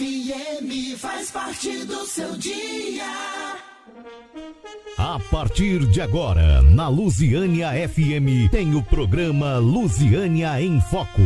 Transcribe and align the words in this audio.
FM 0.00 0.96
faz 0.96 1.30
parte 1.30 1.84
do 1.84 2.06
seu 2.06 2.34
dia. 2.38 3.04
A 4.96 5.20
partir 5.30 5.84
de 5.90 6.00
agora, 6.00 6.62
na 6.62 6.88
Lusiânia 6.88 7.68
FM, 7.86 8.50
tem 8.50 8.74
o 8.74 8.82
programa 8.82 9.58
Lusiânia 9.58 10.58
em 10.62 10.80
Foco. 10.80 11.20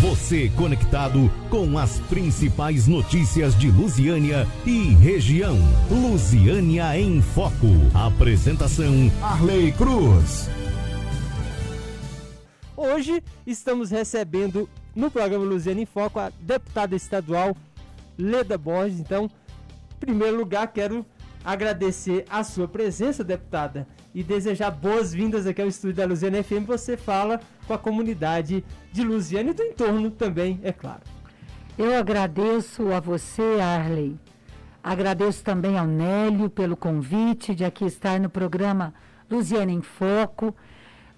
Você 0.00 0.48
conectado 0.56 1.28
com 1.50 1.76
as 1.76 1.98
principais 1.98 2.86
notícias 2.86 3.58
de 3.58 3.72
Lusiânia 3.72 4.46
e 4.64 4.94
região. 4.94 5.58
Lusiânia 5.90 6.96
em 6.96 7.20
Foco. 7.20 7.66
Apresentação: 7.92 9.10
Arley 9.20 9.72
Cruz. 9.72 10.48
Hoje 12.76 13.20
estamos 13.44 13.90
recebendo 13.90 14.68
no 14.94 15.10
programa 15.10 15.44
Luziana 15.44 15.80
em 15.80 15.86
Foco 15.86 16.20
a 16.20 16.30
deputada 16.40 16.94
estadual 16.94 17.56
Leda 18.18 18.56
Borges. 18.58 19.00
Então, 19.00 19.24
em 19.24 19.98
primeiro 20.00 20.36
lugar, 20.36 20.66
quero 20.68 21.04
agradecer 21.44 22.24
a 22.30 22.44
sua 22.44 22.68
presença, 22.68 23.24
deputada, 23.24 23.86
e 24.14 24.22
desejar 24.22 24.70
boas-vindas 24.70 25.46
aqui 25.46 25.60
ao 25.62 25.68
estúdio 25.68 25.96
da 25.96 26.04
Luziana 26.04 26.42
FM. 26.42 26.66
Você 26.66 26.96
fala 26.96 27.40
com 27.66 27.74
a 27.74 27.78
comunidade 27.78 28.64
de 28.92 29.02
Luziana 29.02 29.50
e 29.50 29.54
do 29.54 29.62
entorno 29.62 30.10
também, 30.10 30.60
é 30.62 30.72
claro. 30.72 31.02
Eu 31.78 31.96
agradeço 31.96 32.92
a 32.92 33.00
você, 33.00 33.58
Arley. 33.60 34.18
Agradeço 34.84 35.42
também 35.42 35.78
ao 35.78 35.86
Nélio 35.86 36.50
pelo 36.50 36.76
convite 36.76 37.54
de 37.54 37.64
aqui 37.64 37.84
estar 37.84 38.20
no 38.20 38.28
programa 38.28 38.92
Luziana 39.30 39.70
em 39.70 39.80
Foco 39.80 40.54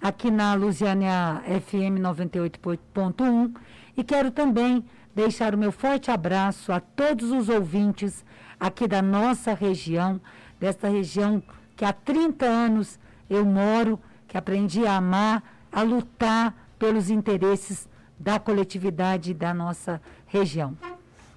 aqui 0.01 0.29
na 0.29 0.53
Lusiana 0.53 1.41
FM 1.45 1.99
98.1 1.99 3.55
e 3.97 4.03
quero 4.03 4.29
também 4.29 4.85
deixar 5.15 5.55
o 5.55 5.57
meu 5.57 5.71
forte 5.71 6.11
abraço 6.11 6.71
a 6.71 6.79
todos 6.79 7.31
os 7.31 7.47
ouvintes 7.49 8.25
aqui 8.59 8.87
da 8.87 9.01
nossa 9.01 9.53
região, 9.53 10.19
desta 10.59 10.89
região 10.89 11.41
que 11.75 11.85
há 11.85 11.93
30 11.93 12.45
anos 12.45 12.99
eu 13.29 13.45
moro, 13.45 13.99
que 14.27 14.37
aprendi 14.37 14.85
a 14.85 14.97
amar, 14.97 15.41
a 15.71 15.81
lutar 15.81 16.53
pelos 16.77 17.09
interesses 17.09 17.87
da 18.19 18.39
coletividade 18.39 19.33
da 19.33 19.53
nossa 19.53 20.01
região. 20.27 20.77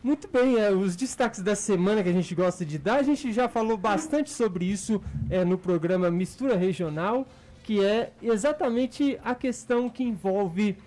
Muito 0.02 0.28
bem, 0.28 0.56
é, 0.56 0.70
os 0.70 0.94
destaques 0.94 1.40
da 1.40 1.56
semana 1.56 2.02
que 2.02 2.08
a 2.08 2.12
gente 2.12 2.34
gosta 2.34 2.64
de 2.64 2.78
dar, 2.78 2.96
a 2.96 3.02
gente 3.02 3.32
já 3.32 3.48
falou 3.48 3.76
bastante 3.76 4.30
sobre 4.30 4.64
isso 4.64 5.02
é, 5.28 5.44
no 5.44 5.58
programa 5.58 6.10
Mistura 6.10 6.56
Regional 6.56 7.26
que 7.68 7.84
é 7.84 8.12
exatamente 8.22 9.18
a 9.22 9.34
questão 9.34 9.90
que 9.90 10.02
envolve 10.02 10.78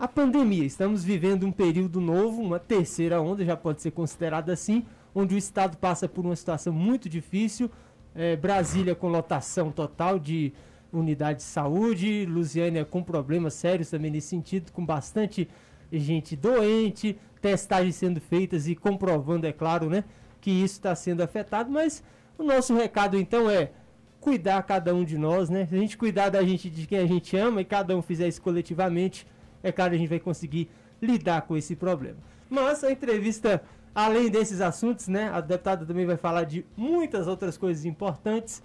a 0.00 0.08
pandemia. 0.08 0.64
Estamos 0.64 1.04
vivendo 1.04 1.46
um 1.46 1.52
período 1.52 2.00
novo, 2.00 2.40
uma 2.40 2.58
terceira 2.58 3.20
onda, 3.20 3.44
já 3.44 3.54
pode 3.54 3.82
ser 3.82 3.90
considerada 3.90 4.50
assim, 4.50 4.86
onde 5.14 5.34
o 5.34 5.38
Estado 5.38 5.76
passa 5.76 6.08
por 6.08 6.24
uma 6.24 6.34
situação 6.34 6.72
muito 6.72 7.06
difícil. 7.06 7.70
É, 8.14 8.34
Brasília 8.34 8.94
com 8.94 9.08
lotação 9.08 9.70
total 9.70 10.18
de 10.18 10.54
unidade 10.90 11.40
de 11.40 11.44
saúde, 11.44 12.24
Lusiânia 12.24 12.82
com 12.82 13.02
problemas 13.02 13.52
sérios 13.52 13.90
também 13.90 14.10
nesse 14.10 14.28
sentido, 14.28 14.72
com 14.72 14.84
bastante 14.84 15.46
gente 15.92 16.34
doente, 16.34 17.18
testagens 17.42 17.94
sendo 17.94 18.22
feitas 18.22 18.66
e 18.66 18.74
comprovando, 18.74 19.46
é 19.46 19.52
claro, 19.52 19.90
né, 19.90 20.02
que 20.40 20.50
isso 20.50 20.76
está 20.76 20.94
sendo 20.94 21.20
afetado. 21.22 21.70
Mas 21.70 22.02
o 22.38 22.42
nosso 22.42 22.74
recado 22.74 23.18
então 23.18 23.50
é 23.50 23.70
cuidar 24.18 24.62
cada 24.62 24.94
um 24.94 25.04
de 25.04 25.18
nós, 25.18 25.50
né? 25.50 25.66
Se 25.66 25.74
a 25.74 25.78
gente 25.78 25.98
cuidar 25.98 26.30
da 26.30 26.42
gente, 26.42 26.70
de 26.70 26.86
quem 26.86 26.98
a 27.00 27.06
gente 27.06 27.36
ama, 27.36 27.60
e 27.60 27.66
cada 27.66 27.94
um 27.94 28.00
fizer 28.00 28.28
isso 28.28 28.40
coletivamente, 28.40 29.26
é 29.62 29.72
claro, 29.72 29.94
a 29.94 29.96
gente 29.96 30.08
vai 30.08 30.20
conseguir 30.20 30.70
lidar 31.00 31.42
com 31.42 31.56
esse 31.56 31.76
problema. 31.76 32.18
Mas 32.48 32.82
a 32.82 32.90
entrevista, 32.90 33.62
além 33.94 34.30
desses 34.30 34.60
assuntos, 34.60 35.08
né? 35.08 35.30
A 35.32 35.40
deputada 35.40 35.86
também 35.86 36.06
vai 36.06 36.16
falar 36.16 36.44
de 36.44 36.64
muitas 36.76 37.26
outras 37.26 37.56
coisas 37.56 37.84
importantes. 37.84 38.62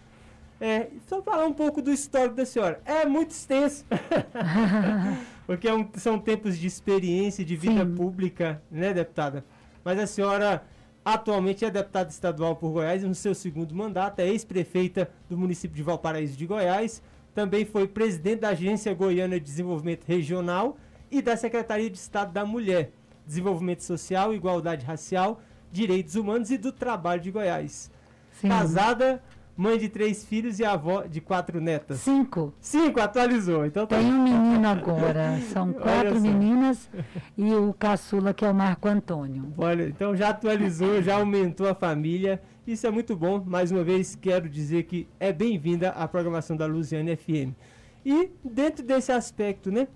É, 0.59 0.87
só 1.07 1.21
falar 1.21 1.45
um 1.45 1.53
pouco 1.53 1.81
do 1.81 1.91
histórico 1.91 2.35
da 2.35 2.45
senhora. 2.45 2.79
É 2.85 3.05
muito 3.05 3.31
extenso. 3.31 3.85
Porque 5.45 5.67
é 5.67 5.73
um, 5.73 5.87
são 5.95 6.17
tempos 6.17 6.57
de 6.57 6.65
experiência, 6.65 7.45
de 7.45 7.55
vida 7.55 7.85
Sim. 7.85 7.95
pública, 7.95 8.61
né, 8.71 8.93
deputada? 8.93 9.45
Mas 9.83 9.99
a 9.99 10.07
senhora 10.07 10.63
Atualmente 11.05 11.63
é 11.63 11.69
deputada 11.69 12.09
estadual 12.09 12.55
por 12.55 12.71
Goiás 12.71 13.03
no 13.03 13.13
seu 13.13 13.35
segundo 13.35 13.75
mandato 13.75 14.21
é 14.21 14.27
ex-prefeita 14.27 15.07
do 15.29 15.37
município 15.37 15.77
de 15.77 15.83
Valparaíso 15.83 16.35
de 16.35 16.47
Goiás. 16.47 16.99
Também 17.31 17.63
foi 17.63 17.87
presidente 17.87 18.39
da 18.39 18.49
Agência 18.49 18.91
Goiana 18.91 19.39
de 19.39 19.45
Desenvolvimento 19.45 20.03
Regional 20.05 20.75
e 21.11 21.21
da 21.21 21.37
Secretaria 21.37 21.89
de 21.89 21.97
Estado 21.97 22.31
da 22.31 22.45
Mulher, 22.45 22.91
Desenvolvimento 23.25 23.83
Social, 23.83 24.33
Igualdade 24.33 24.85
Racial, 24.85 25.41
Direitos 25.71 26.15
Humanos 26.15 26.51
e 26.51 26.57
do 26.57 26.71
Trabalho 26.71 27.21
de 27.21 27.31
Goiás. 27.31 27.91
Sim. 28.39 28.49
Casada 28.49 29.21
mãe 29.57 29.77
de 29.77 29.87
três 29.87 30.25
filhos 30.25 30.59
e 30.59 30.65
avó 30.65 31.03
de 31.03 31.21
quatro 31.21 31.61
netas. 31.61 31.99
Cinco. 31.99 32.53
Cinco, 32.59 32.99
atualizou. 32.99 33.65
Então 33.65 33.87
tá... 33.87 33.97
Tem 33.97 34.05
um 34.05 34.23
menino 34.23 34.67
agora. 34.67 35.39
São 35.51 35.71
quatro 35.71 36.19
meninas 36.19 36.89
e 37.37 37.53
o 37.53 37.73
caçula 37.73 38.33
que 38.33 38.43
é 38.43 38.49
o 38.49 38.53
Marco 38.53 38.87
Antônio. 38.87 39.53
Olha, 39.57 39.87
então 39.87 40.15
já 40.15 40.29
atualizou, 40.29 41.01
já 41.01 41.15
aumentou 41.15 41.67
a 41.67 41.75
família. 41.75 42.41
Isso 42.67 42.85
é 42.85 42.91
muito 42.91 43.15
bom. 43.15 43.41
Mais 43.45 43.71
uma 43.71 43.83
vez 43.83 44.15
quero 44.15 44.49
dizer 44.49 44.83
que 44.83 45.07
é 45.19 45.31
bem-vinda 45.31 45.89
à 45.89 46.07
programação 46.07 46.57
da 46.57 46.65
Luziane 46.65 47.15
FM. 47.15 47.53
E 48.05 48.29
dentro 48.43 48.83
desse 48.83 49.11
aspecto, 49.11 49.71
né? 49.71 49.87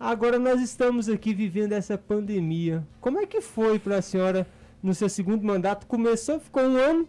Agora 0.00 0.38
nós 0.38 0.60
estamos 0.60 1.08
aqui 1.08 1.34
vivendo 1.34 1.72
essa 1.72 1.98
pandemia. 1.98 2.86
Como 3.00 3.18
é 3.18 3.26
que 3.26 3.40
foi 3.40 3.80
para 3.80 3.96
a 3.96 4.02
senhora 4.02 4.46
no 4.80 4.94
seu 4.94 5.08
segundo 5.08 5.44
mandato? 5.44 5.86
Começou, 5.86 6.38
ficou 6.38 6.62
um 6.62 6.76
ano 6.76 7.08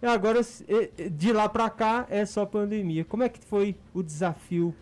e 0.00 0.06
agora, 0.06 0.40
de 1.10 1.32
lá 1.32 1.48
para 1.48 1.68
cá, 1.68 2.06
é 2.08 2.24
só 2.24 2.46
pandemia. 2.46 3.04
Como 3.04 3.24
é 3.24 3.28
que 3.28 3.44
foi 3.44 3.76
o 3.92 4.04
desafio 4.04 4.72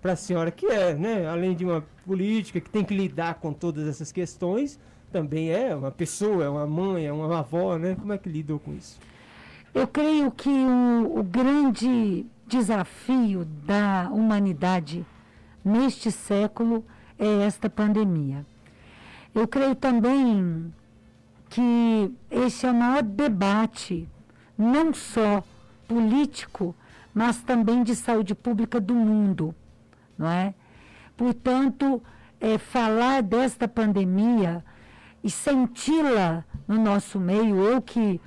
para 0.00 0.12
a 0.12 0.16
senhora, 0.16 0.50
que 0.50 0.66
é, 0.66 0.94
né, 0.94 1.26
além 1.26 1.56
de 1.56 1.64
uma 1.64 1.84
política 2.06 2.60
que 2.60 2.70
tem 2.70 2.84
que 2.84 2.94
lidar 2.94 3.36
com 3.36 3.52
todas 3.52 3.88
essas 3.88 4.12
questões, 4.12 4.78
também 5.10 5.50
é 5.50 5.74
uma 5.74 5.90
pessoa, 5.90 6.44
é 6.44 6.48
uma 6.48 6.66
mãe, 6.66 7.06
é 7.06 7.12
uma 7.12 7.38
avó, 7.38 7.78
né? 7.78 7.96
Como 7.98 8.12
é 8.12 8.18
que 8.18 8.28
lidou 8.28 8.58
com 8.58 8.74
isso? 8.74 9.00
Eu 9.72 9.88
creio 9.88 10.30
que 10.30 10.50
o, 10.50 11.18
o 11.18 11.22
grande 11.22 12.26
desafio 12.46 13.44
da 13.44 14.10
humanidade 14.12 15.06
neste 15.64 16.10
século 16.10 16.84
é 17.18 17.46
esta 17.46 17.70
pandemia. 17.70 18.44
Eu 19.34 19.48
creio 19.48 19.74
também 19.74 20.72
que 21.48 22.12
esse 22.30 22.66
é 22.66 22.70
o 22.70 22.74
maior 22.74 23.02
debate 23.02 24.08
não 24.56 24.92
só 24.92 25.42
político, 25.88 26.74
mas 27.12 27.40
também 27.42 27.82
de 27.82 27.94
saúde 27.94 28.34
pública 28.34 28.80
do 28.80 28.94
mundo, 28.94 29.54
não 30.18 30.28
é? 30.28 30.54
Portanto, 31.16 32.02
é, 32.40 32.58
falar 32.58 33.22
desta 33.22 33.68
pandemia 33.68 34.64
e 35.22 35.30
senti-la 35.30 36.44
no 36.66 36.80
nosso 36.82 37.18
meio, 37.18 37.56
eu 37.56 37.80
que, 37.80 38.20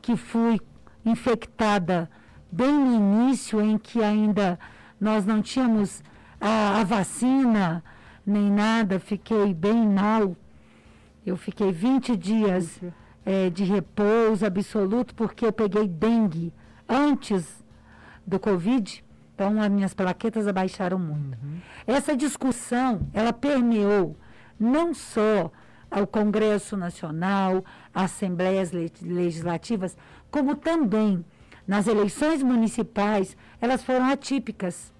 que 0.00 0.16
fui 0.16 0.60
infectada 1.04 2.10
bem 2.50 2.72
no 2.72 2.94
início, 2.94 3.60
em 3.60 3.76
que 3.76 4.02
ainda 4.02 4.58
nós 5.00 5.24
não 5.26 5.42
tínhamos 5.42 6.02
a, 6.40 6.80
a 6.80 6.84
vacina 6.84 7.82
nem 8.24 8.50
nada, 8.50 9.00
fiquei 9.00 9.54
bem 9.54 9.88
mal. 9.88 10.36
Eu 11.24 11.36
fiquei 11.36 11.72
20 11.72 12.16
dias 12.16 12.80
é, 13.24 13.50
de 13.50 13.64
repouso 13.64 14.44
absoluto, 14.44 15.14
porque 15.14 15.46
eu 15.46 15.52
peguei 15.52 15.88
dengue 15.88 16.52
antes 16.88 17.64
do 18.26 18.38
Covid, 18.38 19.04
então 19.34 19.60
as 19.60 19.70
minhas 19.70 19.94
plaquetas 19.94 20.46
abaixaram 20.46 20.98
muito. 20.98 21.38
Uhum. 21.42 21.60
Essa 21.86 22.16
discussão, 22.16 23.08
ela 23.12 23.32
permeou 23.32 24.16
não 24.58 24.92
só 24.92 25.50
ao 25.90 26.06
Congresso 26.06 26.76
Nacional, 26.76 27.64
Assembleias 27.94 28.72
Legislativas, 28.72 29.96
como 30.30 30.54
também 30.54 31.24
nas 31.66 31.86
eleições 31.86 32.42
municipais, 32.42 33.36
elas 33.60 33.82
foram 33.82 34.06
atípicas. 34.06 34.92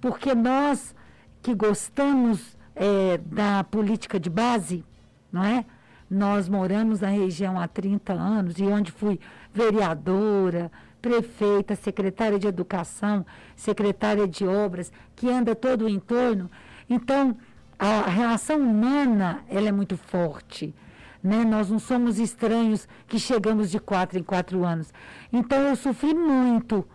Porque 0.00 0.34
nós 0.34 0.94
que 1.42 1.54
gostamos 1.54 2.56
é, 2.74 3.18
da 3.18 3.64
política 3.64 4.18
de 4.18 4.30
base, 4.30 4.84
não 5.32 5.44
é? 5.44 5.64
Nós 6.10 6.48
moramos 6.48 7.00
na 7.00 7.08
região 7.08 7.60
há 7.60 7.68
30 7.68 8.12
anos 8.12 8.58
e 8.58 8.64
onde 8.64 8.90
fui 8.90 9.20
vereadora, 9.52 10.70
prefeita, 11.02 11.74
secretária 11.76 12.38
de 12.38 12.46
educação, 12.46 13.26
secretária 13.54 14.26
de 14.26 14.46
obras, 14.46 14.90
que 15.14 15.28
anda 15.28 15.54
todo 15.54 15.84
o 15.84 15.88
entorno. 15.88 16.50
Então, 16.88 17.36
a 17.78 18.08
relação 18.08 18.58
humana, 18.58 19.40
ela 19.48 19.68
é 19.68 19.72
muito 19.72 19.96
forte. 19.96 20.74
Né? 21.22 21.44
Nós 21.44 21.70
não 21.70 21.78
somos 21.78 22.18
estranhos 22.18 22.88
que 23.06 23.18
chegamos 23.18 23.70
de 23.70 23.78
quatro 23.78 24.18
em 24.18 24.22
quatro 24.22 24.64
anos. 24.64 24.92
Então, 25.32 25.58
eu 25.62 25.76
sofri 25.76 26.14
muito, 26.14 26.86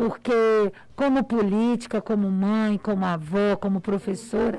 porque 0.00 0.32
como 0.96 1.22
política, 1.22 2.00
como 2.00 2.30
mãe, 2.30 2.78
como 2.78 3.04
avó, 3.04 3.54
como 3.60 3.82
professora, 3.82 4.58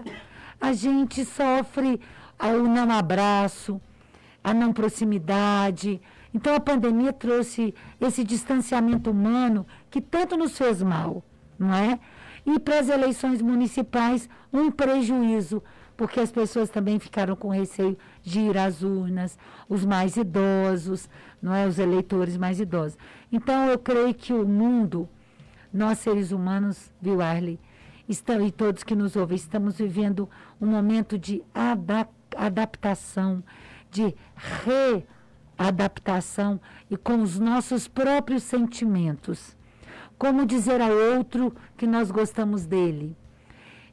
a 0.61 0.71
gente 0.71 1.25
sofre 1.25 1.99
ao 2.37 2.59
não 2.59 2.91
abraço, 2.91 3.81
a 4.43 4.53
não 4.53 4.71
proximidade. 4.71 5.99
Então 6.31 6.53
a 6.53 6.59
pandemia 6.59 7.11
trouxe 7.11 7.73
esse 7.99 8.23
distanciamento 8.23 9.09
humano 9.09 9.65
que 9.89 9.99
tanto 9.99 10.37
nos 10.37 10.55
fez 10.55 10.83
mal, 10.83 11.23
não 11.57 11.73
é? 11.73 11.99
E 12.45 12.59
para 12.59 12.77
as 12.77 12.87
eleições 12.87 13.41
municipais, 13.41 14.29
um 14.53 14.69
prejuízo, 14.69 15.63
porque 15.97 16.19
as 16.19 16.31
pessoas 16.31 16.69
também 16.69 16.99
ficaram 16.99 17.35
com 17.35 17.49
receio 17.49 17.97
de 18.21 18.41
ir 18.41 18.59
às 18.59 18.83
urnas, 18.83 19.39
os 19.67 19.83
mais 19.85 20.17
idosos, 20.17 21.09
não 21.41 21.51
é? 21.51 21.65
Os 21.65 21.79
eleitores 21.79 22.37
mais 22.37 22.59
idosos. 22.59 22.95
Então 23.31 23.67
eu 23.69 23.79
creio 23.79 24.13
que 24.13 24.33
o 24.33 24.47
mundo, 24.47 25.09
nós 25.73 25.99
seres 25.99 26.31
humanos, 26.31 26.91
viu, 27.01 27.21
Arley, 27.21 27.59
estão, 28.07 28.45
e 28.45 28.51
todos 28.51 28.83
que 28.83 28.95
nos 28.95 29.15
ouvem, 29.15 29.35
estamos 29.35 29.77
vivendo 29.77 30.29
um 30.59 30.65
momento 30.65 31.17
de 31.17 31.43
adaptação, 32.33 33.43
de 33.89 34.15
readaptação 35.57 36.59
e 36.89 36.97
com 36.97 37.21
os 37.21 37.39
nossos 37.39 37.87
próprios 37.87 38.43
sentimentos. 38.43 39.55
Como 40.17 40.45
dizer 40.45 40.81
ao 40.81 40.91
outro 40.91 41.55
que 41.77 41.87
nós 41.87 42.11
gostamos 42.11 42.65
dele, 42.65 43.17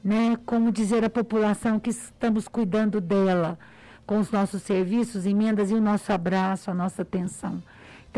né? 0.02 0.36
Como 0.44 0.70
dizer 0.70 1.04
à 1.04 1.10
população 1.10 1.80
que 1.80 1.90
estamos 1.90 2.46
cuidando 2.48 3.00
dela 3.00 3.58
com 4.06 4.18
os 4.18 4.30
nossos 4.30 4.62
serviços, 4.62 5.26
emendas 5.26 5.70
e 5.70 5.74
o 5.74 5.80
nosso 5.80 6.12
abraço, 6.12 6.70
a 6.70 6.74
nossa 6.74 7.02
atenção. 7.02 7.62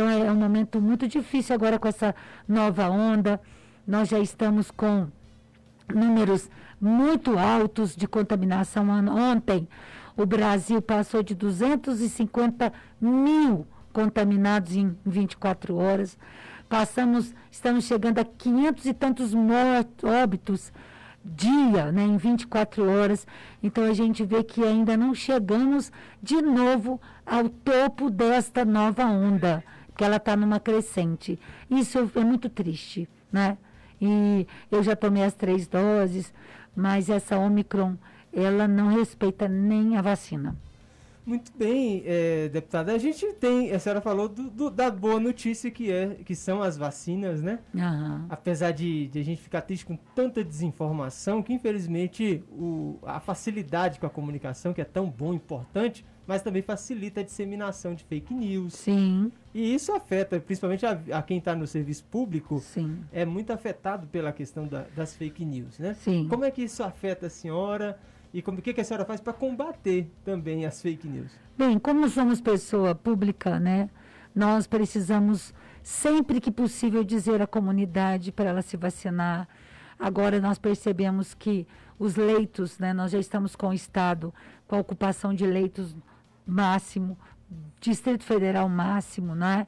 Então 0.01 0.09
é, 0.09 0.33
um 0.33 0.37
momento 0.37 0.81
muito 0.81 1.07
difícil 1.07 1.55
agora 1.55 1.79
com 1.79 1.87
essa 1.87 2.15
nova 2.49 2.89
onda. 2.89 3.39
Nós 3.87 4.09
já 4.09 4.19
estamos 4.19 4.71
com 4.71 5.09
números 5.95 6.49
muito 6.81 7.39
altos 7.39 7.95
de 7.95 8.09
contaminação. 8.09 8.89
Ontem, 8.89 9.69
o 10.17 10.25
Brasil 10.25 10.81
passou 10.81 11.23
de 11.23 11.35
250 11.35 12.73
mil 12.99 13.67
contaminados 13.93 14.75
em 14.75 14.97
24 15.05 15.77
horas. 15.77 16.17
Passamos, 16.67 17.35
estamos 17.51 17.85
chegando 17.85 18.21
a 18.21 18.25
500 18.25 18.87
e 18.87 18.95
tantos 18.95 19.35
mortos, 19.35 20.09
óbitos 20.09 20.73
dia, 21.23 21.93
né, 21.93 22.05
em 22.05 22.17
24 22.17 22.89
horas. 22.89 23.27
Então 23.63 23.85
a 23.85 23.93
gente 23.93 24.25
vê 24.25 24.43
que 24.43 24.65
ainda 24.65 24.97
não 24.97 25.15
chegamos 25.15 25.93
de 26.23 26.41
novo 26.41 26.99
ao 27.27 27.51
topo 27.51 28.09
desta 28.11 28.65
nova 28.65 29.05
onda, 29.05 29.63
que 30.01 30.05
ela 30.05 30.17
está 30.17 30.35
numa 30.35 30.59
crescente. 30.59 31.39
Isso 31.71 32.11
é 32.15 32.25
muito 32.25 32.49
triste, 32.49 33.07
né? 33.31 33.59
E 34.01 34.47
eu 34.73 34.83
já 34.83 34.97
tomei 34.97 35.23
as 35.23 35.35
três 35.35 35.67
doses, 35.67 36.33
mas 36.75 37.11
essa 37.11 37.37
Omicron, 37.37 37.99
ela 38.33 38.67
não 38.67 38.87
respeita 38.89 39.47
nem 39.47 39.99
a 39.99 40.01
vacina. 40.01 40.57
Muito 41.31 41.53
bem, 41.57 42.03
é, 42.07 42.49
deputada. 42.49 42.93
A 42.93 42.99
gente 42.99 43.25
tem, 43.35 43.71
a 43.71 43.79
senhora 43.79 44.01
falou 44.01 44.29
do, 44.29 44.51
do, 44.51 44.69
da 44.69 44.91
boa 44.91 45.21
notícia 45.21 45.71
que, 45.71 45.89
é, 45.89 46.17
que 46.25 46.35
são 46.35 46.61
as 46.61 46.77
vacinas, 46.77 47.41
né? 47.41 47.61
Uhum. 47.73 48.27
Apesar 48.29 48.73
de, 48.73 49.07
de, 49.07 49.21
a 49.21 49.23
gente 49.23 49.41
ficar 49.41 49.61
triste 49.61 49.87
com 49.87 49.95
tanta 50.13 50.43
desinformação, 50.43 51.41
que 51.41 51.53
infelizmente 51.53 52.43
o, 52.51 52.99
a 53.05 53.21
facilidade 53.21 54.01
com 54.01 54.07
a 54.07 54.11
comunicação, 54.11 54.73
que 54.73 54.81
é 54.81 54.85
tão 54.85 55.09
bom, 55.09 55.33
importante, 55.33 56.05
mas 56.27 56.43
também 56.43 56.63
facilita 56.63 57.21
a 57.21 57.23
disseminação 57.23 57.95
de 57.95 58.03
fake 58.03 58.35
news. 58.35 58.73
Sim. 58.75 59.31
E 59.55 59.73
isso 59.73 59.93
afeta, 59.93 60.41
principalmente 60.41 60.85
a, 60.85 61.01
a 61.13 61.23
quem 61.23 61.39
está 61.39 61.55
no 61.55 61.65
serviço 61.65 62.03
público, 62.11 62.59
Sim. 62.59 63.05
é 63.13 63.25
muito 63.25 63.53
afetado 63.53 64.09
pela 64.09 64.33
questão 64.33 64.67
da, 64.67 64.85
das 64.97 65.15
fake 65.15 65.45
news, 65.45 65.79
né? 65.79 65.95
Sim. 65.95 66.27
Como 66.29 66.45
é 66.45 66.51
que 66.51 66.65
isso 66.65 66.83
afeta 66.83 67.29
a 67.29 67.31
senhora 67.31 67.97
e 68.33 68.41
como, 68.41 68.59
o 68.59 68.63
que, 68.63 68.73
que 68.73 68.81
a 68.81 68.85
senhora 68.85 69.05
faz 69.05 69.21
para 69.21 69.33
combater 69.33 70.11
também 70.25 70.65
as 70.65 70.81
fake 70.81 71.09
news? 71.09 71.33
Bem, 71.59 71.79
como 71.79 72.09
somos 72.09 72.41
pessoa 72.41 72.95
pública, 72.95 73.59
né? 73.59 73.91
Nós 74.35 74.67
precisamos 74.67 75.53
sempre 75.83 76.41
que 76.41 76.51
possível 76.51 77.03
dizer 77.03 77.43
à 77.43 77.47
comunidade 77.47 78.31
para 78.31 78.51
ela 78.51 78.63
se 78.63 78.77
vacinar. 78.77 79.49
Agora 79.99 80.41
nós 80.41 80.59
percebemos 80.59 81.35
que 81.35 81.67
os 81.99 82.17
leitos, 82.17 82.79
né, 82.79 82.93
nós 82.93 83.11
já 83.11 83.19
estamos 83.19 83.55
com 83.55 83.69
o 83.69 83.75
Estado 83.75 84.33
com 84.67 84.77
a 84.77 84.79
ocupação 84.79 85.35
de 85.35 85.45
leitos 85.45 85.95
máximo, 86.47 87.19
Distrito 87.81 88.25
Federal 88.25 88.69
máximo, 88.69 89.35
né? 89.35 89.67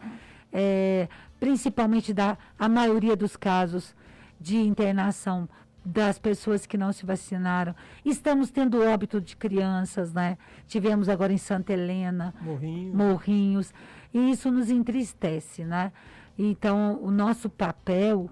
É, 0.53 1.09
principalmente 1.41 2.15
da 2.15 2.39
a 2.59 2.69
maioria 2.69 3.17
dos 3.17 3.37
casos 3.37 3.95
de 4.41 4.57
internação 4.59 5.49
das 5.85 6.19
pessoas 6.19 6.67
que 6.67 6.79
não 6.79 6.93
se 6.93 7.05
vacinaram. 7.05 7.75
Estamos 8.05 8.51
tendo 8.51 8.83
óbito 8.83 9.21
de 9.21 9.37
crianças, 9.37 10.13
né? 10.13 10.39
Tivemos 10.67 11.09
agora 11.09 11.33
em 11.33 11.39
Santa 11.39 11.73
Helena, 11.73 12.35
Morrinhos. 12.41 12.95
Morrinhos 12.95 13.75
e 14.15 14.31
isso 14.31 14.51
nos 14.51 14.71
entristece, 14.71 15.65
né? 15.65 15.93
Então, 16.39 16.99
o 17.03 17.11
nosso 17.11 17.49
papel 17.51 18.31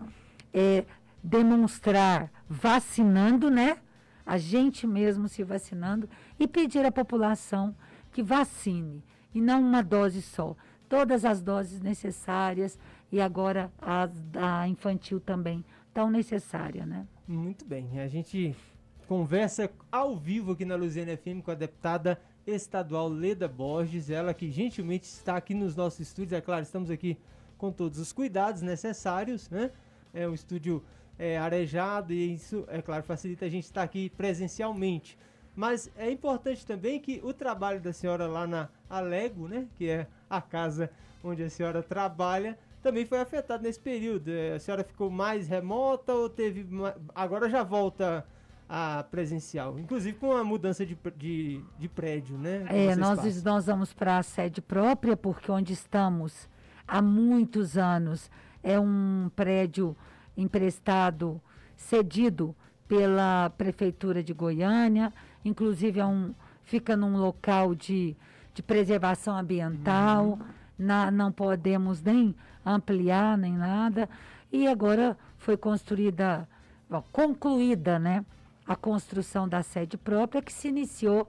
é 0.53 0.85
demonstrar 1.23 2.31
vacinando, 2.49 3.51
né? 3.51 3.79
A 4.25 4.39
gente 4.39 4.87
mesmo 4.87 5.29
se 5.29 5.43
vacinando 5.43 6.09
e 6.39 6.47
pedir 6.47 6.85
à 6.85 6.93
população 6.93 7.75
que 8.13 8.23
vacine 8.23 9.03
e 9.35 9.41
não 9.41 9.61
uma 9.61 9.83
dose 9.83 10.23
só. 10.23 10.57
Todas 10.89 11.25
as 11.25 11.41
doses 11.43 11.81
necessárias 11.81 12.79
e 13.13 13.21
agora 13.21 13.71
a, 13.81 14.09
a 14.61 14.69
infantil 14.69 15.21
também 15.21 15.65
tão 15.93 16.11
necessária, 16.11 16.87
né? 16.87 17.07
Muito 17.31 17.65
bem. 17.65 18.01
A 18.01 18.09
gente 18.09 18.57
conversa 19.07 19.71
ao 19.93 20.17
vivo 20.17 20.51
aqui 20.51 20.65
na 20.65 20.75
Luziana 20.75 21.17
FM 21.17 21.45
com 21.45 21.53
a 21.53 21.55
deputada 21.55 22.21
estadual 22.45 23.07
Leda 23.07 23.47
Borges, 23.47 24.11
ela 24.11 24.35
que 24.35 24.51
gentilmente 24.51 25.07
está 25.07 25.37
aqui 25.37 25.55
nos 25.55 25.77
nossos 25.77 26.01
estúdios. 26.01 26.33
É 26.33 26.41
claro, 26.41 26.65
estamos 26.65 26.91
aqui 26.91 27.17
com 27.57 27.71
todos 27.71 28.01
os 28.01 28.13
cuidados 28.13 28.63
necessários, 28.63 29.49
né? 29.49 29.71
É 30.13 30.27
um 30.27 30.35
estúdio 30.35 30.83
é, 31.17 31.39
arejado 31.39 32.13
e 32.13 32.35
isso, 32.35 32.65
é 32.67 32.83
claro, 32.83 33.05
facilita 33.05 33.45
a 33.45 33.49
gente 33.49 33.63
estar 33.63 33.85
aqui 33.85 34.11
presencialmente. 34.11 35.17
Mas 35.55 35.89
é 35.97 36.11
importante 36.11 36.67
também 36.67 36.99
que 36.99 37.21
o 37.23 37.33
trabalho 37.33 37.81
da 37.81 37.93
senhora 37.93 38.27
lá 38.27 38.45
na 38.45 38.69
Alego, 38.89 39.47
né, 39.47 39.69
que 39.77 39.89
é 39.89 40.09
a 40.29 40.43
casa 40.43 40.91
onde 41.23 41.45
a 41.45 41.49
senhora 41.49 41.81
trabalha, 41.81 42.59
também 42.83 43.05
foi 43.05 43.21
afetado 43.21 43.63
nesse 43.63 43.81
período. 43.81 44.31
É, 44.31 44.55
a 44.55 44.59
senhora 44.59 44.85
ficou 44.85 45.11
mais 45.11 45.49
remota 45.49 46.13
ou 46.13 46.29
teve. 46.29 46.67
Agora 47.15 47.49
já 47.49 47.63
volta 47.63 48.27
a 48.69 49.03
presencial, 49.11 49.79
inclusive 49.79 50.17
com 50.17 50.33
a 50.33 50.45
mudança 50.45 50.87
de, 50.87 50.97
de, 51.17 51.61
de 51.79 51.89
prédio, 51.89 52.39
né? 52.39 52.65
É, 52.69 52.95
nós, 52.95 53.43
nós 53.43 53.67
vamos 53.67 53.93
para 53.93 54.19
a 54.19 54.23
sede 54.23 54.63
própria, 54.63 55.17
porque 55.17 55.51
onde 55.51 55.73
estamos 55.73 56.49
há 56.87 57.03
muitos 57.03 57.77
anos 57.77 58.31
é 58.63 58.79
um 58.79 59.29
prédio 59.35 59.97
emprestado, 60.37 61.41
cedido 61.77 62.55
pela 62.87 63.51
Prefeitura 63.51 64.23
de 64.23 64.33
Goiânia 64.33 65.13
inclusive 65.45 66.01
é 66.01 66.07
um, 66.07 66.35
fica 66.63 66.97
num 66.97 67.17
local 67.17 67.75
de, 67.75 68.17
de 68.55 68.63
preservação 68.63 69.37
ambiental, 69.37 70.31
uhum. 70.31 70.39
Na, 70.81 71.11
não 71.11 71.31
podemos 71.31 72.03
nem 72.03 72.35
ampliar 72.65 73.37
nem 73.37 73.53
nada. 73.53 74.09
E 74.51 74.67
agora 74.67 75.17
foi 75.37 75.57
construída, 75.57 76.49
concluída, 77.13 77.99
né, 77.99 78.25
a 78.67 78.75
construção 78.75 79.49
da 79.49 79.63
sede 79.63 79.97
própria 79.97 80.43
que 80.43 80.53
se 80.53 80.69
iniciou 80.69 81.29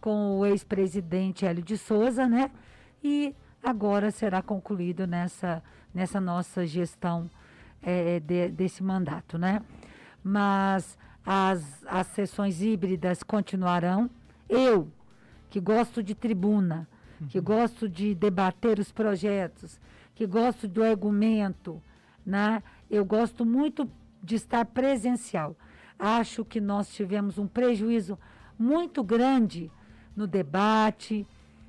com 0.00 0.38
o 0.38 0.46
ex-presidente 0.46 1.46
Hélio 1.46 1.62
de 1.62 1.76
Souza, 1.76 2.26
né? 2.28 2.50
E 3.02 3.34
agora 3.62 4.10
será 4.10 4.42
concluído 4.42 5.06
nessa, 5.06 5.62
nessa 5.92 6.20
nossa 6.20 6.66
gestão 6.66 7.28
é, 7.82 8.20
de, 8.20 8.48
desse 8.48 8.82
mandato, 8.82 9.38
né? 9.38 9.60
Mas 10.22 10.96
as, 11.24 11.84
as 11.86 12.06
sessões 12.08 12.62
híbridas 12.62 13.22
continuarão. 13.22 14.08
Eu, 14.48 14.88
que 15.50 15.60
gosto 15.60 16.02
de 16.02 16.14
tribuna, 16.14 16.88
que 17.28 17.40
gosto 17.40 17.88
de 17.88 18.14
debater 18.14 18.78
os 18.78 18.92
projetos, 18.92 19.80
que 20.14 20.26
gosto 20.26 20.68
do 20.68 20.82
argumento, 20.82 21.82
né? 22.24 22.62
eu 22.90 23.04
gosto 23.04 23.44
muito 23.44 23.90
de 24.22 24.36
estar 24.36 24.64
presencial. 24.64 25.56
Acho 25.98 26.44
que 26.44 26.60
nós 26.60 26.88
tivemos 26.94 27.38
um 27.38 27.46
prejuízo 27.46 28.18
muito 28.58 29.02
grande 29.02 29.70
no 30.16 30.26
debate, 30.26 31.26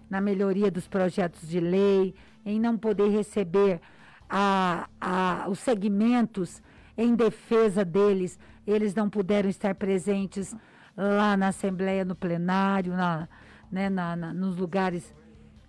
na 0.10 0.20
melhoria 0.22 0.70
dos 0.70 0.88
projetos 0.88 1.48
de 1.48 1.60
lei, 1.60 2.14
em 2.46 2.60
não 2.60 2.78
poder 2.78 3.10
receber 3.10 3.80
a, 4.30 4.88
a, 5.00 5.46
os 5.50 5.60
segmentos 5.60 6.62
em 6.98 7.16
defesa 7.16 7.84
deles 7.84 8.40
eles 8.72 8.94
não 8.94 9.10
puderam 9.10 9.50
estar 9.50 9.74
presentes 9.76 10.56
lá 10.96 11.36
na 11.36 11.48
Assembleia, 11.48 12.06
no 12.06 12.16
plenário, 12.16 12.94
na, 12.94 13.28
né, 13.72 13.90
na, 13.90 14.16
na 14.16 14.34
nos 14.34 14.58
lugares 14.58 15.14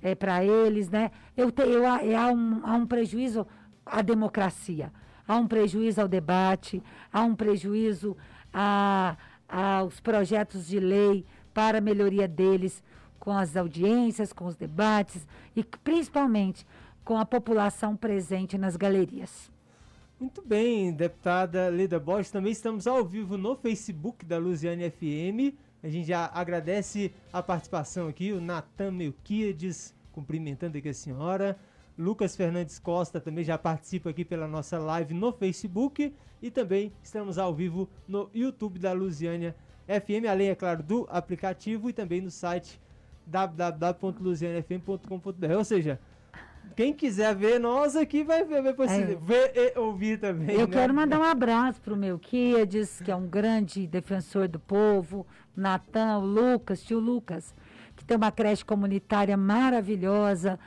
é, 0.02 0.14
para 0.14 0.45
eles. 0.45 0.88
Né? 0.88 1.11
Eu 1.37 1.50
te, 1.50 1.62
eu, 1.62 1.85
é, 1.85 2.14
há, 2.14 2.28
um, 2.28 2.61
há 2.64 2.75
um 2.75 2.87
prejuízo 2.87 3.47
à 3.85 4.02
democracia, 4.02 4.92
há 5.26 5.37
um 5.37 5.47
prejuízo 5.47 6.00
ao 6.00 6.09
debate, 6.09 6.83
há 7.12 7.23
um 7.23 7.35
prejuízo 7.35 8.16
a, 8.52 9.16
aos 9.49 10.00
projetos 10.00 10.66
de 10.66 10.78
lei 10.78 11.25
para 11.52 11.78
a 11.78 11.80
melhoria 11.80 12.28
deles, 12.28 12.83
com 13.19 13.33
as 13.33 13.57
audiências, 13.57 14.33
com 14.33 14.47
os 14.47 14.57
debates 14.57 15.26
e 15.54 15.62
principalmente 15.62 16.66
com 17.04 17.19
a 17.19 17.26
população 17.26 17.97
presente 17.97 18.57
nas 18.57 18.76
galerias. 18.76 19.50
Muito 20.19 20.42
bem, 20.42 20.92
deputada 20.92 21.69
Leda 21.69 21.99
Bosch. 21.99 22.30
Também 22.30 22.52
estamos 22.52 22.87
ao 22.87 23.04
vivo 23.04 23.38
no 23.38 23.57
Facebook 23.57 24.25
da 24.25 24.38
Luziane 24.38 24.90
FM. 24.90 25.57
A 25.82 25.88
gente 25.88 26.08
já 26.08 26.30
agradece 26.32 27.12
a 27.32 27.42
participação 27.42 28.06
aqui, 28.08 28.32
o 28.32 28.40
Natan 28.40 28.90
Melquiades, 28.90 29.94
cumprimentando 30.12 30.76
aqui 30.76 30.90
a 30.90 30.94
senhora. 30.94 31.56
Lucas 31.96 32.37
Fernandes 32.37 32.78
Costa 32.78 33.18
também 33.20 33.44
já 33.44 33.56
participa 33.56 34.10
aqui 34.10 34.22
pela 34.25 34.46
nossa 34.46 34.78
live 34.78 35.14
no 35.14 35.32
Facebook. 35.32 36.14
E 36.42 36.50
também 36.50 36.92
estamos 37.02 37.38
ao 37.38 37.54
vivo 37.54 37.88
no 38.08 38.30
YouTube 38.34 38.78
da 38.78 38.92
Luziânia 38.92 39.54
FM, 39.87 40.26
além, 40.28 40.49
é 40.49 40.54
claro, 40.54 40.82
do 40.82 41.06
aplicativo 41.10 41.90
e 41.90 41.92
também 41.92 42.20
no 42.20 42.30
site 42.30 42.80
www.luzianafm.com.br. 43.26 45.52
Ou 45.56 45.64
seja, 45.64 45.99
quem 46.76 46.92
quiser 46.92 47.34
ver 47.34 47.58
nós 47.58 47.96
aqui 47.96 48.22
vai 48.22 48.44
ver, 48.44 48.62
vai 48.62 48.86
é. 48.88 49.14
ver 49.14 49.52
e 49.54 49.78
ouvir 49.78 50.18
também. 50.18 50.56
Eu 50.56 50.66
né? 50.66 50.72
quero 50.72 50.94
mandar 50.94 51.18
um 51.18 51.24
abraço 51.24 51.80
para 51.80 51.94
o 51.94 51.96
meu 51.96 52.18
Kiades, 52.18 53.00
que 53.02 53.10
é 53.10 53.16
um 53.16 53.26
grande 53.26 53.86
defensor 53.86 54.48
do 54.48 54.58
povo, 54.58 55.26
Natan, 55.56 56.18
o 56.18 56.24
Lucas, 56.24 56.82
tio 56.82 56.98
Lucas, 56.98 57.54
que 57.96 58.04
tem 58.04 58.16
uma 58.16 58.32
creche 58.32 58.64
comunitária 58.64 59.36
maravilhosa, 59.36 60.58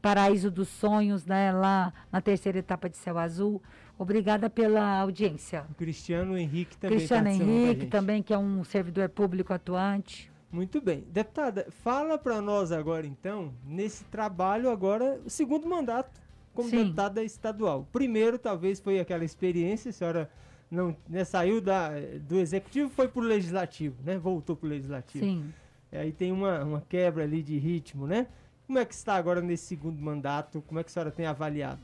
Paraíso 0.00 0.50
dos 0.50 0.68
Sonhos, 0.68 1.26
né, 1.26 1.52
lá 1.52 1.92
na 2.10 2.20
terceira 2.20 2.58
etapa 2.58 2.88
de 2.88 2.96
Céu 2.96 3.18
Azul. 3.18 3.60
Obrigada 3.98 4.48
pela 4.48 5.00
audiência. 5.00 5.64
O 5.70 5.74
Cristiano 5.74 6.38
Henrique 6.38 6.76
também. 6.76 6.96
Cristiano 6.96 7.28
Henrique 7.28 7.86
também, 7.86 8.22
que 8.22 8.32
é 8.32 8.38
um 8.38 8.62
servidor 8.62 9.08
público 9.08 9.52
atuante. 9.52 10.30
Muito 10.50 10.80
bem. 10.80 11.04
Deputada, 11.10 11.66
fala 11.82 12.16
para 12.16 12.40
nós 12.40 12.72
agora 12.72 13.06
então, 13.06 13.52
nesse 13.66 14.04
trabalho 14.04 14.70
agora, 14.70 15.20
o 15.24 15.30
segundo 15.30 15.68
mandato 15.68 16.20
como 16.54 16.70
Sim. 16.70 16.78
deputada 16.78 17.22
estadual. 17.22 17.86
Primeiro, 17.92 18.38
talvez 18.38 18.80
foi 18.80 18.98
aquela 18.98 19.24
experiência, 19.24 19.90
a 19.90 19.92
senhora 19.92 20.30
não 20.70 20.96
né, 21.08 21.22
saiu 21.24 21.60
da, 21.60 21.90
do 22.26 22.38
executivo, 22.38 22.90
foi 22.90 23.06
para 23.06 23.20
o 23.20 23.24
legislativo, 23.24 23.96
né? 24.04 24.18
Voltou 24.18 24.56
para 24.56 24.66
o 24.66 24.70
legislativo. 24.70 25.24
Sim. 25.24 25.54
Aí 25.92 26.12
tem 26.12 26.32
uma, 26.32 26.64
uma 26.64 26.80
quebra 26.80 27.22
ali 27.22 27.42
de 27.42 27.56
ritmo, 27.58 28.06
né? 28.06 28.26
Como 28.66 28.78
é 28.78 28.84
que 28.84 28.92
está 28.92 29.14
agora 29.14 29.40
nesse 29.40 29.66
segundo 29.66 30.02
mandato? 30.02 30.60
Como 30.66 30.80
é 30.80 30.82
que 30.82 30.90
a 30.90 30.92
senhora 30.92 31.10
tem 31.10 31.26
avaliado? 31.26 31.80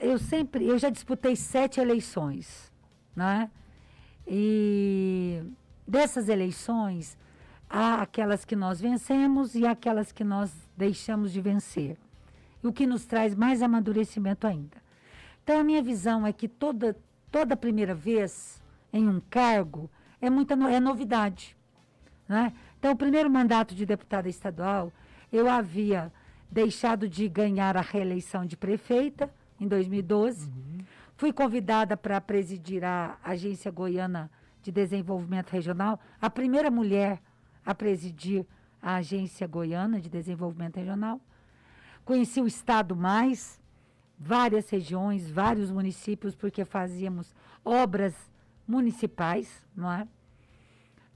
eu 0.00 0.18
sempre, 0.18 0.66
eu 0.66 0.78
já 0.78 0.88
disputei 0.88 1.36
sete 1.36 1.78
eleições, 1.78 2.72
né? 3.14 3.50
E 4.26 5.42
dessas 5.86 6.30
eleições, 6.30 7.18
Há 7.74 8.02
aquelas 8.02 8.44
que 8.44 8.54
nós 8.54 8.82
vencemos 8.82 9.54
e 9.54 9.66
aquelas 9.66 10.12
que 10.12 10.22
nós 10.22 10.52
deixamos 10.76 11.32
de 11.32 11.40
vencer. 11.40 11.96
O 12.62 12.70
que 12.70 12.86
nos 12.86 13.06
traz 13.06 13.34
mais 13.34 13.62
amadurecimento 13.62 14.46
ainda. 14.46 14.76
Então, 15.42 15.58
a 15.58 15.64
minha 15.64 15.82
visão 15.82 16.26
é 16.26 16.34
que 16.34 16.46
toda, 16.46 16.94
toda 17.30 17.56
primeira 17.56 17.94
vez 17.94 18.62
em 18.92 19.08
um 19.08 19.20
cargo 19.30 19.90
é 20.20 20.28
muita 20.28 20.52
é 20.52 20.78
novidade. 20.78 21.56
Né? 22.28 22.52
Então, 22.78 22.92
o 22.92 22.96
primeiro 22.96 23.30
mandato 23.30 23.74
de 23.74 23.86
deputada 23.86 24.28
estadual, 24.28 24.92
eu 25.32 25.48
havia 25.48 26.12
deixado 26.50 27.08
de 27.08 27.26
ganhar 27.26 27.74
a 27.74 27.80
reeleição 27.80 28.44
de 28.44 28.54
prefeita 28.54 29.32
em 29.58 29.66
2012. 29.66 30.46
Uhum. 30.46 30.78
Fui 31.16 31.32
convidada 31.32 31.96
para 31.96 32.20
presidir 32.20 32.84
a 32.84 33.16
Agência 33.24 33.70
Goiana 33.70 34.30
de 34.62 34.70
Desenvolvimento 34.70 35.50
Regional, 35.50 35.98
a 36.20 36.28
primeira 36.28 36.70
mulher 36.70 37.18
a 37.64 37.74
presidir 37.74 38.46
a 38.80 38.96
Agência 38.96 39.46
Goiana 39.46 40.00
de 40.00 40.08
Desenvolvimento 40.08 40.76
Regional. 40.76 41.20
Conheci 42.04 42.40
o 42.40 42.46
Estado 42.46 42.96
mais, 42.96 43.60
várias 44.18 44.68
regiões, 44.68 45.30
vários 45.30 45.70
municípios, 45.70 46.34
porque 46.34 46.64
fazíamos 46.64 47.34
obras 47.64 48.14
municipais, 48.66 49.64
não 49.74 49.90
é? 49.90 50.08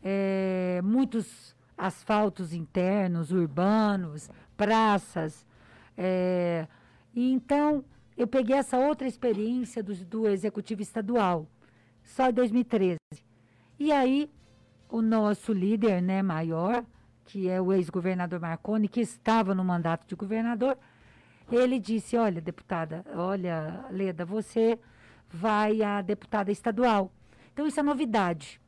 é 0.03 0.81
muitos 0.83 1.57
asfaltos 1.77 2.53
internos, 2.53 3.33
urbanos, 3.33 4.31
praças. 4.57 5.45
É, 5.97 6.67
e 7.15 7.33
então, 7.33 7.85
eu 8.17 8.27
peguei 8.27 8.57
essa 8.57 8.79
outra 8.79 9.07
experiência 9.07 9.83
do, 9.83 9.95
do 10.05 10.29
Executivo 10.29 10.83
Estadual, 10.83 11.47
só 12.03 12.31
em 12.31 12.33
2013. 12.33 12.97
E 13.79 13.93
aí, 13.93 14.31
o 14.89 15.03
nosso 15.03 15.53
líder 15.53 16.03
né, 16.03 16.23
maior, 16.23 16.85
que 17.25 17.49
é 17.49 17.61
o 17.61 17.73
ex-governador 17.73 18.41
Marconi, 18.41 18.89
que 18.89 19.01
estava 19.01 19.55
no 19.55 19.65
mandato 19.65 20.07
de 20.07 20.15
governador, 20.15 20.79
ele 21.51 21.79
disse: 21.79 22.17
Olha, 22.17 22.41
deputada, 22.41 23.05
olha, 23.15 23.85
Leda, 23.91 24.25
você 24.25 24.79
vai 25.29 25.83
a 25.83 26.03
deputada 26.03 26.51
estadual. 26.51 27.11
Então, 27.53 27.67
isso 27.67 27.81
é 27.81 27.83
novidade. 27.83 28.61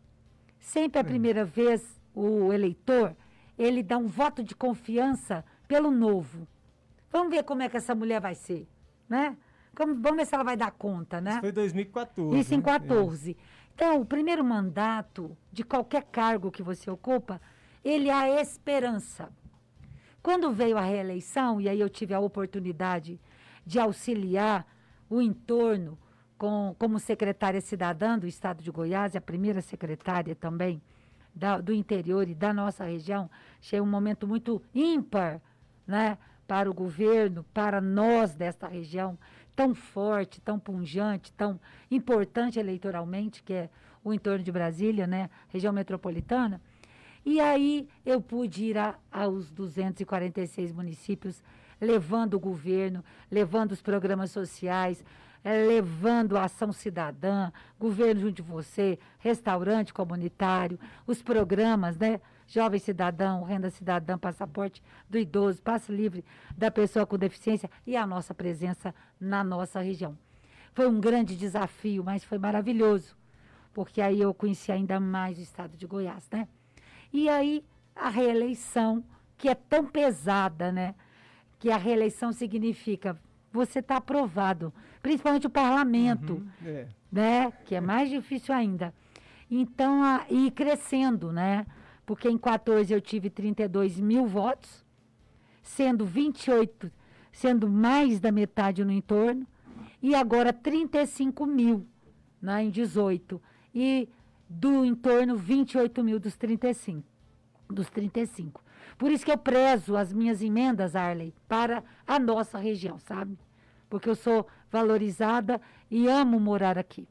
Sempre 0.58 1.00
a 1.00 1.04
primeira 1.04 1.44
vez 1.44 2.00
o 2.14 2.52
eleitor 2.52 3.14
ele 3.58 3.82
dá 3.82 3.98
um 3.98 4.06
voto 4.06 4.42
de 4.42 4.54
confiança 4.54 5.44
pelo 5.66 5.90
novo. 5.90 6.46
Vamos 7.10 7.30
ver 7.30 7.42
como 7.42 7.62
é 7.62 7.68
que 7.68 7.76
essa 7.76 7.94
mulher 7.94 8.20
vai 8.20 8.34
ser, 8.34 8.68
né? 9.08 9.36
Como, 9.74 9.94
vamos 9.96 10.18
ver 10.18 10.26
se 10.26 10.34
ela 10.34 10.44
vai 10.44 10.56
dar 10.56 10.70
conta, 10.70 11.20
né? 11.20 11.32
Isso 11.32 11.40
foi 11.40 11.52
2014. 11.52 12.38
Isso 12.38 12.54
em 12.54 12.60
14. 12.60 13.30
Né? 13.30 13.36
Então, 13.78 14.00
o 14.00 14.04
primeiro 14.04 14.44
mandato 14.44 15.38
de 15.52 15.62
qualquer 15.62 16.02
cargo 16.02 16.50
que 16.50 16.64
você 16.64 16.90
ocupa, 16.90 17.40
ele 17.84 18.08
é 18.08 18.12
a 18.12 18.40
esperança. 18.40 19.32
Quando 20.20 20.50
veio 20.50 20.76
a 20.76 20.80
reeleição, 20.80 21.60
e 21.60 21.68
aí 21.68 21.78
eu 21.78 21.88
tive 21.88 22.12
a 22.12 22.18
oportunidade 22.18 23.20
de 23.64 23.78
auxiliar 23.78 24.66
o 25.08 25.22
entorno 25.22 25.96
com, 26.36 26.74
como 26.76 26.98
secretária 26.98 27.60
cidadã 27.60 28.18
do 28.18 28.26
estado 28.26 28.64
de 28.64 28.70
Goiás, 28.72 29.14
a 29.14 29.20
primeira 29.20 29.62
secretária 29.62 30.34
também 30.34 30.82
da, 31.32 31.60
do 31.60 31.72
interior 31.72 32.28
e 32.28 32.34
da 32.34 32.52
nossa 32.52 32.82
região, 32.82 33.30
achei 33.60 33.80
um 33.80 33.86
momento 33.86 34.26
muito 34.26 34.60
ímpar 34.74 35.40
né, 35.86 36.18
para 36.48 36.68
o 36.68 36.74
governo, 36.74 37.44
para 37.54 37.80
nós 37.80 38.34
desta 38.34 38.66
região, 38.66 39.16
tão 39.58 39.74
forte, 39.74 40.40
tão 40.40 40.56
punjante, 40.56 41.32
tão 41.32 41.58
importante 41.90 42.60
eleitoralmente, 42.60 43.42
que 43.42 43.52
é 43.52 43.68
o 44.04 44.14
entorno 44.14 44.44
de 44.44 44.52
Brasília, 44.52 45.04
né, 45.04 45.28
região 45.48 45.72
metropolitana. 45.72 46.62
E 47.26 47.40
aí 47.40 47.88
eu 48.06 48.22
pude 48.22 48.66
ir 48.66 48.78
a, 48.78 48.94
aos 49.10 49.50
246 49.50 50.70
municípios, 50.70 51.42
levando 51.80 52.34
o 52.34 52.38
governo, 52.38 53.04
levando 53.28 53.72
os 53.72 53.82
programas 53.82 54.30
sociais, 54.30 55.04
é, 55.42 55.66
levando 55.66 56.36
a 56.36 56.44
ação 56.44 56.72
cidadã, 56.72 57.50
governo 57.80 58.20
junto 58.20 58.34
de 58.34 58.42
você, 58.42 58.96
restaurante 59.18 59.92
comunitário, 59.92 60.78
os 61.04 61.20
programas, 61.20 61.98
né? 61.98 62.20
Jovem 62.48 62.80
Cidadão, 62.80 63.44
Renda 63.44 63.68
Cidadã, 63.68 64.16
Passaporte 64.16 64.82
do 65.08 65.18
Idoso, 65.18 65.62
Passe 65.62 65.92
Livre 65.92 66.24
da 66.56 66.70
Pessoa 66.70 67.06
com 67.06 67.18
Deficiência 67.18 67.70
e 67.86 67.94
a 67.94 68.06
nossa 68.06 68.34
presença 68.34 68.94
na 69.20 69.44
nossa 69.44 69.80
região. 69.80 70.16
Foi 70.72 70.88
um 70.88 70.98
grande 70.98 71.36
desafio, 71.36 72.02
mas 72.02 72.24
foi 72.24 72.38
maravilhoso, 72.38 73.14
porque 73.74 74.00
aí 74.00 74.20
eu 74.20 74.32
conheci 74.32 74.72
ainda 74.72 74.98
mais 74.98 75.38
o 75.38 75.42
estado 75.42 75.76
de 75.76 75.86
Goiás, 75.86 76.26
né? 76.32 76.48
E 77.12 77.28
aí 77.28 77.62
a 77.94 78.08
reeleição, 78.08 79.04
que 79.36 79.48
é 79.48 79.54
tão 79.54 79.86
pesada, 79.86 80.72
né? 80.72 80.94
Que 81.58 81.70
a 81.70 81.76
reeleição 81.76 82.32
significa 82.32 83.20
você 83.52 83.80
está 83.80 83.96
aprovado, 83.96 84.72
principalmente 85.02 85.46
o 85.46 85.50
parlamento, 85.50 86.34
uhum, 86.34 86.48
é. 86.64 86.86
né? 87.12 87.52
Que 87.66 87.74
é 87.74 87.80
mais 87.80 88.08
difícil 88.08 88.54
ainda. 88.54 88.94
Então, 89.50 90.02
a, 90.02 90.24
e 90.30 90.50
crescendo, 90.50 91.32
né? 91.32 91.66
Porque 92.08 92.26
em 92.26 92.38
14 92.38 92.90
eu 92.90 93.02
tive 93.02 93.28
32 93.28 94.00
mil 94.00 94.26
votos, 94.26 94.82
sendo 95.62 96.06
28, 96.06 96.90
sendo 97.30 97.68
mais 97.68 98.18
da 98.18 98.32
metade 98.32 98.82
no 98.82 98.90
entorno, 98.90 99.46
e 100.00 100.14
agora 100.14 100.50
35 100.50 101.44
mil 101.44 101.86
né, 102.40 102.64
em 102.64 102.70
18. 102.70 103.38
E 103.74 104.08
do 104.48 104.86
entorno 104.86 105.36
28 105.36 106.02
mil 106.02 106.18
dos 106.18 106.34
35. 106.34 107.06
Dos 107.68 107.90
35. 107.90 108.64
Por 108.96 109.12
isso 109.12 109.26
que 109.26 109.30
eu 109.30 109.36
prezo 109.36 109.94
as 109.94 110.10
minhas 110.10 110.40
emendas, 110.40 110.96
Arley, 110.96 111.34
para 111.46 111.84
a 112.06 112.18
nossa 112.18 112.56
região, 112.56 112.98
sabe? 113.00 113.38
Porque 113.90 114.08
eu 114.08 114.16
sou 114.16 114.46
valorizada 114.70 115.60
e 115.90 116.08
amo 116.08 116.40
morar 116.40 116.78
aqui. 116.78 117.06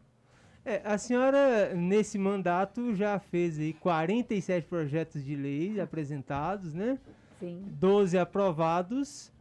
É, 0.70 0.82
a 0.84 0.98
senhora, 0.98 1.74
nesse 1.74 2.18
mandato, 2.18 2.94
já 2.94 3.18
fez 3.20 3.58
aí 3.58 3.72
47 3.72 4.68
projetos 4.68 5.24
de 5.24 5.34
lei 5.34 5.80
apresentados, 5.80 6.74
né? 6.74 6.98
Sim. 7.40 7.64
12 7.80 8.18
aprovados 8.18 9.32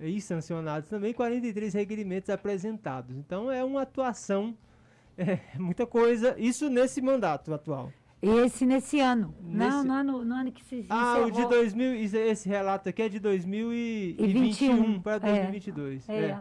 e 0.00 0.20
sancionados 0.20 0.88
também, 0.90 1.12
43 1.14 1.72
requerimentos 1.74 2.28
apresentados. 2.30 3.14
Então 3.16 3.48
é 3.52 3.62
uma 3.62 3.82
atuação, 3.82 4.56
é, 5.16 5.38
muita 5.56 5.86
coisa, 5.86 6.34
isso 6.36 6.68
nesse 6.68 7.00
mandato 7.00 7.54
atual. 7.54 7.92
Esse 8.20 8.66
nesse 8.66 8.98
ano. 8.98 9.32
Nesse- 9.40 9.70
Não, 9.70 9.84
no 9.84 9.92
ano, 9.92 10.24
no 10.24 10.34
ano 10.34 10.50
que 10.52 10.64
se 10.64 10.84
Ah, 10.88 11.18
o 11.18 11.24
de 11.26 11.30
encerrou. 11.32 11.50
2000, 11.50 11.94
isso- 11.94 12.16
esse 12.16 12.48
relato 12.48 12.88
aqui 12.88 13.02
é 13.02 13.08
de 13.08 13.20
2021 13.20 15.00
para 15.00 15.16
É. 15.28 15.42
2022. 15.42 16.08
É, 16.08 16.14
É. 16.14 16.24
é 16.30 16.38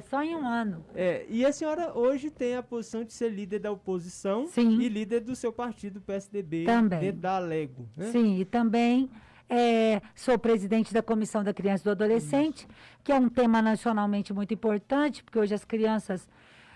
só 0.00 0.22
em 0.22 0.36
um 0.36 0.46
ano. 0.46 0.84
É, 0.94 1.24
e 1.28 1.44
a 1.46 1.52
senhora 1.52 1.96
hoje 1.96 2.30
tem 2.30 2.56
a 2.56 2.62
posição 2.62 3.04
de 3.04 3.12
ser 3.12 3.30
líder 3.30 3.60
da 3.60 3.72
oposição 3.72 4.46
Sim. 4.46 4.78
e 4.80 4.88
líder 4.88 5.20
do 5.20 5.34
seu 5.34 5.52
partido, 5.52 6.00
PSDB, 6.00 6.64
Também. 6.64 7.00
dentro 7.00 7.20
da 7.20 7.36
Alego. 7.36 7.88
Né? 7.96 8.12
Sim, 8.12 8.38
e 8.38 8.44
também 8.44 9.10
é, 9.48 10.02
sou 10.14 10.38
presidente 10.38 10.92
da 10.92 11.02
Comissão 11.02 11.42
da 11.42 11.54
Criança 11.54 11.82
e 11.82 11.84
do 11.84 11.90
Adolescente, 11.90 12.68
que 13.02 13.10
é 13.10 13.14
um 13.14 13.28
tema 13.28 13.62
nacionalmente 13.62 14.32
muito 14.32 14.52
importante, 14.52 15.24
porque 15.24 15.38
hoje 15.38 15.54
as 15.54 15.64
crianças 15.64 16.28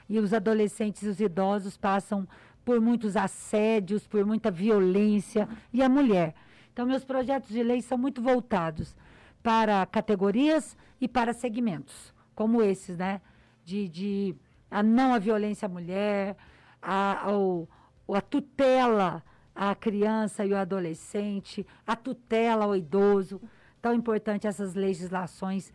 e 0.09 0.19
os 0.19 0.33
adolescentes 0.33 1.03
e 1.03 1.09
os 1.09 1.21
idosos 1.21 1.77
passam 1.77 2.27
por 2.65 2.81
muitos 2.81 3.17
assédios, 3.17 4.07
por 4.07 4.25
muita 4.25 4.51
violência, 4.51 5.49
e 5.73 5.83
a 5.83 5.89
mulher. 5.89 6.35
Então, 6.73 6.87
meus 6.87 7.05
projetos 7.05 7.51
de 7.51 7.63
lei 7.63 7.83
são 7.83 7.99
muito 7.99 8.23
voltados 8.23 8.97
para 9.43 9.85
categorias 9.87 10.77
e 11.01 11.09
para 11.09 11.33
segmentos, 11.33 12.15
como 12.43 12.61
esses, 12.61 12.99
né? 12.99 13.21
De, 13.65 13.89
de 13.89 14.35
a 14.69 14.83
não 14.83 15.15
à 15.15 15.19
violência 15.21 15.67
à 15.67 15.69
mulher, 15.69 16.37
a, 16.81 17.29
ao, 17.29 17.69
a 18.13 18.21
tutela 18.21 19.23
à 19.55 19.73
criança 19.77 20.45
e 20.45 20.53
ao 20.53 20.59
adolescente, 20.59 21.65
a 21.87 21.95
tutela 21.95 22.65
ao 22.65 22.75
idoso. 22.75 23.41
Tão 23.81 23.95
importante 23.95 24.49
essas 24.49 24.75
legislações 24.75 25.73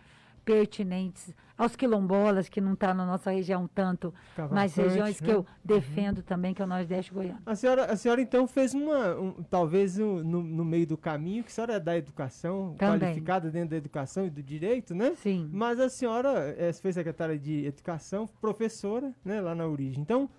pertinentes 0.47 1.35
aos 1.57 1.75
quilombolas, 1.75 2.47
que 2.47 2.61
não 2.61 2.73
estão 2.73 2.93
na 2.93 3.05
nossa 3.05 3.31
região 3.31 3.67
tanto, 3.67 4.13
mas 4.49 4.73
regiões 4.75 5.19
que 5.19 5.27
né? 5.27 5.33
eu 5.33 5.45
defendo 5.65 6.21
também, 6.23 6.53
que 6.53 6.61
é 6.61 6.65
o 6.65 6.67
Nordeste 6.67 7.11
Goiano. 7.13 7.39
A 7.45 7.53
senhora, 7.55 7.85
a 7.91 7.97
senhora 7.97 8.21
então 8.21 8.47
fez 8.47 8.73
uma, 8.73 9.15
um- 9.19 9.43
talvez 9.49 9.99
um- 9.99 10.23
no, 10.23 10.41
no 10.41 10.63
meio 10.63 10.87
do 10.87 10.95
caminho, 10.95 11.43
que 11.43 11.49
a 11.49 11.53
senhora 11.53 11.73
é 11.73 11.79
da 11.79 11.97
educação, 11.97 12.75
Também. 12.77 12.99
qualificada 12.99 13.49
dentro 13.49 13.71
da 13.71 13.77
educação 13.77 14.25
e 14.25 14.29
do 14.29 14.41
direito, 14.41 14.95
né? 14.95 15.13
Sim. 15.17 15.49
Mas 15.51 15.79
a 15.79 15.89
senhora 15.89 16.55
eh, 16.57 16.71
foi 16.73 16.93
secretária 16.93 17.37
de 17.37 17.65
educação, 17.65 18.27
professora, 18.39 19.11
né, 19.25 19.41
lá 19.41 19.53
na 19.55 19.65
origem. 19.67 19.99
Então, 19.99 20.29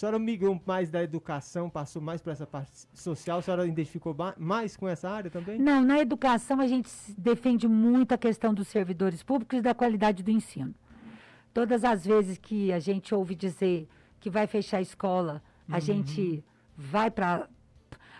a 0.00 0.08
senhora 0.08 0.18
migrou 0.18 0.58
mais 0.64 0.90
da 0.90 1.02
educação, 1.02 1.68
passou 1.68 2.00
mais 2.00 2.22
para 2.22 2.32
essa 2.32 2.46
parte 2.46 2.70
social, 2.94 3.40
a 3.40 3.42
senhora 3.42 3.66
identificou 3.66 4.16
mais 4.38 4.74
com 4.74 4.88
essa 4.88 5.10
área 5.10 5.30
também? 5.30 5.58
Não, 5.58 5.84
na 5.84 6.00
educação 6.00 6.58
a 6.58 6.66
gente 6.66 6.88
defende 7.18 7.68
muito 7.68 8.12
a 8.12 8.16
questão 8.16 8.54
dos 8.54 8.68
servidores 8.68 9.22
públicos 9.22 9.58
e 9.58 9.60
da 9.60 9.74
qualidade 9.74 10.22
do 10.22 10.30
ensino. 10.30 10.74
Todas 11.52 11.84
as 11.84 12.06
vezes 12.06 12.38
que 12.38 12.72
a 12.72 12.78
gente 12.78 13.14
ouve 13.14 13.34
dizer 13.34 13.86
que 14.18 14.30
vai 14.30 14.46
fechar 14.46 14.78
a 14.78 14.80
escola, 14.80 15.42
a 15.68 15.78
gente 15.78 16.42
vai 16.74 17.10
para 17.10 17.46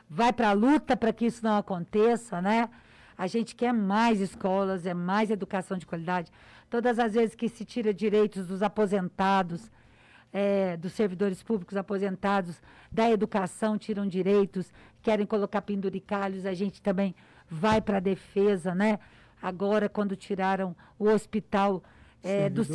vai 0.07 0.35
para 0.35 0.51
a 0.51 0.53
luta 0.53 0.95
para 0.95 1.15
que 1.15 1.25
isso 1.25 1.43
não 1.43 1.57
aconteça, 1.57 2.43
né? 2.43 2.69
A 3.17 3.27
gente 3.27 3.55
quer 3.55 3.73
mais 3.73 4.21
escolas, 4.21 4.85
é 4.85 4.93
mais 4.93 5.31
educação 5.31 5.79
de 5.79 5.87
qualidade. 5.87 6.31
Todas 6.69 6.99
as 6.99 7.15
vezes 7.15 7.35
que 7.35 7.49
se 7.49 7.65
tira 7.65 7.95
direitos 7.95 8.47
dos 8.47 8.63
aposentados, 8.63 9.71
eh, 10.33 10.77
dos 10.77 10.93
servidores 10.93 11.43
públicos 11.43 11.77
aposentados, 11.77 12.61
da 12.91 13.11
educação, 13.11 13.77
tiram 13.79 14.07
direitos, 14.07 14.73
querem 15.03 15.27
colocar 15.27 15.63
penduricalhos, 15.63 16.47
a 16.47 16.55
gente 16.55 16.81
também 16.83 17.15
vai 17.49 17.81
para 17.81 17.97
a 17.97 18.01
defesa, 18.01 18.75
né? 18.75 18.99
Agora, 19.43 19.89
quando 19.89 20.15
tiraram 20.17 20.77
o 20.99 21.09
hospital 21.09 21.83
eh, 22.23 22.49
do 22.51 22.63
Servidor. 22.65 22.75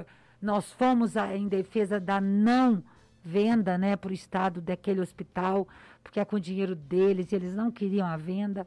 servidor, 0.00 0.06
nós 0.40 0.70
fomos 0.72 1.16
a- 1.16 1.34
em 1.36 1.48
defesa 1.48 1.98
da 1.98 2.20
não 2.20 2.82
venda 3.24 3.76
né, 3.76 3.96
para 3.96 4.10
o 4.10 4.14
Estado 4.14 4.60
daquele 4.60 5.00
hospital, 5.00 5.66
porque 6.02 6.20
é 6.20 6.24
com 6.24 6.36
o 6.36 6.40
dinheiro 6.40 6.76
deles, 6.76 7.32
e 7.32 7.34
eles 7.34 7.54
não 7.54 7.70
queriam 7.72 8.06
a 8.06 8.16
venda. 8.16 8.64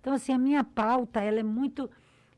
Então, 0.00 0.12
assim, 0.12 0.32
a 0.34 0.38
minha 0.38 0.62
pauta 0.62 1.20
ela 1.20 1.40
é 1.40 1.42
muito 1.42 1.88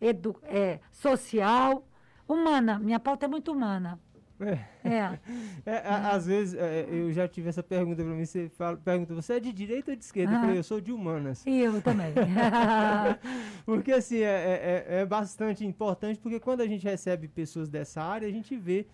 edu 0.00 0.36
é, 0.44 0.78
social, 0.92 1.84
humana. 2.28 2.78
Minha 2.78 3.00
pauta 3.00 3.24
é 3.26 3.28
muito 3.28 3.50
humana. 3.50 3.98
É. 4.40 4.58
É. 4.88 5.18
É, 5.66 5.76
a- 5.78 6.10
às 6.10 6.26
vezes, 6.26 6.54
é, 6.54 6.86
eu 6.90 7.10
já 7.12 7.26
tive 7.26 7.48
essa 7.48 7.62
pergunta 7.62 8.02
para 8.02 8.12
mim, 8.12 8.24
você 8.26 8.48
fala, 8.50 8.76
pergunta, 8.76 9.14
você 9.14 9.34
é 9.34 9.40
de 9.40 9.52
direita 9.52 9.92
ou 9.92 9.96
de 9.96 10.04
esquerda? 10.04 10.32
Eu 10.32 10.36
Ah. 10.36 10.40
falei, 10.42 10.58
eu 10.58 10.62
sou 10.62 10.80
de 10.80 10.92
humanas. 10.92 11.42
E 11.46 11.58
eu 11.60 11.80
também. 11.80 12.12
Porque 13.64 13.92
assim, 13.92 14.18
é, 14.18 14.22
é- 14.22 14.86
é- 14.96 15.00
é 15.00 15.06
bastante 15.06 15.64
importante, 15.64 16.18
porque 16.20 16.38
quando 16.40 16.60
a 16.60 16.66
gente 16.66 16.84
recebe 16.84 17.28
pessoas 17.28 17.68
dessa 17.68 18.02
área, 18.02 18.28
a 18.28 18.30
gente 18.30 18.56
vê 18.56 18.86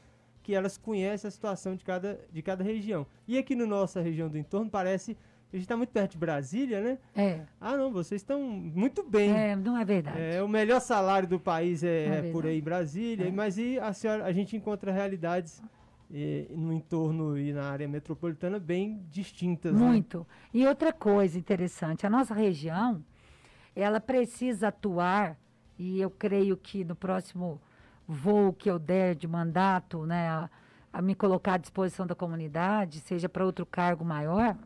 que 0.42 0.54
elas 0.54 0.76
conhecem 0.78 1.28
a 1.28 1.30
situação 1.30 1.74
de 1.76 1.84
cada, 1.84 2.18
de 2.32 2.42
cada 2.42 2.62
região. 2.64 3.06
E 3.26 3.36
aqui 3.36 3.54
na 3.54 3.66
nossa 3.66 4.00
região 4.00 4.28
do 4.28 4.38
entorno, 4.38 4.70
parece, 4.70 5.16
a 5.52 5.56
gente 5.56 5.64
está 5.64 5.76
muito 5.76 5.90
perto 5.90 6.12
de 6.12 6.18
Brasília, 6.18 6.80
né? 6.80 6.98
é, 7.14 7.40
Ah, 7.60 7.76
não, 7.76 7.92
vocês 7.92 8.20
estão 8.20 8.40
muito 8.42 9.02
bem. 9.02 9.30
é, 9.36 9.56
não 9.56 9.76
é 9.76 9.84
verdade. 9.84 10.18
É, 10.20 10.42
o 10.42 10.48
melhor 10.48 10.80
salário 10.80 11.28
do 11.28 11.40
país 11.40 11.82
é, 11.82 12.04
É 12.06 12.28
é 12.28 12.32
por 12.32 12.46
aí 12.46 12.58
em 12.58 12.62
Brasília, 12.62 13.26
É. 13.26 13.30
mas 13.30 13.58
e 13.58 13.78
a, 13.78 13.92
senhora, 13.92 14.24
a 14.24 14.32
gente 14.32 14.56
encontra 14.56 14.92
realidades 14.92 15.60
eh, 16.12 16.46
no 16.50 16.72
entorno 16.72 17.36
e 17.38 17.52
na 17.52 17.70
área 17.70 17.86
metropolitana 17.88 18.58
bem 18.58 19.00
distintas. 19.10 19.72
né? 19.72 19.78
Muito. 19.78 20.26
E 20.54 20.66
outra 20.66 20.92
coisa 20.92 21.38
interessante, 21.38 22.06
a 22.06 22.10
nossa 22.10 22.34
região, 22.34 23.02
ela 23.74 24.00
precisa 24.00 24.68
atuar, 24.68 25.36
e 25.78 26.00
eu 26.00 26.10
creio 26.10 26.56
que 26.56 26.84
no 26.84 26.94
próximo 26.94 27.60
voo 28.06 28.52
que 28.52 28.68
eu 28.70 28.78
der 28.78 29.14
de 29.14 29.26
mandato, 29.28 30.04
né, 30.04 30.28
a, 30.28 30.50
a 30.92 31.00
me 31.00 31.14
colocar 31.14 31.54
à 31.54 31.56
disposição 31.56 32.04
da 32.06 32.14
comunidade, 32.14 32.98
seja 33.00 33.28
para 33.28 33.44
outro 33.46 33.64
cargo 33.64 34.04
maior, 34.04 34.56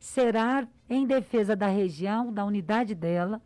será 0.00 0.66
em 0.88 1.06
defesa 1.06 1.54
da 1.54 1.68
região, 1.68 2.32
da 2.32 2.44
unidade 2.44 2.94
dela, 2.94 3.40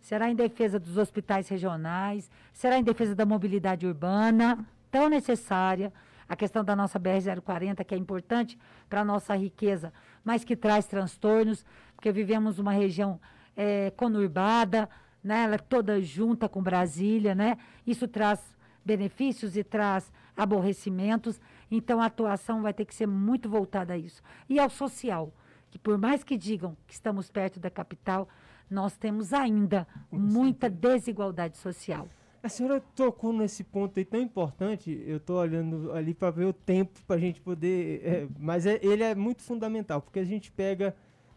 será 0.00 0.30
em 0.30 0.34
defesa 0.34 0.80
dos 0.80 0.96
hospitais 0.96 1.46
regionais, 1.48 2.30
será 2.54 2.78
em 2.78 2.82
defesa 2.82 3.14
da 3.14 3.26
mobilidade 3.26 3.86
urbana, 3.86 4.66
tão 4.90 5.10
necessária, 5.10 5.92
a 6.26 6.34
questão 6.34 6.64
da 6.64 6.74
nossa 6.74 6.98
BR-040, 6.98 7.84
que 7.84 7.94
é 7.94 7.98
importante 7.98 8.58
para 8.88 9.02
a 9.02 9.04
nossa 9.04 9.36
riqueza, 9.36 9.92
mas 10.24 10.42
que 10.42 10.56
traz 10.56 10.86
transtornos, 10.86 11.66
porque 11.94 12.10
vivemos 12.10 12.58
uma 12.58 12.72
região 12.72 13.20
eh, 13.56 13.92
conurbada, 13.96 14.88
né, 15.22 15.44
ela 15.44 15.56
é 15.56 15.58
toda 15.58 16.00
junta 16.00 16.48
com 16.48 16.62
Brasília, 16.62 17.34
né? 17.34 17.58
Isso 17.86 18.08
traz 18.08 18.40
benefícios 18.82 19.54
e 19.54 19.62
traz 19.62 20.10
aborrecimentos, 20.34 21.38
então 21.70 22.00
a 22.00 22.06
atuação 22.06 22.62
vai 22.62 22.72
ter 22.72 22.86
que 22.86 22.94
ser 22.94 23.06
muito 23.06 23.50
voltada 23.50 23.92
a 23.92 23.98
isso. 23.98 24.22
E 24.48 24.58
ao 24.58 24.70
social, 24.70 25.34
que 25.70 25.78
por 25.78 25.96
mais 25.96 26.22
que 26.24 26.36
digam 26.36 26.76
que 26.86 26.92
estamos 26.94 27.30
perto 27.30 27.60
da 27.60 27.70
capital, 27.70 28.28
nós 28.70 28.96
temos 28.96 29.32
ainda 29.32 29.86
muita 30.10 30.68
desigualdade 30.68 31.56
social. 31.58 32.08
A 32.42 32.48
senhora 32.48 32.80
tocou 32.94 33.32
nesse 33.32 33.62
ponto 33.62 33.98
aí 33.98 34.04
tão 34.04 34.20
importante, 34.20 34.90
eu 35.06 35.18
estou 35.18 35.36
olhando 35.36 35.92
ali 35.92 36.14
para 36.14 36.30
ver 36.30 36.46
o 36.46 36.52
tempo 36.52 36.98
para 37.06 37.16
a 37.16 37.18
gente 37.18 37.40
poder. 37.40 38.00
é, 38.02 38.28
mas 38.38 38.64
é- 38.64 38.80
ele 38.82 39.02
é 39.02 39.14
muito 39.14 39.42
fundamental, 39.42 40.00
porque 40.00 40.18
a 40.18 40.24
gente 40.24 40.50
pega 40.50 40.96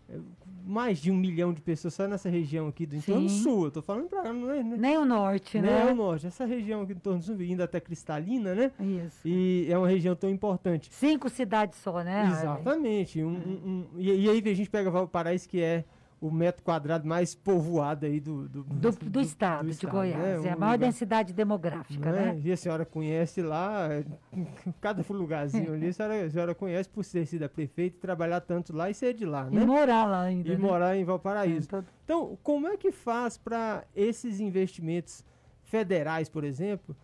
é, 0.09 0.17
mais 0.65 0.99
de 0.99 1.11
um 1.11 1.15
milhão 1.15 1.51
de 1.53 1.61
pessoas 1.61 1.93
só 1.93 2.07
nessa 2.07 2.29
região 2.29 2.67
aqui 2.67 2.85
do 2.85 2.95
entorno 2.95 3.27
Sim. 3.29 3.43
sul. 3.43 3.65
Eu 3.65 3.71
tô 3.71 3.81
falando 3.81 4.07
para 4.07 4.31
não 4.31 4.49
é, 4.51 4.63
né? 4.63 4.75
Nem 4.77 4.97
o 4.97 5.05
norte, 5.05 5.57
Não 5.59 5.67
né? 5.69 5.87
é 5.89 5.91
o 5.91 5.95
norte, 5.95 6.27
essa 6.27 6.45
região 6.45 6.81
aqui 6.81 6.93
do 6.93 6.97
entorno 6.97 7.21
sul, 7.21 7.41
indo 7.41 7.61
até 7.61 7.79
Cristalina, 7.79 8.55
né? 8.55 8.71
Isso. 8.79 9.27
E 9.27 9.67
é 9.69 9.77
uma 9.77 9.87
região 9.87 10.15
tão 10.15 10.29
importante. 10.29 10.89
Cinco 10.93 11.29
cidades 11.29 11.77
só, 11.79 12.01
né? 12.03 12.29
Exatamente. 12.31 13.21
um- 13.23 13.27
um- 13.29 13.87
um- 13.95 13.99
e, 13.99 14.25
e 14.25 14.29
aí 14.29 14.41
a 14.45 14.53
gente 14.53 14.69
pega 14.69 14.89
Valparaíso, 14.89 15.47
que 15.49 15.59
é 15.61 15.83
o 16.23 16.31
metro 16.31 16.63
quadrado 16.63 17.05
mais 17.05 17.35
povoado 17.35 18.05
aí 18.05 18.17
do, 18.17 18.47
do, 18.47 18.63
Do, 18.63 18.91
do 18.91 19.19
estado 19.19 19.69
de 19.69 19.85
Goiás. 19.85 20.41
né? 20.41 20.49
É 20.49 20.53
a 20.53 20.55
maior 20.55 20.77
densidade 20.77 21.33
demográfica, 21.33 22.11
não 22.11 22.17
é? 22.17 22.25
né? 22.33 22.41
E 22.45 22.49
a 22.49 22.55
senhora 22.55 22.85
conhece 22.85 23.41
lá, 23.41 23.89
cada 24.79 25.03
lugarzinho 25.09 25.73
ali, 25.73 25.87
a 25.87 25.93
senhora, 25.93 26.25
a 26.25 26.29
senhora 26.29 26.55
conhece 26.55 26.87
por 26.87 27.03
ter 27.05 27.25
sido 27.25 27.43
a 27.43 27.49
prefeita 27.49 27.97
e 27.97 27.99
trabalhar 27.99 28.39
tanto 28.39 28.73
lá 28.73 28.89
e 28.89 28.93
ser 28.93 29.13
de 29.13 29.25
lá, 29.25 29.49
E 29.51 29.55
né? 29.55 29.65
morar 29.65 30.05
lá 30.05 30.21
ainda. 30.21 30.47
E 30.47 30.51
né? 30.53 30.57
morar 30.57 30.95
em 30.95 31.03
Valparaíso. 31.03 31.67
É, 31.75 31.83
Então, 32.05 32.37
como 32.41 32.67
é 32.67 32.77
que 32.77 32.89
faz 32.93 33.37
para 33.37 33.83
esses 33.93 34.39
investimentos 34.39 35.25
federais, 35.61 36.29
por 36.29 36.45
exemplo? 36.45 36.95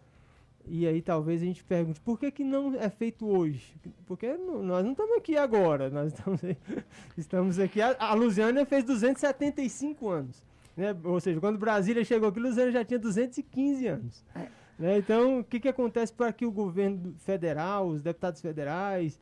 E 0.71 0.85
aí 0.87 1.01
talvez 1.01 1.41
a 1.41 1.45
gente 1.45 1.63
pergunte, 1.63 1.99
por 1.99 2.19
que, 2.19 2.29
que 2.29 2.43
não 2.43 2.75
é 2.75 2.89
feito 2.89 3.27
hoje? 3.27 3.73
Porque 4.05 4.31
não- 4.37 4.61
nós 4.61 4.83
não 4.83 4.91
estamos 4.91 5.17
aqui 5.17 5.35
agora, 5.35 5.89
nós 5.89 6.13
estamos, 6.13 6.41
estamos 7.17 7.59
aqui. 7.59 7.81
A, 7.81 7.95
a 7.97 8.13
Lusiânia 8.13 8.65
fez 8.67 8.83
275 8.83 10.07
anos. 10.07 10.43
Né? 10.77 10.95
Ou 11.03 11.19
seja, 11.19 11.39
quando 11.39 11.57
Brasília 11.57 12.05
chegou 12.05 12.29
aqui, 12.29 12.39
Lusiânia 12.39 12.71
já 12.71 12.85
tinha 12.85 12.99
215 12.99 13.87
anos. 13.87 14.23
É. 14.35 14.47
Né? 14.77 14.97
Então, 14.99 15.39
o 15.39 15.43
que, 15.43 15.59
que 15.59 15.67
acontece 15.67 16.13
para 16.13 16.31
que 16.31 16.45
o 16.45 16.51
governo 16.51 17.15
federal, 17.17 17.87
os 17.87 18.01
deputados 18.03 18.39
federais 18.39 19.19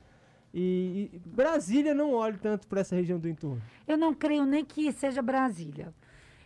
e, 0.54 1.10
e 1.14 1.20
Brasília 1.26 1.94
não 1.94 2.14
olhe 2.14 2.38
tanto 2.38 2.68
para 2.68 2.82
essa 2.82 2.96
região 2.96 3.18
do 3.18 3.30
entorno? 3.30 3.62
Eu 3.88 3.98
não 3.98 4.14
creio 4.14 4.46
nem 4.46 4.66
que 4.66 4.92
seja 4.92 5.22
Brasília. 5.22 5.94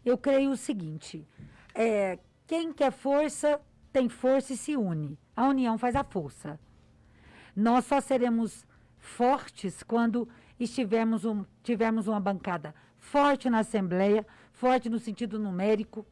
Eu 0.06 0.18
creio 0.18 0.52
o 0.52 0.58
seguinte: 0.58 1.28
é, 1.74 2.20
quem 2.48 2.72
quer 2.72 2.92
força, 2.92 3.60
tem 3.92 4.10
força 4.10 4.54
e 4.54 4.58
se 4.58 4.76
une. 4.76 5.18
A 5.36 5.48
união 5.48 5.78
faz 5.78 5.96
a 5.96 6.04
força. 6.04 6.60
Nós 7.56 7.86
só 7.86 8.00
seremos 8.00 8.66
fortes 8.98 9.84
quando 9.84 10.28
estivemos 10.60 11.26
um, 11.26 11.44
tivemos 11.64 12.08
uma 12.08 12.20
bancada 12.20 12.74
forte 12.98 13.50
na 13.50 13.60
Assembleia, 13.60 14.26
forte 14.54 14.90
no 14.90 15.00
sentido 15.00 15.40
numérico, 15.40 16.06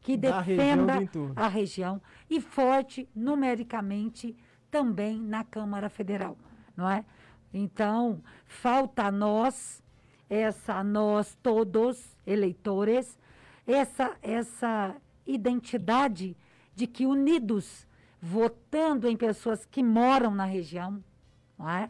que 0.00 0.16
Da 0.16 0.40
região 0.40 0.56
defenda 0.86 1.02
entorno. 1.02 1.32
a 1.36 1.48
região 1.48 2.02
e 2.28 2.40
forte 2.40 3.08
numericamente 3.14 4.36
também 4.70 5.18
na 5.20 5.42
Câmara 5.44 5.88
Federal, 5.88 6.36
não 6.76 6.88
é? 6.88 7.04
Então, 7.52 8.22
falta 8.44 9.04
a 9.04 9.10
nós, 9.12 9.82
essa 10.28 10.82
nós 10.82 11.36
todos, 11.42 12.16
eleitores, 12.26 13.18
essa, 13.66 14.16
essa 14.22 14.94
identidade 15.26 16.36
de 16.82 16.88
que 16.88 17.06
unidos, 17.06 17.86
votando 18.20 19.08
em 19.08 19.16
pessoas 19.16 19.64
que 19.64 19.84
moram 19.84 20.34
na 20.34 20.44
região, 20.44 21.00
não 21.56 21.70
é? 21.70 21.88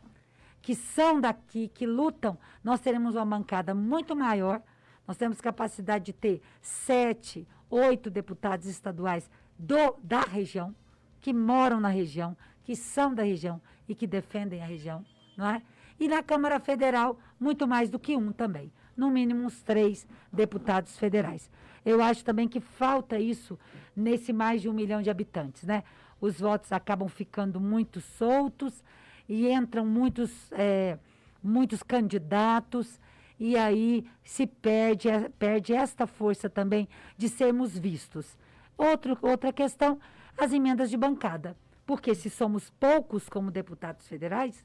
que 0.60 0.74
são 0.74 1.18
daqui, 1.18 1.68
que 1.68 1.86
lutam, 1.86 2.36
nós 2.62 2.78
teremos 2.78 3.14
uma 3.14 3.24
bancada 3.24 3.74
muito 3.74 4.14
maior. 4.14 4.62
Nós 5.08 5.16
temos 5.16 5.40
capacidade 5.40 6.04
de 6.04 6.12
ter 6.12 6.42
sete, 6.60 7.48
oito 7.70 8.10
deputados 8.10 8.66
estaduais 8.66 9.30
do, 9.58 9.96
da 10.02 10.20
região, 10.20 10.74
que 11.22 11.32
moram 11.32 11.80
na 11.80 11.88
região, 11.88 12.36
que 12.62 12.76
são 12.76 13.14
da 13.14 13.22
região 13.22 13.62
e 13.88 13.94
que 13.94 14.06
defendem 14.06 14.62
a 14.62 14.66
região, 14.66 15.02
não 15.38 15.46
é? 15.46 15.62
E 15.98 16.06
na 16.06 16.22
Câmara 16.22 16.60
Federal, 16.60 17.18
muito 17.40 17.66
mais 17.66 17.88
do 17.88 17.98
que 17.98 18.14
um 18.14 18.30
também. 18.30 18.70
No 18.96 19.10
mínimo, 19.10 19.44
uns 19.44 19.62
três 19.62 20.06
deputados 20.32 20.98
federais. 20.98 21.50
Eu 21.84 22.02
acho 22.02 22.24
também 22.24 22.48
que 22.48 22.60
falta 22.60 23.18
isso 23.18 23.58
nesse 23.94 24.32
mais 24.32 24.62
de 24.62 24.68
um 24.68 24.72
milhão 24.72 25.02
de 25.02 25.10
habitantes, 25.10 25.64
né? 25.64 25.82
Os 26.20 26.38
votos 26.38 26.70
acabam 26.70 27.08
ficando 27.08 27.60
muito 27.60 28.00
soltos 28.00 28.84
e 29.28 29.50
entram 29.50 29.84
muitos, 29.84 30.52
é, 30.52 30.98
muitos 31.42 31.82
candidatos 31.82 33.00
e 33.38 33.56
aí 33.56 34.06
se 34.22 34.46
perde, 34.46 35.08
eh, 35.08 35.28
perde 35.30 35.74
esta 35.74 36.06
força 36.06 36.48
também 36.48 36.88
de 37.16 37.28
sermos 37.28 37.76
vistos. 37.76 38.38
Outro, 38.78 39.18
outra 39.20 39.52
questão, 39.52 39.98
as 40.38 40.52
emendas 40.52 40.90
de 40.90 40.96
bancada. 40.96 41.56
Porque 41.84 42.14
se 42.14 42.30
somos 42.30 42.70
poucos 42.70 43.28
como 43.28 43.50
deputados 43.50 44.06
federais, 44.06 44.64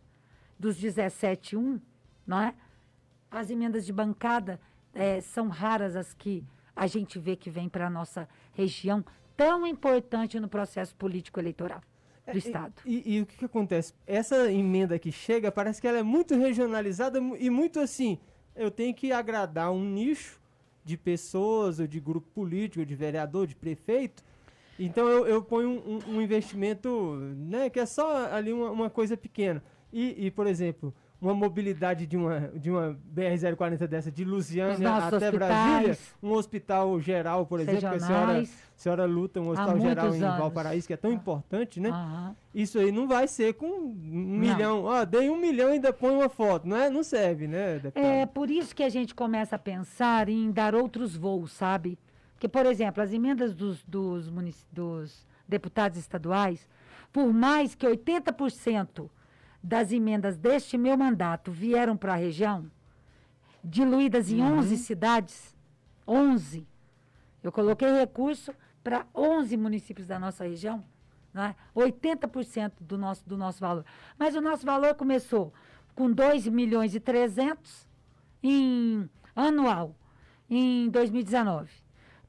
dos 0.60 0.78
17, 0.78 1.58
um, 1.58 1.82
não 2.26 2.40
é? 2.40 2.54
As 3.30 3.50
emendas 3.50 3.86
de 3.86 3.94
bancada 3.94 4.60
eh, 4.94 5.22
são 5.22 5.48
raras 5.50 5.96
as 5.96 6.14
que 6.14 6.44
a 6.76 6.88
gente 6.88 7.20
vê 7.20 7.36
que 7.36 7.50
vem 7.50 7.68
para 7.68 7.88
a 7.88 7.90
nossa 7.90 8.28
região, 8.54 9.04
tão 9.36 9.66
importante 9.68 10.40
no 10.40 10.48
processo 10.48 10.96
político 10.96 11.40
eleitoral 11.40 11.82
do 12.26 12.32
É, 12.32 12.38
Estado. 12.38 12.74
E, 12.86 12.96
e- 13.06 13.18
e 13.18 13.22
o 13.22 13.26
que, 13.26 13.38
que 13.38 13.46
acontece? 13.46 13.94
Essa 14.06 14.52
emenda 14.52 14.98
que 15.00 15.12
chega, 15.12 15.52
parece 15.52 15.82
que 15.82 15.88
ela 15.88 15.98
é 16.00 16.04
muito 16.04 16.36
regionalizada 16.36 17.20
e 17.20 17.50
muito 17.50 17.80
assim. 17.80 18.18
Eu 18.56 18.72
tenho 18.72 18.94
que 18.94 19.12
agradar 19.12 19.72
um 19.72 19.84
nicho 19.84 20.40
de 20.84 20.98
pessoas, 20.98 21.80
ou 21.80 21.88
de 21.88 22.00
grupo 22.00 22.28
político, 22.34 22.80
ou 22.80 22.86
de 22.86 22.96
vereador, 22.96 23.46
de 23.46 23.56
prefeito. 23.56 24.24
Então 24.80 25.08
eu, 25.08 25.26
eu 25.28 25.42
ponho 25.44 25.70
um, 25.70 25.96
um- 25.98 26.16
um 26.18 26.22
investimento, 26.22 27.16
né, 27.36 27.70
que 27.70 27.80
é 27.80 27.86
só 27.86 28.32
ali 28.34 28.54
uma, 28.54 28.72
uma 28.72 28.90
coisa 28.90 29.18
pequena. 29.18 29.62
E, 29.92 30.26
e, 30.28 30.32
por 30.32 30.48
exemplo, 30.48 30.94
uma 31.20 31.34
mobilidade 31.34 32.06
de 32.06 32.16
uma, 32.16 32.52
de 32.54 32.70
uma 32.70 32.98
BR-040 33.14 33.88
dessa 33.88 34.12
de 34.12 34.24
Lusiânia 34.24 34.78
nossos 34.78 35.14
até 35.14 35.30
hospitais. 35.30 35.50
Brasília, 35.50 35.98
um 36.22 36.32
hospital 36.32 37.00
geral, 37.02 37.46
por 37.46 37.60
exemplo, 37.60 37.80
que 37.80 37.86
a 37.88 38.00
senhora, 38.00 38.42
a 38.42 38.46
senhora 38.76 39.06
luta, 39.06 39.42
um 39.42 39.50
hospital 39.50 39.80
geral 39.80 40.16
em 40.16 40.24
anos. 40.24 40.38
Valparaíso, 40.38 40.88
que 40.88 40.94
é 40.94 40.98
tão 40.98 41.12
importante, 41.12 41.80
né? 41.80 41.92
Isso 42.54 42.78
aí 42.78 42.92
não 42.92 43.08
vai 43.08 43.28
ser 43.28 43.54
com 43.56 43.66
um 43.66 43.94
milhão. 43.94 44.84
Ó, 44.84 45.04
dei 45.06 45.30
um 45.30 45.38
milhão 45.38 45.70
e 45.70 45.74
ainda 45.74 45.92
põe 45.92 46.12
uma 46.12 46.30
foto. 46.30 46.68
Não, 46.68 46.78
é? 46.78 46.90
não 46.90 47.04
serve, 47.04 47.48
né, 47.48 47.80
deputado? 47.80 48.06
É 48.06 48.26
por 48.26 48.50
isso 48.52 48.76
que 48.76 48.84
a 48.84 48.90
gente 48.90 49.16
começa 49.16 49.56
a 49.56 49.60
pensar 49.60 50.30
em 50.30 50.52
dar 50.52 50.76
outros 50.76 51.16
voos, 51.16 51.52
sabe? 51.52 51.98
Que, 52.40 52.48
por 52.48 52.68
exemplo, 52.68 53.02
as 53.02 53.12
emendas 53.12 53.56
dos, 53.56 53.84
dos, 53.84 54.32
dos 54.72 55.28
deputados 55.48 55.98
estaduais, 55.98 56.70
por 57.12 57.34
mais 57.34 57.74
que 57.74 57.88
80% 57.88 59.10
das 59.68 59.92
emendas 59.92 60.38
deste 60.38 60.78
meu 60.78 60.96
mandato 60.96 61.52
vieram 61.52 61.98
para 61.98 62.14
a 62.14 62.16
região, 62.16 62.72
diluídas 63.62 64.32
em 64.32 64.42
11 64.42 64.78
cidades, 64.78 65.54
11. 66.08 66.66
Eu 67.44 67.52
coloquei 67.52 67.92
recurso 67.92 68.54
para 68.82 69.06
11 69.14 69.58
municípios 69.58 70.08
da 70.08 70.18
nossa 70.18 70.46
região, 70.46 70.86
né? 71.34 71.54
80% 71.76 72.76
do 72.80 72.98
nosso, 72.98 73.28
do 73.28 73.36
nosso 73.36 73.60
valor. 73.60 73.84
Mas 74.18 74.36
o 74.36 74.42
nosso 74.42 74.66
valor 74.66 74.96
começou 74.96 75.54
com 75.94 76.10
2 76.10 76.48
milhões 76.48 76.96
e 76.96 77.02
300 77.02 77.86
em 78.42 79.10
anual, 79.36 79.94
em 80.50 80.90
2019. 80.90 81.70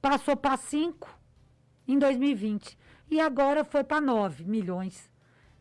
Passou 0.03 0.37
para 0.37 0.57
5 0.57 1.09
em 1.87 2.01
2020. 2.01 2.77
E 3.09 3.21
agora 3.21 3.63
foi 3.63 3.85
para 3.85 4.01
9 4.01 4.45
milhões. 4.45 5.09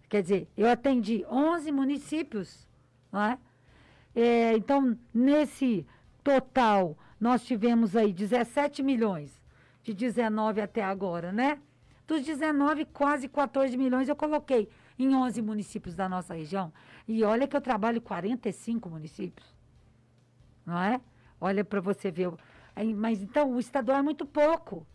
Quer 0.10 0.22
dizer, 0.22 0.48
eu 0.56 0.70
atendi 0.70 1.26
11 1.30 1.72
municípios, 1.72 2.68
não 3.12 3.22
é? 3.22 3.38
É, 4.16 4.54
então, 4.56 4.98
nesse 5.14 5.86
total, 6.24 6.98
nós 7.20 7.46
tivemos 7.46 7.96
aí 7.96 8.14
17 8.14 8.82
milhões, 8.82 9.42
de 9.84 9.94
19 9.94 10.62
até 10.62 10.84
agora, 10.84 11.32
né? 11.32 11.60
Dos 12.08 12.24
19, 12.24 12.86
quase 12.86 13.28
14 13.28 13.76
milhões 13.76 14.08
eu 14.08 14.16
coloquei 14.16 14.70
em 14.98 15.14
11 15.14 15.42
municípios 15.42 15.94
da 15.94 16.08
nossa 16.08 16.34
região. 16.34 16.72
E 17.08 17.24
olha 17.24 17.48
que 17.48 17.56
eu 17.56 17.62
trabalho 17.62 17.98
em 17.98 18.02
45 18.02 18.90
municípios, 18.90 19.46
não 20.66 20.78
é? 20.80 21.02
Olha 21.40 21.64
para 21.66 21.82
você 21.82 22.10
ver. 22.10 22.32
Mas 22.96 23.22
então, 23.22 23.52
o 23.54 23.60
estadual 23.60 24.00
é 24.00 24.02
muito 24.02 24.26
pouco, 24.26 24.88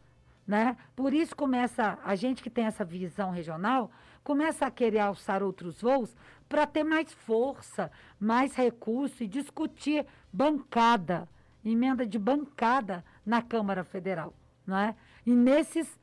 né? 0.46 0.76
Por 0.96 1.12
isso 1.12 1.36
começa, 1.36 1.98
a 2.02 2.14
gente 2.14 2.42
que 2.42 2.50
tem 2.50 2.64
essa 2.64 2.84
visão 2.84 3.30
regional, 3.30 3.90
começa 4.22 4.66
a 4.66 4.70
querer 4.70 5.00
alçar 5.00 5.42
outros 5.42 5.80
voos 5.80 6.14
para 6.48 6.66
ter 6.66 6.84
mais 6.84 7.12
força, 7.12 7.90
mais 8.20 8.54
recurso 8.54 9.22
e 9.24 9.26
discutir 9.26 10.06
bancada, 10.32 11.28
emenda 11.64 12.06
de 12.06 12.18
bancada 12.18 13.04
na 13.24 13.40
Câmara 13.40 13.84
Federal, 13.84 14.34
não 14.66 14.76
é? 14.76 14.94
E 15.24 15.32
nesses, 15.32 15.98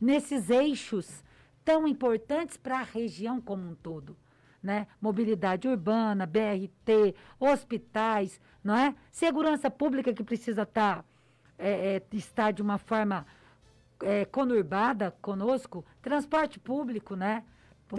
nesses 0.00 0.50
eixos 0.50 1.22
tão 1.64 1.86
importantes 1.86 2.56
para 2.56 2.80
a 2.80 2.82
região 2.82 3.40
como 3.40 3.68
um 3.68 3.74
todo, 3.74 4.16
né? 4.62 4.86
Mobilidade 5.00 5.68
urbana, 5.68 6.26
BRT, 6.26 7.14
hospitais, 7.38 8.40
não 8.62 8.76
é? 8.76 8.94
Segurança 9.10 9.70
pública 9.70 10.12
que 10.12 10.24
precisa 10.24 10.62
estar 10.62 11.04
é, 11.58 11.96
é, 11.96 12.02
estar 12.16 12.50
de 12.50 12.60
uma 12.60 12.76
forma 12.76 13.24
é, 14.00 14.24
conurbada 14.24 15.12
conosco, 15.22 15.84
transporte 16.00 16.58
público, 16.58 17.14
né? 17.14 17.44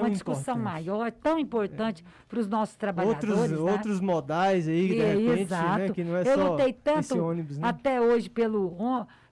Uma 0.02 0.10
discussão 0.10 0.56
importante. 0.58 0.74
maior, 0.86 1.12
tão 1.12 1.40
importante 1.40 2.04
para 2.28 2.40
os 2.40 2.48
nossos 2.48 2.76
trabalhadores. 2.76 3.30
outros, 3.30 3.52
né? 3.64 3.72
outros 3.72 4.00
modais 4.00 4.68
aí, 4.68 4.88
de 4.88 5.00
É, 5.02 5.14
repente, 5.14 5.42
Exato. 5.42 5.80
né? 5.80 5.90
Que 5.90 6.04
não 6.04 6.16
é 6.18 6.22
eu 6.22 6.26
só 6.36 6.50
lutei 6.52 6.74
tanto 6.74 7.00
esse 7.00 7.20
ônibus, 7.20 7.58
né? 7.58 7.68
até 7.68 8.02
hoje 8.02 8.30
pelo, 8.30 8.76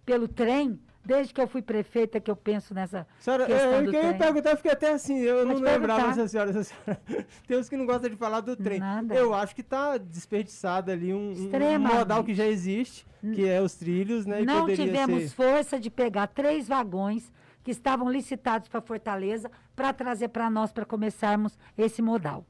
pelo 0.06 0.28
trem, 0.28 0.80
desde 1.04 1.34
que 1.34 1.42
eu 1.42 1.48
fui 1.48 1.62
prefeita 1.64 2.20
que 2.20 2.30
eu 2.30 2.36
penso 2.36 2.74
nessa 2.76 3.08
Senhora, 3.20 3.46
questão 3.48 3.74
é, 3.74 3.82
do 3.82 3.90
eu 3.90 3.94
ia 3.94 4.00
trem. 4.10 4.18
perguntar, 4.20 4.52
eu 4.52 4.58
fiquei 4.58 4.72
até 4.72 4.94
assim, 4.94 5.18
eu 5.20 5.48
Pode 5.48 5.50
não 5.50 5.60
lembrava 5.60 6.12
essa 6.12 6.28
senhora, 6.28 6.50
essa 6.52 6.64
senhora. 6.64 7.02
Tem 7.48 7.58
uns 7.58 7.68
que 7.68 7.76
não 7.76 7.86
gostam 7.88 8.10
de 8.10 8.16
falar 8.16 8.42
do 8.42 8.56
trem. 8.56 8.80
Nada. 8.80 9.14
Eu 9.16 9.34
acho 9.34 9.56
que 9.56 9.64
tá 9.64 9.98
desperdiçado 9.98 10.92
ali 10.92 11.14
um, 11.14 11.34
um 11.34 11.80
modal 11.80 12.24
que 12.24 12.34
já 12.36 12.46
existe, 12.46 13.06
que 13.34 13.48
é 13.48 13.60
os 13.62 13.74
trilhos, 13.74 14.26
né? 14.28 14.42
Não 14.42 14.68
tivemos 14.68 15.24
ser... 15.24 15.30
força 15.30 15.80
de 15.80 15.90
pegar 15.90 16.28
três 16.28 16.68
vagões 16.68 17.32
que 17.64 17.72
estavam 17.72 18.10
licitados 18.10 18.68
para 18.68 18.82
Fortaleza 18.82 19.50
para 19.82 19.94
trazer 19.94 20.28
para 20.28 20.48
nós 20.48 20.72
para 20.72 20.86
começarmos 20.86 21.58
esse 21.76 22.04
modal. 22.04 22.46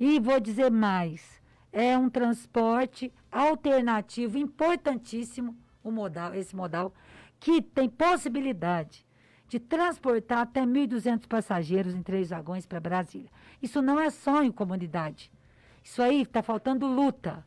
E 0.00 0.18
vou 0.18 0.40
dizer 0.40 0.68
mais, 0.68 1.40
é 1.72 1.96
um 1.96 2.10
transporte 2.10 3.12
alternativo 3.30 4.36
importantíssimo 4.36 5.56
o 5.84 5.92
modal, 5.92 6.34
esse 6.34 6.56
modal 6.56 6.92
que 7.38 7.62
tem 7.62 7.88
possibilidade 7.88 9.06
de 9.48 9.60
transportar 9.60 10.40
até 10.40 10.62
1.200 10.62 11.28
passageiros 11.28 11.94
em 11.94 12.02
três 12.02 12.30
vagões 12.30 12.66
para 12.66 12.80
Brasília. 12.80 13.30
Isso 13.62 13.80
não 13.80 14.00
é 14.00 14.10
sonho, 14.10 14.52
comunidade. 14.52 15.30
Isso 15.84 16.02
aí 16.02 16.22
está 16.22 16.42
faltando 16.42 16.84
luta, 16.84 17.46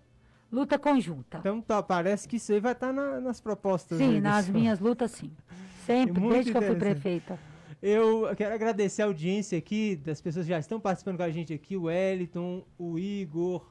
luta 0.50 0.80
conjunta. 0.80 1.40
Então 1.40 1.60
tá, 1.62 1.84
parece 1.84 2.26
que 2.26 2.38
isso 2.38 2.54
aí 2.54 2.62
vai 2.62 2.72
estar 2.72 2.94
nas 2.94 3.42
propostas. 3.42 3.98
Sim, 3.98 4.14
do 4.16 4.22
nas 4.22 4.48
minhas 4.48 4.80
lutas, 4.80 5.12
sim. 5.12 5.36
Sempre, 5.86 6.22
Muito 6.22 6.34
desde 6.34 6.52
que 6.54 6.58
eu 6.58 6.62
fui 6.62 6.76
prefeita. 6.76 7.49
Eu 7.82 8.36
quero 8.36 8.54
agradecer 8.54 9.02
a 9.02 9.06
audiência 9.06 9.58
aqui, 9.58 9.96
das 9.96 10.20
pessoas 10.20 10.46
que 10.46 10.50
já 10.50 10.60
estão 10.60 10.82
participando 10.82 11.16
com 11.16 11.24
a 11.24 11.30
gente 11.30 11.54
aqui, 11.54 11.78
o 11.78 11.84
Wellington, 11.84 12.66
o 12.78 13.00
Igor, 13.00 13.66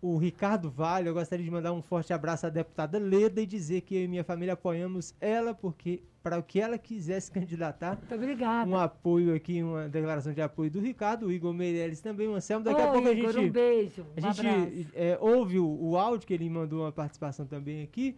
o 0.00 0.16
Ricardo 0.16 0.70
Vale. 0.70 1.08
Eu 1.08 1.14
gostaria 1.14 1.44
de 1.44 1.50
mandar 1.50 1.72
um 1.72 1.82
forte 1.82 2.12
abraço 2.12 2.46
à 2.46 2.48
deputada 2.48 2.96
Leda 2.96 3.40
e 3.40 3.46
dizer 3.46 3.80
que 3.80 3.96
eu 3.96 4.04
e 4.04 4.08
minha 4.08 4.22
família 4.22 4.54
apoiamos 4.54 5.16
ela 5.20 5.52
porque 5.52 6.00
para 6.22 6.38
o 6.38 6.44
que 6.44 6.60
ela 6.60 6.78
quiser 6.78 7.18
se 7.18 7.32
candidatar. 7.32 7.96
Muito 7.96 8.14
obrigada. 8.14 8.70
Um 8.70 8.76
apoio 8.76 9.34
aqui, 9.34 9.62
uma 9.64 9.88
declaração 9.88 10.32
de 10.32 10.40
apoio 10.40 10.70
do 10.70 10.78
Ricardo, 10.78 11.26
o 11.26 11.32
Igor 11.32 11.52
Meirelles 11.52 12.00
também, 12.00 12.28
o 12.28 12.34
Anselmo. 12.34 12.64
Daqui 12.64 12.80
Ô, 12.80 12.84
a 12.84 12.92
pouco 12.92 13.08
Igor, 13.08 13.30
a 13.30 13.32
gente, 13.32 13.48
um 13.48 13.50
beijo, 13.50 14.02
um 14.02 14.28
a 14.28 14.32
gente 14.32 14.88
é, 14.94 15.18
ouve 15.20 15.58
o, 15.58 15.66
o 15.66 15.96
áudio 15.96 16.24
que 16.24 16.34
ele 16.34 16.48
mandou 16.48 16.82
uma 16.82 16.92
participação 16.92 17.46
também 17.46 17.82
aqui. 17.82 18.16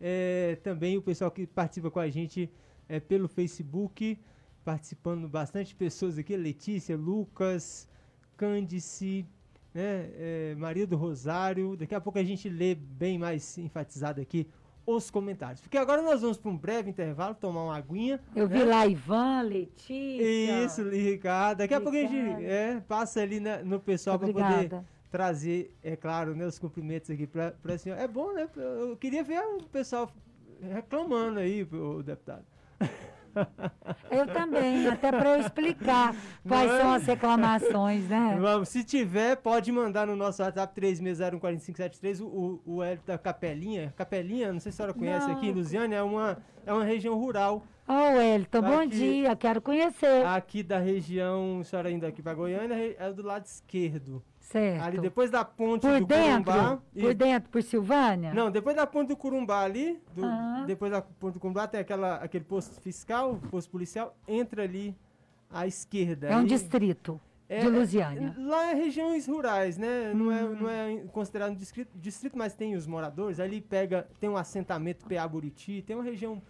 É, 0.00 0.56
também 0.62 0.96
o 0.96 1.02
pessoal 1.02 1.30
que 1.30 1.46
participa 1.46 1.90
com 1.90 2.00
a 2.00 2.08
gente 2.08 2.50
é, 2.88 2.98
pelo 2.98 3.28
Facebook, 3.28 4.18
participando 4.64 5.28
bastante 5.28 5.74
pessoas 5.74 6.16
aqui, 6.18 6.36
Letícia, 6.36 6.96
Lucas, 6.96 7.88
Cândice, 8.36 9.26
né, 9.72 10.10
é, 10.16 10.54
Maria 10.56 10.86
do 10.86 10.96
Rosário. 10.96 11.76
Daqui 11.76 11.94
a 11.94 12.00
pouco 12.00 12.18
a 12.18 12.24
gente 12.24 12.48
lê 12.48 12.74
bem 12.74 13.18
mais 13.18 13.58
enfatizado 13.58 14.20
aqui 14.20 14.46
os 14.86 15.10
comentários. 15.10 15.60
Porque 15.60 15.78
agora 15.78 16.02
nós 16.02 16.20
vamos 16.20 16.36
para 16.36 16.50
um 16.50 16.56
breve 16.56 16.90
intervalo, 16.90 17.34
tomar 17.34 17.64
uma 17.64 17.76
aguinha. 17.76 18.20
Eu 18.36 18.46
vi 18.46 18.58
né? 18.58 18.64
lá 18.64 18.86
Ivan, 18.86 19.42
Letícia. 19.42 20.64
Isso, 20.64 20.88
Ricardo. 20.88 21.58
Daqui 21.58 21.74
a 21.74 21.80
pouco 21.80 21.96
a 21.96 22.00
gente 22.00 22.16
é, 22.44 22.80
passa 22.80 23.20
ali 23.20 23.40
na- 23.40 23.62
no 23.62 23.80
pessoal 23.80 24.18
para 24.18 24.28
poder 24.28 24.44
Obrigada. 24.44 24.84
trazer, 25.10 25.74
é 25.82 25.96
claro, 25.96 26.34
né, 26.34 26.46
os 26.46 26.58
cumprimentos 26.58 27.10
aqui 27.10 27.26
para 27.26 27.54
a 27.64 27.78
senhora. 27.78 28.02
É 28.02 28.08
bom, 28.08 28.32
né? 28.32 28.48
Eu 28.56 28.88
eu 28.90 28.96
queria 28.96 29.22
ver 29.24 29.40
o 29.40 29.62
pessoal 29.64 30.10
reclamando 30.60 31.38
aí, 31.38 31.62
o 31.62 32.02
deputado. 32.02 32.44
Eu 34.10 34.26
também, 34.26 34.86
até 34.86 35.10
para 35.10 35.30
eu 35.36 35.40
explicar 35.40 36.14
quais 36.46 36.70
são 36.70 36.92
as 36.92 37.04
reclamações, 37.04 38.08
né? 38.08 38.36
Vamos, 38.40 38.68
se 38.68 38.84
tiver, 38.84 39.36
pode 39.36 39.70
mandar 39.72 40.06
no 40.06 40.14
nosso 40.14 40.42
WhatsApp 40.42 40.80
36014573 40.80 42.20
o, 42.20 42.60
o, 42.64 42.82
Hélio 42.82 43.02
da 43.06 43.18
Capelinha. 43.18 43.92
Capelinha, 43.96 44.52
não 44.52 44.60
sei 44.60 44.70
se 44.72 44.76
a 44.76 44.84
senhora 44.86 44.94
conhece 44.98 45.26
Não. 45.26 45.36
aqui 45.36 45.50
Lusiânia, 45.52 45.96
é 45.96 46.02
uma, 46.02 46.38
é 46.64 46.72
uma 46.72 46.84
região 46.84 47.16
rural 47.16 47.62
Ô, 47.86 47.92
Wellington, 48.16 48.62
bom 48.62 48.78
Aqui- 48.78 48.88
dia, 48.88 49.36
quero 49.36 49.60
conhecer. 49.60 50.24
aqui 50.26 50.62
da 50.62 50.78
região, 50.78 51.58
a 51.60 51.64
senhora 51.64 51.90
indo 51.90 52.06
aqui 52.06 52.22
para 52.22 52.32
Goiânia, 52.32 52.96
é 52.98 53.12
do 53.12 53.22
lado 53.22 53.44
esquerdo. 53.44 54.22
Certo. 54.44 54.82
Ali 54.84 54.98
depois 55.00 55.30
da 55.30 55.44
ponte 55.44 55.82
por 55.82 55.98
do 56.00 56.06
dentro? 56.06 56.52
Corumbá. 56.52 56.78
Por 56.92 57.10
e- 57.10 57.14
dentro, 57.14 57.50
por 57.50 57.62
Silvânia? 57.62 58.32
Não, 58.34 58.50
depois 58.50 58.76
da 58.76 58.86
ponte 58.86 59.08
do 59.08 59.16
Curumbá 59.16 59.60
ali, 59.62 60.00
do- 60.14 60.24
Ah. 60.24 60.64
depois 60.66 60.92
da 60.92 61.02
ponte 61.02 61.34
do 61.34 61.40
Curumbá 61.40 61.66
tem 61.66 61.80
aquela, 61.80 62.16
aquele 62.16 62.44
posto 62.44 62.80
fiscal, 62.80 63.38
posto 63.50 63.70
policial, 63.70 64.16
entra 64.28 64.62
ali 64.62 64.94
à 65.50 65.66
esquerda. 65.66 66.28
É 66.28 66.36
um 66.36 66.40
Aí- 66.40 66.46
distrito 66.46 67.20
é- 67.48 67.60
de 67.60 67.68
Lusiânia. 67.68 68.34
Lá 68.38 68.70
é 68.70 68.74
regiões 68.74 69.26
rurais, 69.26 69.76
né? 69.78 70.12
Não, 70.14 70.30
é, 70.30 70.44
Hum. 70.44 70.56
não 70.60 70.68
é 70.70 70.96
considerado 71.12 71.52
um 71.52 71.54
distrito, 71.54 71.90
distrito, 71.96 72.36
mas 72.36 72.54
tem 72.54 72.74
os 72.74 72.86
moradores. 72.86 73.38
Ali 73.40 73.60
pega, 73.60 74.06
tem 74.20 74.28
um 74.30 74.36
assentamento 74.36 75.04
PA 75.06 75.26
Buriti, 75.28 75.82
tem 75.82 75.94
uma 75.96 76.04
região. 76.04 76.40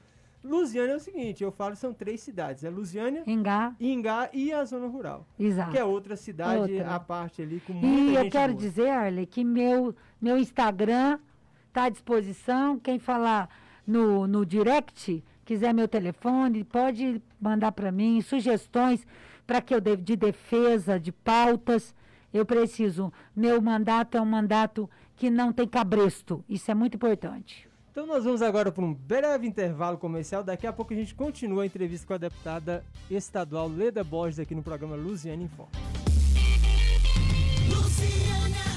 Lusiânia 0.44 0.92
é 0.92 0.96
o 0.96 1.00
seguinte, 1.00 1.42
eu 1.42 1.50
falo, 1.50 1.74
são 1.74 1.94
três 1.94 2.20
cidades. 2.20 2.62
É 2.64 2.68
Lusiânia, 2.70 3.22
Engá, 3.26 3.74
Ingá 3.80 4.28
e 4.32 4.52
a 4.52 4.62
zona 4.64 4.86
rural. 4.86 5.26
exato. 5.40 5.70
Que 5.72 5.78
é 5.78 5.84
outra 5.84 6.16
cidade 6.16 6.72
Outra. 6.72 6.94
à 6.94 7.00
parte 7.00 7.40
ali, 7.40 7.60
com 7.60 7.72
muita 7.72 7.86
E 8.10 8.14
eu 8.14 8.30
quero 8.30 8.52
boa. 8.52 8.62
dizer, 8.62 8.88
Arley, 8.90 9.24
que 9.26 9.42
meu, 9.42 9.94
meu 10.20 10.36
Instagram 10.36 11.18
está 11.68 11.84
à 11.84 11.88
disposição. 11.88 12.78
Quem 12.78 12.98
falar 12.98 13.48
no, 13.86 14.26
no 14.26 14.44
direct, 14.44 15.24
quiser 15.46 15.72
meu 15.72 15.88
telefone, 15.88 16.62
pode 16.62 17.22
mandar 17.40 17.72
para 17.72 17.90
mim 17.90 18.20
sugestões 18.20 19.06
para 19.46 19.60
que 19.62 19.74
eu 19.74 19.80
dê 19.80 19.96
de 19.96 20.14
defesa, 20.14 21.00
de 21.00 21.10
pautas. 21.10 21.94
Eu 22.32 22.44
preciso. 22.44 23.12
Meu 23.34 23.62
mandato 23.62 24.16
é 24.16 24.20
um 24.20 24.24
mandato 24.26 24.90
que 25.16 25.30
não 25.30 25.52
tem 25.52 25.66
cabresto. 25.66 26.44
Isso 26.48 26.70
é 26.70 26.74
muito 26.74 26.96
importante. 26.96 27.66
Então 27.94 28.08
nós 28.08 28.24
vamos 28.24 28.42
agora 28.42 28.72
para 28.72 28.84
um 28.84 28.92
breve 28.92 29.46
intervalo 29.46 29.96
comercial. 29.96 30.42
Daqui 30.42 30.66
a 30.66 30.72
pouco 30.72 30.92
a 30.92 30.96
gente 30.96 31.14
continua 31.14 31.62
a 31.62 31.66
entrevista 31.66 32.04
com 32.04 32.14
a 32.14 32.18
deputada 32.18 32.84
estadual 33.08 33.68
Leda 33.68 34.02
Borges 34.02 34.40
aqui 34.40 34.52
no 34.52 34.64
programa 34.64 34.96
Luziane 34.96 35.44
em 35.44 35.48
Foco. 35.48 35.70
Luciana 37.68 38.73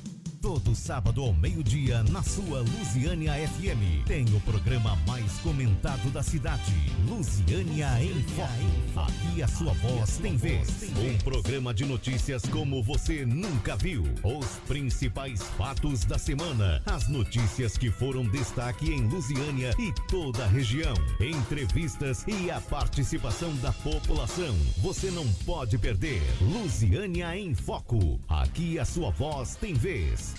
Todo 0.45 0.75
sábado 0.75 1.23
ao 1.23 1.33
meio-dia 1.33 2.03
na 2.11 2.23
sua 2.23 2.61
Lusiânia 2.61 3.33
FM. 3.49 4.07
Tem 4.07 4.27
o 4.27 4.41
programa 4.41 4.95
mais 5.07 5.39
comentado 5.39 6.13
da 6.13 6.23
cidade. 6.23 6.71
Lusiânia 7.09 7.89
em 8.05 8.23
Foco. 8.25 9.09
Aqui 9.09 9.43
a 9.43 9.49
sua 9.49 9.73
voz 9.73 10.19
tem 10.19 10.37
vez. 10.37 10.69
Um 10.99 11.17
programa 11.25 11.73
de 11.73 11.87
notícias 11.87 12.43
como 12.43 12.83
você 12.83 13.25
nunca 13.25 13.75
viu. 13.75 14.05
Os 14.23 14.47
principais 14.69 15.43
fatos 15.57 16.05
da 16.05 16.19
semana. 16.19 16.83
As 16.85 17.09
notícias 17.09 17.79
que 17.79 17.91
foram 17.91 18.29
destaque 18.29 18.93
em 18.93 19.01
Lusiânia 19.09 19.75
e 19.79 19.95
toda 20.11 20.45
a 20.45 20.49
região. 20.49 20.95
Entrevistas 21.23 22.23
e 22.29 22.51
a 22.51 22.61
participação 22.61 23.57
da 23.63 23.73
população. 23.73 24.55
Você 24.83 25.11
não 25.11 25.27
pode 25.47 25.79
perder. 25.79 26.21
Lusiânia 26.43 27.35
em 27.35 27.55
Foco. 27.55 28.21
Aqui 28.29 28.79
a 28.79 28.85
sua 28.85 29.11
voz 29.11 29.57
tem 29.57 29.73
vez. 29.73 30.34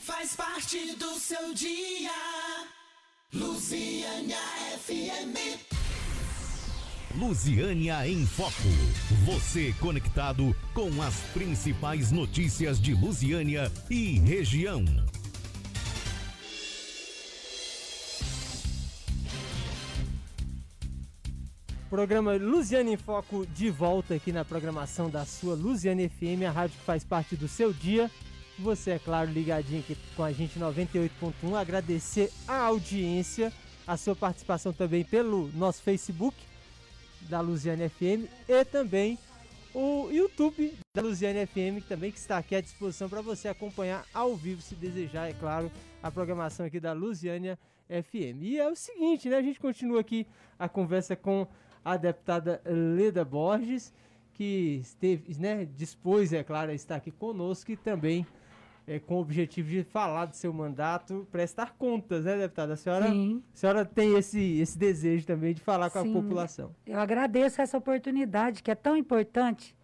Faz 0.00 0.34
parte 0.34 0.94
do 0.96 1.18
seu 1.18 1.54
dia. 1.54 2.10
Luciânia 3.32 4.38
FM. 4.84 5.60
Lusiânia 7.16 8.08
em 8.08 8.26
Foco. 8.26 8.52
Você 9.24 9.74
conectado 9.80 10.54
com 10.72 11.02
as 11.02 11.14
principais 11.32 12.10
notícias 12.10 12.80
de 12.80 12.94
Lusiânia 12.94 13.70
e 13.90 14.18
região. 14.18 14.84
Programa 21.90 22.36
Luziane 22.36 22.92
em 22.92 22.96
Foco 22.96 23.44
de 23.44 23.68
volta 23.68 24.14
aqui 24.14 24.30
na 24.30 24.44
programação 24.44 25.10
da 25.10 25.26
sua 25.26 25.56
Luziane 25.56 26.08
FM, 26.08 26.46
a 26.48 26.50
rádio 26.52 26.78
que 26.78 26.84
faz 26.84 27.02
parte 27.02 27.34
do 27.34 27.48
seu 27.48 27.72
dia. 27.72 28.08
Você, 28.62 28.90
é 28.90 28.98
claro, 28.98 29.30
ligadinho 29.30 29.80
aqui 29.80 29.96
com 30.14 30.22
a 30.22 30.32
gente 30.32 30.60
98.1. 30.60 31.54
Agradecer 31.58 32.30
a 32.46 32.58
audiência, 32.64 33.50
a 33.86 33.96
sua 33.96 34.14
participação 34.14 34.70
também 34.70 35.02
pelo 35.02 35.48
nosso 35.54 35.82
Facebook 35.82 36.36
da 37.22 37.40
Luziane 37.40 37.88
FM 37.88 38.28
e 38.46 38.64
também 38.66 39.18
o 39.74 40.10
YouTube 40.10 40.74
da 40.94 41.00
Luziane 41.00 41.46
FM, 41.46 41.86
também 41.88 42.12
que 42.12 42.18
está 42.18 42.36
aqui 42.36 42.54
à 42.54 42.60
disposição 42.60 43.08
para 43.08 43.22
você 43.22 43.48
acompanhar 43.48 44.04
ao 44.12 44.36
vivo, 44.36 44.60
se 44.60 44.74
desejar, 44.74 45.30
é 45.30 45.32
claro, 45.32 45.72
a 46.02 46.10
programação 46.10 46.66
aqui 46.66 46.78
da 46.78 46.92
Luziânia 46.92 47.58
FM. 47.88 48.42
E 48.42 48.58
é 48.58 48.68
o 48.68 48.76
seguinte, 48.76 49.30
né? 49.30 49.36
A 49.36 49.42
gente 49.42 49.58
continua 49.58 50.00
aqui 50.00 50.26
a 50.58 50.68
conversa 50.68 51.16
com 51.16 51.46
a 51.82 51.96
deputada 51.96 52.60
Leda 52.66 53.24
Borges, 53.24 53.90
que 54.34 54.80
esteve, 54.82 55.34
né, 55.38 55.64
dispôs, 55.64 56.32
é 56.32 56.42
claro, 56.42 56.70
a 56.72 56.74
estar 56.74 56.96
aqui 56.96 57.10
conosco 57.10 57.72
e 57.72 57.76
também 57.76 58.26
é, 58.86 58.98
com 58.98 59.16
o 59.16 59.20
objetivo 59.20 59.68
de 59.68 59.84
falar 59.84 60.26
do 60.26 60.36
seu 60.36 60.52
mandato, 60.52 61.26
prestar 61.30 61.74
contas, 61.78 62.24
né, 62.24 62.36
deputada? 62.36 62.74
A 62.74 62.76
senhora, 62.76 63.08
Sim. 63.08 63.42
a 63.52 63.56
senhora 63.56 63.84
tem 63.84 64.16
esse, 64.16 64.60
esse 64.60 64.78
desejo 64.78 65.26
também 65.26 65.54
de 65.54 65.60
falar 65.60 65.90
com 65.90 66.02
Sim. 66.02 66.10
a 66.10 66.12
população. 66.12 66.74
Eu 66.86 66.98
agradeço 66.98 67.60
essa 67.60 67.78
oportunidade, 67.78 68.62
que 68.62 68.70
é 68.70 68.74
tão 68.74 68.96
importante 68.96 69.76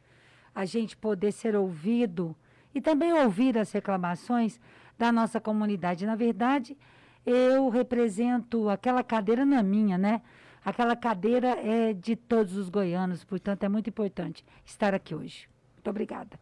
a 0.55 0.65
gente 0.65 0.97
poder 0.97 1.33
ser 1.33 1.55
ouvido 1.55 2.35
e 2.75 2.81
também 2.81 3.13
ouvir 3.13 3.59
as 3.59 3.73
reclamações 3.73 4.59
da 4.99 5.13
nossa 5.13 5.41
comunidade. 5.41 6.07
Na 6.07 6.17
verdade, 6.17 6.77
eu 7.25 7.69
represento 7.69 8.69
aquela 8.69 9.03
cadeira 9.03 9.45
na 9.45 9.63
minha, 9.63 9.99
né? 9.99 10.23
Aquela 10.65 10.97
cadeira 10.97 11.49
é 11.61 11.93
de 11.93 12.17
todos 12.17 12.57
os 12.57 12.69
goianos, 12.69 13.25
portanto 13.25 13.63
é 13.65 13.69
muito 13.69 13.89
importante 13.89 14.45
estar 14.65 14.95
aqui 14.95 15.15
hoje. 15.15 15.49
Muito 15.75 15.91
obrigada. 15.91 16.41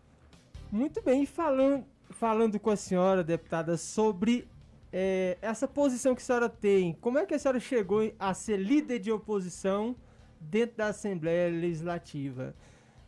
Muito 0.72 1.02
bem, 1.02 1.26
falando, 1.26 1.84
falando 2.10 2.58
com 2.58 2.70
a 2.70 2.76
senhora, 2.76 3.24
deputada, 3.24 3.76
sobre 3.76 4.48
é, 4.92 5.36
essa 5.42 5.66
posição 5.66 6.14
que 6.14 6.22
a 6.22 6.24
senhora 6.24 6.48
tem, 6.48 6.92
como 7.00 7.18
é 7.18 7.26
que 7.26 7.34
a 7.34 7.38
senhora 7.38 7.60
chegou 7.60 8.12
a 8.18 8.32
ser 8.34 8.56
líder 8.56 8.98
de 8.98 9.10
oposição 9.10 9.96
dentro 10.40 10.76
da 10.76 10.88
Assembleia 10.88 11.50
Legislativa? 11.50 12.54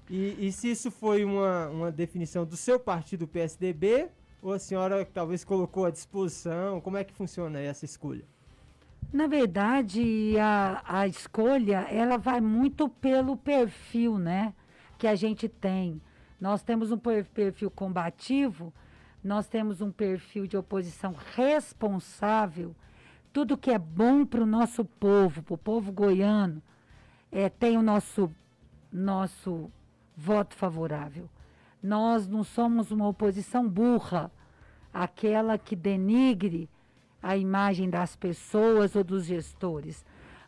E, 0.08 0.46
e 0.46 0.52
se 0.52 0.70
isso 0.70 0.90
foi 0.90 1.24
uma, 1.24 1.68
uma 1.68 1.92
definição 1.92 2.44
do 2.44 2.56
seu 2.56 2.78
partido, 2.78 3.26
PSDB, 3.26 4.08
ou 4.40 4.52
a 4.52 4.58
senhora 4.58 5.04
talvez 5.04 5.44
colocou 5.44 5.84
à 5.84 5.90
disposição? 5.90 6.80
Como 6.80 6.96
é 6.96 7.04
que 7.04 7.12
funciona 7.12 7.58
essa 7.60 7.84
escolha? 7.84 8.24
Na 9.12 9.26
verdade, 9.26 10.36
a, 10.38 10.82
a 10.84 11.06
escolha, 11.06 11.86
ela 11.90 12.16
vai 12.16 12.40
muito 12.40 12.88
pelo 12.88 13.36
perfil, 13.36 14.18
né? 14.18 14.52
Que 14.98 15.06
a 15.06 15.14
gente 15.14 15.48
tem. 15.48 16.00
Nós 16.40 16.62
temos 16.62 16.90
um 16.90 16.98
per- 16.98 17.26
perfil 17.26 17.70
combativo, 17.70 18.72
nós 19.26 19.48
temos 19.48 19.80
um 19.80 19.90
perfil 19.90 20.46
de 20.46 20.56
oposição 20.56 21.12
responsável. 21.34 22.76
Tudo 23.32 23.58
que 23.58 23.72
é 23.72 23.78
bom 23.78 24.24
para 24.24 24.40
o 24.40 24.46
nosso 24.46 24.84
povo, 24.84 25.42
para 25.42 25.54
o 25.54 25.58
povo 25.58 25.90
goiano, 25.90 26.62
é, 27.32 27.48
tem 27.48 27.76
o 27.76 27.82
nosso, 27.82 28.32
nosso 28.90 29.68
voto 30.16 30.54
favorável. 30.54 31.28
Nós 31.82 32.28
não 32.28 32.44
somos 32.44 32.92
uma 32.92 33.08
oposição 33.08 33.68
burra, 33.68 34.30
aquela 34.94 35.58
que 35.58 35.74
denigre 35.74 36.70
a 37.20 37.36
imagem 37.36 37.90
das 37.90 38.14
pessoas 38.14 38.94
ou 38.94 39.02
dos 39.02 39.24
gestores. 39.24 40.04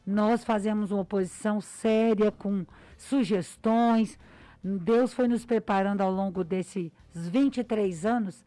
Nós 0.07 0.45
fazemos 0.45 0.93
uma 0.93 1.03
oposição 1.03 1.61
séria, 1.61 2.31
com 2.31 2.65
sugestões. 2.97 4.17
Deus 4.63 5.13
foi 5.13 5.27
nos 5.27 5.45
preparando 5.45 6.01
ao 6.01 6.13
longo 6.13 6.45
desses 6.45 6.93
23 7.13 8.07
anos, 8.07 8.45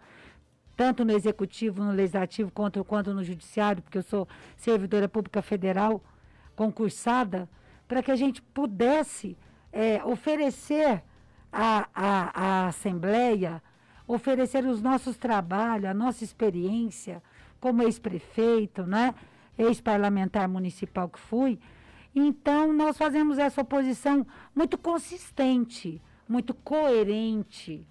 tanto 0.76 1.06
no 1.06 1.12
executivo, 1.12 1.84
no 1.84 1.92
legislativo, 1.92 2.52
quanto, 2.52 2.84
quanto 2.84 3.14
no 3.14 3.24
judiciário, 3.24 3.82
porque 3.82 3.98
eu 3.98 4.04
sou 4.04 4.28
servidora 4.58 5.08
pública 5.08 5.42
federal, 5.42 6.04
concursada, 6.56 7.50
para 7.88 8.02
que 8.02 8.12
a 8.12 8.16
gente 8.16 8.42
pudesse 8.42 9.38
é, 9.72 10.04
oferecer 10.04 11.04
à, 11.52 11.88
à, 11.94 12.42
à 12.42 12.68
Assembleia, 12.68 13.62
oferecer 14.08 14.66
os 14.66 14.82
nossos 14.82 15.18
trabalhos, 15.18 15.86
a 15.86 15.94
nossa 15.94 16.24
experiência 16.24 17.22
como 17.60 17.84
ex-prefeito, 17.84 18.84
né? 18.84 19.14
ex-parlamentar 19.58 20.50
municipal 20.50 21.08
que 21.08 21.20
fui. 21.20 21.60
Então, 22.14 22.74
nós 22.74 22.98
fazemos 22.98 23.38
essa 23.38 23.62
oposição 23.62 24.26
muito 24.54 24.78
consistente, 24.78 26.02
muito 26.28 26.54
coerente, 26.54 27.88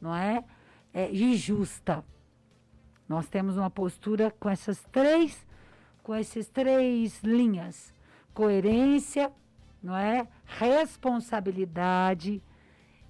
não 0.00 0.14
é? 0.14 0.44
é 0.92 1.10
e 1.10 1.34
justa. 1.36 2.04
Nós 3.08 3.28
temos 3.28 3.56
uma 3.56 3.70
postura 3.70 4.30
com 4.38 4.48
essas 4.48 4.82
três, 4.90 5.46
com 6.02 6.14
essas 6.14 6.48
três 6.48 7.22
linhas: 7.22 7.92
coerência, 8.32 9.30
não 9.82 9.96
é? 9.96 10.26
Responsabilidade 10.44 12.42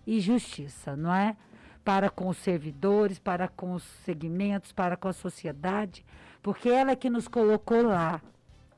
e 0.07 0.21
justiça, 0.21 0.97
não 0.97 1.15
é? 1.15 1.37
Para 1.85 2.11
com 2.11 2.29
os 2.29 2.39
servidores, 2.39 3.19
para 3.19 3.47
com 3.47 3.75
os 3.75 3.83
segmentos, 4.05 4.73
para 4.73 4.97
com 4.97 5.09
a 5.09 5.13
sociedade, 5.13 6.05
porque 6.43 6.69
ela 6.69 6.93
é 6.93 6.97
que 6.97 7.11
nos 7.11 7.29
colocou 7.29 7.83
lá. 7.83 8.21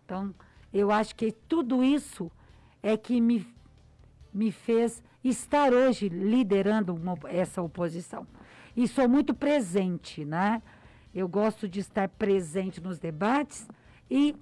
Então, 0.05 0.35
eu 0.73 0.91
acho 0.91 1.15
que 1.15 1.33
tudo 1.33 1.83
isso 1.83 2.31
é 2.83 2.97
que 2.97 3.21
me, 3.21 3.47
me 4.33 4.53
fez 4.53 5.03
estar 5.25 5.73
hoje 5.73 6.09
liderando 6.09 6.95
uma, 6.95 7.19
essa 7.25 7.63
oposição. 7.63 8.27
E 8.77 8.87
sou 8.87 9.09
muito 9.09 9.35
presente, 9.35 10.25
né? 10.25 10.63
Eu 11.17 11.27
gosto 11.27 11.67
de 11.67 11.81
estar 11.81 12.11
presente 12.11 12.79
nos 12.79 12.99
debates 12.99 13.67
e 14.11 14.37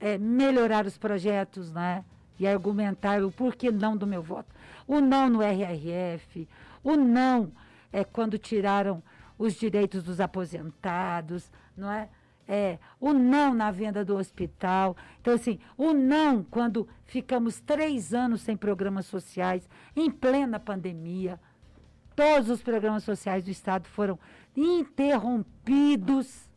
é, 0.00 0.18
melhorar 0.18 0.84
os 0.84 0.98
projetos, 0.98 1.70
né? 1.70 2.04
E 2.36 2.48
argumentar 2.48 3.22
o 3.22 3.30
porquê 3.30 3.70
não 3.70 3.96
do 3.96 4.08
meu 4.08 4.20
voto. 4.20 4.52
O 4.88 5.00
não 5.00 5.28
no 5.30 5.40
RRF, 5.40 6.48
o 6.82 6.96
não 6.96 7.52
é 7.92 8.02
quando 8.02 8.38
tiraram 8.38 9.00
os 9.38 9.54
direitos 9.54 10.02
dos 10.02 10.20
aposentados, 10.20 11.48
não 11.76 11.92
é? 11.92 12.08
É, 12.48 12.80
o 13.00 13.12
não 13.12 13.54
na 13.54 13.70
venda 13.70 14.04
do 14.04 14.16
hospital. 14.16 14.96
Então, 15.20 15.32
assim, 15.32 15.60
o 15.76 15.92
não 15.92 16.42
quando 16.42 16.88
ficamos 17.04 17.60
três 17.60 18.12
anos 18.12 18.40
sem 18.40 18.56
programas 18.56 19.06
sociais, 19.06 19.68
em 19.94 20.10
plena 20.10 20.58
pandemia. 20.58 21.38
Todos 22.16 22.48
os 22.48 22.62
programas 22.62 23.04
sociais 23.04 23.44
do 23.44 23.50
Estado 23.50 23.86
foram 23.86 24.18
interrompidos 24.56 26.48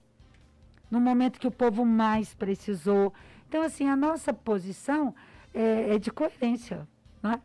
no 0.89 1.01
momento 1.01 1.37
que 1.37 1.47
o 1.47 1.51
povo 1.51 1.85
mais 1.85 2.33
precisou. 2.33 3.13
Então, 3.47 3.61
assim, 3.61 3.87
a 3.89 3.95
nossa 3.95 4.33
posição 4.33 5.13
é, 5.53 5.95
é 5.95 5.99
de 5.99 6.09
coerência, 6.11 6.87
não 7.21 7.33
é? 7.33 7.41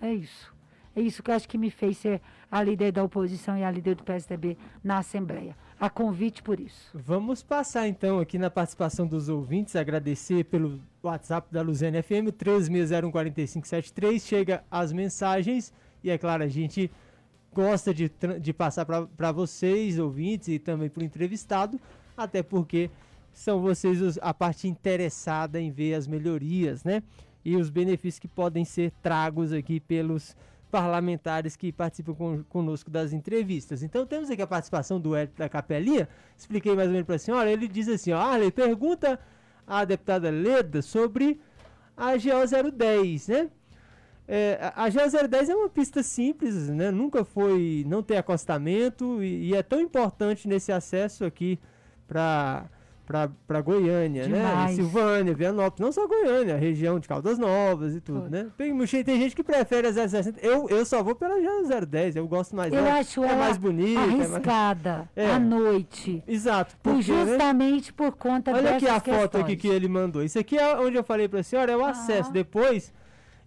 É 0.00 0.14
isso. 0.14 0.54
É 0.94 1.00
isso 1.00 1.22
que 1.22 1.30
eu 1.30 1.34
acho 1.34 1.48
que 1.48 1.58
me 1.58 1.70
fez 1.70 1.98
ser 1.98 2.22
a 2.50 2.62
líder 2.62 2.92
da 2.92 3.02
oposição 3.02 3.58
e 3.58 3.64
a 3.64 3.70
líder 3.70 3.96
do 3.96 4.04
PSDB 4.04 4.56
na 4.82 4.98
Assembleia. 4.98 5.56
A 5.78 5.90
convite 5.90 6.42
por 6.42 6.58
isso. 6.58 6.90
Vamos 6.94 7.42
passar 7.42 7.86
então 7.86 8.18
aqui 8.18 8.38
na 8.38 8.48
participação 8.48 9.06
dos 9.06 9.28
ouvintes, 9.28 9.76
agradecer 9.76 10.44
pelo 10.44 10.80
WhatsApp 11.02 11.52
da 11.52 11.60
Luziane 11.60 12.00
FM, 12.00 12.32
13614573, 12.32 14.20
chega 14.20 14.64
as 14.70 14.90
mensagens 14.92 15.70
e 16.02 16.10
é 16.10 16.16
claro, 16.16 16.44
a 16.44 16.48
gente 16.48 16.90
gosta 17.56 17.94
de, 17.94 18.12
de 18.38 18.52
passar 18.52 18.84
para 18.84 19.32
vocês, 19.32 19.98
ouvintes, 19.98 20.48
e 20.48 20.58
também 20.58 20.90
para 20.90 21.00
o 21.00 21.04
entrevistado, 21.04 21.80
até 22.14 22.42
porque 22.42 22.90
são 23.32 23.62
vocês 23.62 24.02
os, 24.02 24.18
a 24.20 24.34
parte 24.34 24.68
interessada 24.68 25.58
em 25.58 25.70
ver 25.70 25.94
as 25.94 26.06
melhorias, 26.06 26.84
né? 26.84 27.02
E 27.42 27.56
os 27.56 27.70
benefícios 27.70 28.18
que 28.18 28.28
podem 28.28 28.62
ser 28.62 28.92
tragos 29.02 29.54
aqui 29.54 29.80
pelos 29.80 30.36
parlamentares 30.70 31.56
que 31.56 31.72
participam 31.72 32.12
com, 32.12 32.44
conosco 32.44 32.90
das 32.90 33.14
entrevistas. 33.14 33.82
Então 33.82 34.04
temos 34.04 34.28
aqui 34.30 34.42
a 34.42 34.46
participação 34.46 35.00
do 35.00 35.14
Hélio 35.14 35.32
da 35.34 35.48
Capelinha. 35.48 36.06
Expliquei 36.36 36.74
mais 36.74 36.88
ou 36.88 36.92
menos 36.92 37.06
para 37.06 37.16
a 37.16 37.18
senhora. 37.18 37.50
Ele 37.50 37.68
diz 37.68 37.88
assim: 37.88 38.12
ó, 38.12 38.18
Arley, 38.18 38.50
pergunta 38.50 39.18
à 39.66 39.82
deputada 39.84 40.28
Leda 40.28 40.82
sobre 40.82 41.40
a 41.96 42.12
GO 42.16 42.72
010, 42.72 43.28
né? 43.28 43.50
É, 44.28 44.72
a 44.74 44.88
GO 44.88 44.98
010 45.28 45.48
é 45.48 45.54
uma 45.54 45.68
pista 45.68 46.02
simples, 46.02 46.68
né? 46.68 46.90
Nunca 46.90 47.24
foi, 47.24 47.84
não 47.86 48.02
tem 48.02 48.16
acostamento 48.16 49.22
e, 49.22 49.50
e 49.50 49.54
é 49.54 49.62
tão 49.62 49.80
importante 49.80 50.48
nesse 50.48 50.72
acesso 50.72 51.24
aqui 51.24 51.58
para 52.08 52.66
para 53.06 53.60
Goiânia, 53.60 54.26
né? 54.26 54.36
Demais. 54.36 54.56
né? 54.66 54.72
E 54.72 54.74
Silvânia, 54.74 55.32
Vianópolis, 55.34 55.80
não 55.80 55.92
só 55.92 56.08
Goiânia, 56.08 56.56
região 56.56 56.98
de 56.98 57.06
Caldas 57.06 57.38
Novas 57.38 57.94
e 57.94 58.00
tudo, 58.00 58.28
né? 58.28 58.48
Tem, 58.58 58.76
tem 59.04 59.20
gente 59.20 59.36
que 59.36 59.44
prefere 59.44 59.86
a 59.86 59.92
060. 59.92 60.40
Eu, 60.44 60.68
eu 60.68 60.84
só 60.84 61.04
vou 61.04 61.14
pela 61.14 61.36
010, 61.86 62.16
eu 62.16 62.26
gosto 62.26 62.56
mais 62.56 62.72
Eu 62.72 62.82
dela. 62.82 62.98
acho 62.98 63.22
é 63.22 63.28
ela 63.28 63.36
mais 63.36 63.56
bonita. 63.56 64.00
Arriscada 64.00 65.08
é 65.14 65.26
mais... 65.28 65.36
à 65.36 65.38
noite. 65.38 66.22
Exato. 66.26 66.76
Porque, 66.82 67.02
justamente 67.02 67.90
né? 67.90 67.94
por 67.96 68.16
conta 68.16 68.50
Olha 68.52 68.74
aqui 68.74 68.88
a 68.88 68.94
questões. 69.00 69.16
foto 69.22 69.38
aqui 69.38 69.56
que 69.56 69.68
ele 69.68 69.88
mandou. 69.88 70.24
Isso 70.24 70.38
aqui 70.38 70.58
é 70.58 70.76
onde 70.76 70.96
eu 70.96 71.04
falei 71.04 71.28
para 71.28 71.40
a 71.40 71.44
senhora, 71.44 71.70
é 71.70 71.76
o 71.76 71.84
acesso. 71.84 72.32
Depois. 72.32 72.92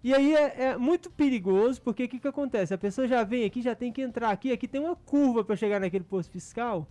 E 0.02 0.14
aí 0.14 0.34
é, 0.34 0.62
é, 0.64 0.76
muito 0.76 1.10
perigoso, 1.10 1.80
porque 1.82 2.04
o 2.04 2.08
que, 2.08 2.18
que 2.18 2.28
acontece? 2.28 2.72
A 2.72 2.78
pessoa 2.78 3.06
já 3.06 3.22
vem 3.22 3.44
aqui, 3.44 3.60
já 3.60 3.74
tem 3.74 3.92
que 3.92 4.00
entrar 4.00 4.30
aqui, 4.30 4.50
aqui 4.50 4.66
tem 4.66 4.80
uma 4.80 4.96
curva 4.96 5.44
para 5.44 5.56
chegar 5.56 5.78
naquele 5.78 6.04
posto 6.04 6.30
fiscal. 6.30 6.88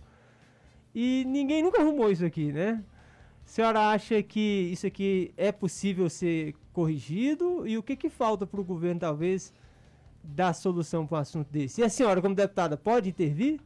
E 0.94 1.24
ninguém 1.26 1.62
nunca 1.62 1.80
arrumou 1.80 2.10
isso 2.10 2.24
aqui, 2.24 2.52
né? 2.52 2.84
A 3.44 3.48
senhora 3.48 3.90
acha 3.90 4.22
que 4.22 4.70
isso 4.72 4.86
aqui 4.86 5.32
é 5.36 5.50
possível 5.50 6.08
ser 6.08 6.54
corrigido? 6.72 7.66
E 7.66 7.76
o 7.76 7.82
que, 7.82 7.96
que 7.96 8.08
falta 8.08 8.46
para 8.46 8.60
o 8.60 8.64
governo, 8.64 9.00
talvez, 9.00 9.52
dar 10.22 10.52
solução 10.52 11.04
para 11.04 11.18
um 11.18 11.20
assunto 11.20 11.48
desse? 11.50 11.80
E 11.80 11.84
a 11.84 11.88
senhora, 11.88 12.22
como 12.22 12.34
deputada, 12.34 12.76
pode 12.76 13.08
intervir? 13.08 13.60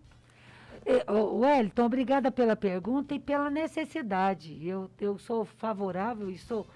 É, 0.87 1.11
Wellington, 1.11 1.85
obrigada 1.85 2.31
pela 2.31 2.55
pergunta 2.55 3.15
e 3.15 3.19
pela 3.19 3.51
necessidade. 3.51 4.67
Eu, 4.67 4.91
eu 5.01 5.19
sou 5.19 5.45
favorável 5.45 6.31
e 6.31 6.37
sou. 6.37 6.67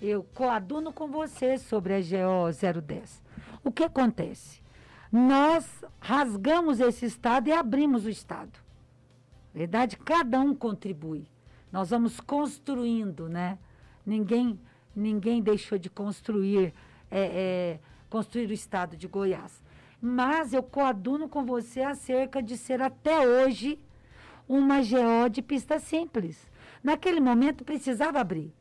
Eu 0.00 0.22
coaduno 0.34 0.92
com 0.92 1.08
você 1.08 1.58
sobre 1.58 1.94
a 1.94 2.00
GO 2.00 2.50
010. 2.82 3.22
O 3.64 3.72
que 3.72 3.84
acontece? 3.84 4.60
Nós 5.10 5.84
rasgamos 6.00 6.80
esse 6.80 7.06
Estado 7.06 7.48
e 7.48 7.52
abrimos 7.52 8.04
o 8.04 8.10
Estado 8.10 8.66
verdade, 9.56 9.96
cada 9.96 10.38
um 10.38 10.54
contribui. 10.54 11.26
Nós 11.72 11.88
vamos 11.88 12.20
construindo, 12.20 13.26
né? 13.26 13.58
Ninguém, 14.04 14.60
ninguém 14.94 15.40
deixou 15.40 15.78
de 15.78 15.88
construir, 15.88 16.74
é, 17.10 17.20
é, 17.20 17.80
construir 18.10 18.50
o 18.50 18.52
estado 18.52 18.98
de 18.98 19.08
Goiás. 19.08 19.62
Mas 19.98 20.52
eu 20.52 20.62
coaduno 20.62 21.26
com 21.26 21.46
você 21.46 21.80
acerca 21.80 22.42
de 22.42 22.54
ser 22.58 22.82
até 22.82 23.26
hoje 23.26 23.80
uma 24.46 24.80
GO 24.80 25.30
de 25.30 25.40
pista 25.40 25.78
simples. 25.78 26.50
Naquele 26.84 27.18
momento 27.18 27.64
precisava 27.64 28.20
abrir, 28.20 28.52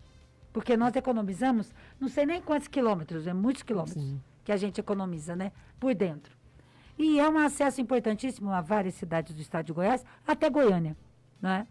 porque 0.56 0.78
nós 0.78 0.96
economizamos, 0.96 1.70
não 2.00 2.08
sei 2.08 2.26
nem 2.26 2.42
quantos 2.42 2.70
quilômetros, 2.70 3.28
é 3.28 3.34
muitos 3.34 3.62
quilômetros 3.62 4.02
Sim. 4.02 4.22
que 4.42 4.54
a 4.54 4.56
gente 4.56 4.80
economiza, 4.80 5.36
né? 5.36 5.52
Por 5.78 5.94
dentro. 5.94 6.34
E 6.98 7.20
é 7.20 7.30
um 7.30 7.38
acesso 7.38 7.82
importantíssimo 7.82 8.50
a 8.50 8.62
várias 8.62 8.94
cidades 8.94 9.36
do 9.36 9.42
estado 9.42 9.66
de 9.66 9.74
Goiás, 9.74 10.06
até 10.26 10.50
Goiânia. 10.50 10.96
Né? 11.42 11.68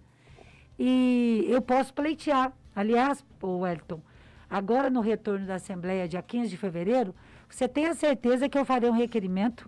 E 0.78 1.46
eu 1.48 1.62
posso 1.62 1.94
pleitear. 1.94 2.52
Aliás, 2.76 3.24
o 3.40 3.60
Wellington, 3.60 4.02
agora 4.50 4.90
no 4.90 5.00
retorno 5.00 5.46
da 5.46 5.54
Assembleia, 5.54 6.06
dia 6.06 6.20
15 6.20 6.50
de 6.50 6.58
fevereiro, 6.58 7.14
você 7.48 7.66
tem 7.66 7.86
a 7.86 7.94
certeza 7.94 8.50
que 8.50 8.58
eu 8.58 8.66
farei 8.66 8.90
um 8.90 8.92
requerimento, 8.92 9.66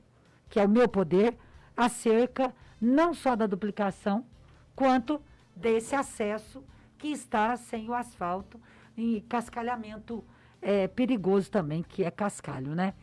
que 0.50 0.60
é 0.60 0.64
o 0.66 0.68
meu 0.68 0.86
poder, 0.86 1.34
acerca 1.74 2.54
não 2.78 3.14
só 3.14 3.34
da 3.34 3.46
duplicação, 3.46 4.26
quanto 4.74 5.18
desse 5.56 5.94
acesso 5.94 6.62
que 6.98 7.08
está 7.08 7.56
sem 7.56 7.88
o 7.88 7.94
asfalto 7.94 8.60
e 8.96 9.20
cascalhamento 9.28 10.24
é, 10.62 10.88
perigoso 10.88 11.50
também, 11.50 11.82
que 11.82 12.04
é 12.04 12.10
cascalho, 12.10 12.74
né? 12.74 12.94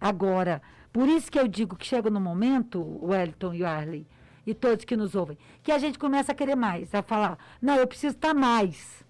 Agora, 0.00 0.60
por 0.92 1.08
isso 1.08 1.30
que 1.30 1.38
eu 1.38 1.48
digo 1.48 1.76
que 1.76 1.86
chega 1.86 2.10
no 2.10 2.20
momento, 2.20 2.80
Wellington 3.02 3.54
e 3.54 3.64
Arley, 3.64 4.06
e 4.46 4.54
todos 4.54 4.84
que 4.84 4.96
nos 4.96 5.14
ouvem, 5.14 5.38
que 5.62 5.72
a 5.72 5.78
gente 5.78 5.98
começa 5.98 6.32
a 6.32 6.34
querer 6.34 6.56
mais, 6.56 6.94
a 6.94 7.02
falar, 7.02 7.38
não, 7.60 7.76
eu 7.76 7.86
preciso 7.86 8.14
estar 8.14 8.28
tá 8.28 8.34
mais. 8.34 9.04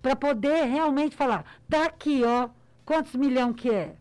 Para 0.00 0.14
poder 0.14 0.64
realmente 0.64 1.16
falar, 1.16 1.44
tá 1.68 1.86
aqui, 1.86 2.22
ó, 2.24 2.48
quantos 2.84 3.14
milhões 3.14 3.56
que 3.56 3.70
é 3.70 3.96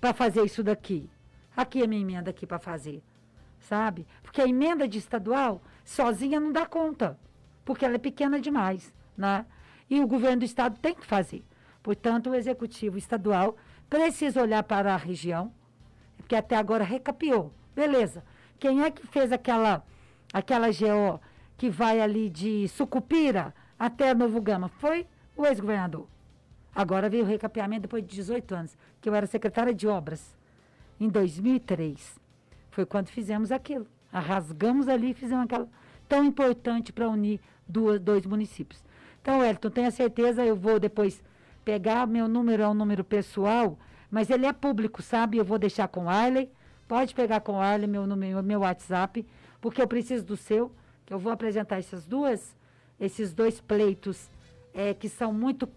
para 0.00 0.14
fazer 0.14 0.44
isso 0.44 0.62
daqui? 0.62 1.10
Aqui 1.54 1.82
é 1.82 1.86
minha 1.86 2.00
emenda 2.00 2.30
aqui 2.30 2.46
para 2.46 2.58
fazer. 2.58 3.02
Sabe? 3.58 4.06
Porque 4.22 4.40
a 4.40 4.48
emenda 4.48 4.88
de 4.88 4.98
estadual 4.98 5.62
sozinha 5.84 6.40
não 6.40 6.50
dá 6.50 6.64
conta, 6.64 7.18
porque 7.64 7.84
ela 7.84 7.96
é 7.96 7.98
pequena 7.98 8.40
demais, 8.40 8.94
né? 9.16 9.44
E 9.90 10.00
o 10.00 10.06
governo 10.06 10.38
do 10.38 10.44
estado 10.44 10.78
tem 10.78 10.94
que 10.94 11.04
fazer. 11.04 11.44
Portanto, 11.82 12.30
o 12.30 12.34
executivo 12.34 12.96
estadual 12.96 13.56
precisa 13.88 14.40
olhar 14.40 14.62
para 14.62 14.94
a 14.94 14.96
região, 14.96 15.52
que 16.28 16.36
até 16.36 16.56
agora 16.56 16.84
recapiou. 16.84 17.52
Beleza. 17.74 18.22
Quem 18.58 18.82
é 18.82 18.90
que 18.90 19.04
fez 19.06 19.32
aquela, 19.32 19.84
aquela 20.32 20.68
GO 20.68 21.20
que 21.56 21.68
vai 21.68 22.00
ali 22.00 22.30
de 22.30 22.68
Sucupira 22.68 23.52
até 23.78 24.14
Novo 24.14 24.40
Gama? 24.40 24.68
Foi 24.68 25.06
o 25.36 25.44
ex-governador. 25.44 26.06
Agora 26.74 27.08
veio 27.08 27.24
o 27.24 27.26
recapeamento 27.26 27.82
depois 27.82 28.06
de 28.06 28.14
18 28.14 28.54
anos, 28.54 28.78
que 29.00 29.08
eu 29.08 29.14
era 29.14 29.26
secretária 29.26 29.74
de 29.74 29.88
obras, 29.88 30.36
em 31.00 31.08
2003. 31.08 32.20
Foi 32.70 32.86
quando 32.86 33.08
fizemos 33.08 33.50
aquilo. 33.50 33.86
Rasgamos 34.12 34.88
ali 34.88 35.10
e 35.10 35.14
fizemos 35.14 35.44
aquela 35.44 35.68
tão 36.08 36.24
importante 36.24 36.92
para 36.92 37.08
unir 37.08 37.40
duas, 37.66 37.98
dois 38.00 38.24
municípios. 38.26 38.84
Então, 39.22 39.44
Elton, 39.44 39.70
tenha 39.70 39.90
certeza, 39.90 40.44
eu 40.44 40.56
vou 40.56 40.80
depois 40.80 41.22
pegar, 41.64 42.06
meu 42.06 42.26
número 42.26 42.62
é 42.62 42.68
um 42.68 42.74
número 42.74 43.04
pessoal, 43.04 43.78
mas 44.10 44.30
ele 44.30 44.46
é 44.46 44.52
público, 44.52 45.02
sabe? 45.02 45.36
Eu 45.36 45.44
vou 45.44 45.58
deixar 45.58 45.88
com 45.88 46.06
o 46.06 46.08
Arley. 46.08 46.50
Pode 46.88 47.14
pegar 47.14 47.40
com 47.40 47.52
o 47.52 47.60
Arley 47.60 47.86
meu, 47.86 48.06
número, 48.06 48.42
meu 48.42 48.60
WhatsApp, 48.60 49.24
porque 49.60 49.80
eu 49.80 49.86
preciso 49.86 50.24
do 50.24 50.36
seu, 50.36 50.72
que 51.06 51.12
eu 51.12 51.18
vou 51.18 51.30
apresentar 51.30 51.78
essas 51.78 52.04
duas, 52.04 52.56
esses 52.98 53.32
dois 53.32 53.60
pleitos 53.60 54.28
é, 54.74 54.94
que 54.94 55.08
são 55.08 55.32
muito 55.32 55.68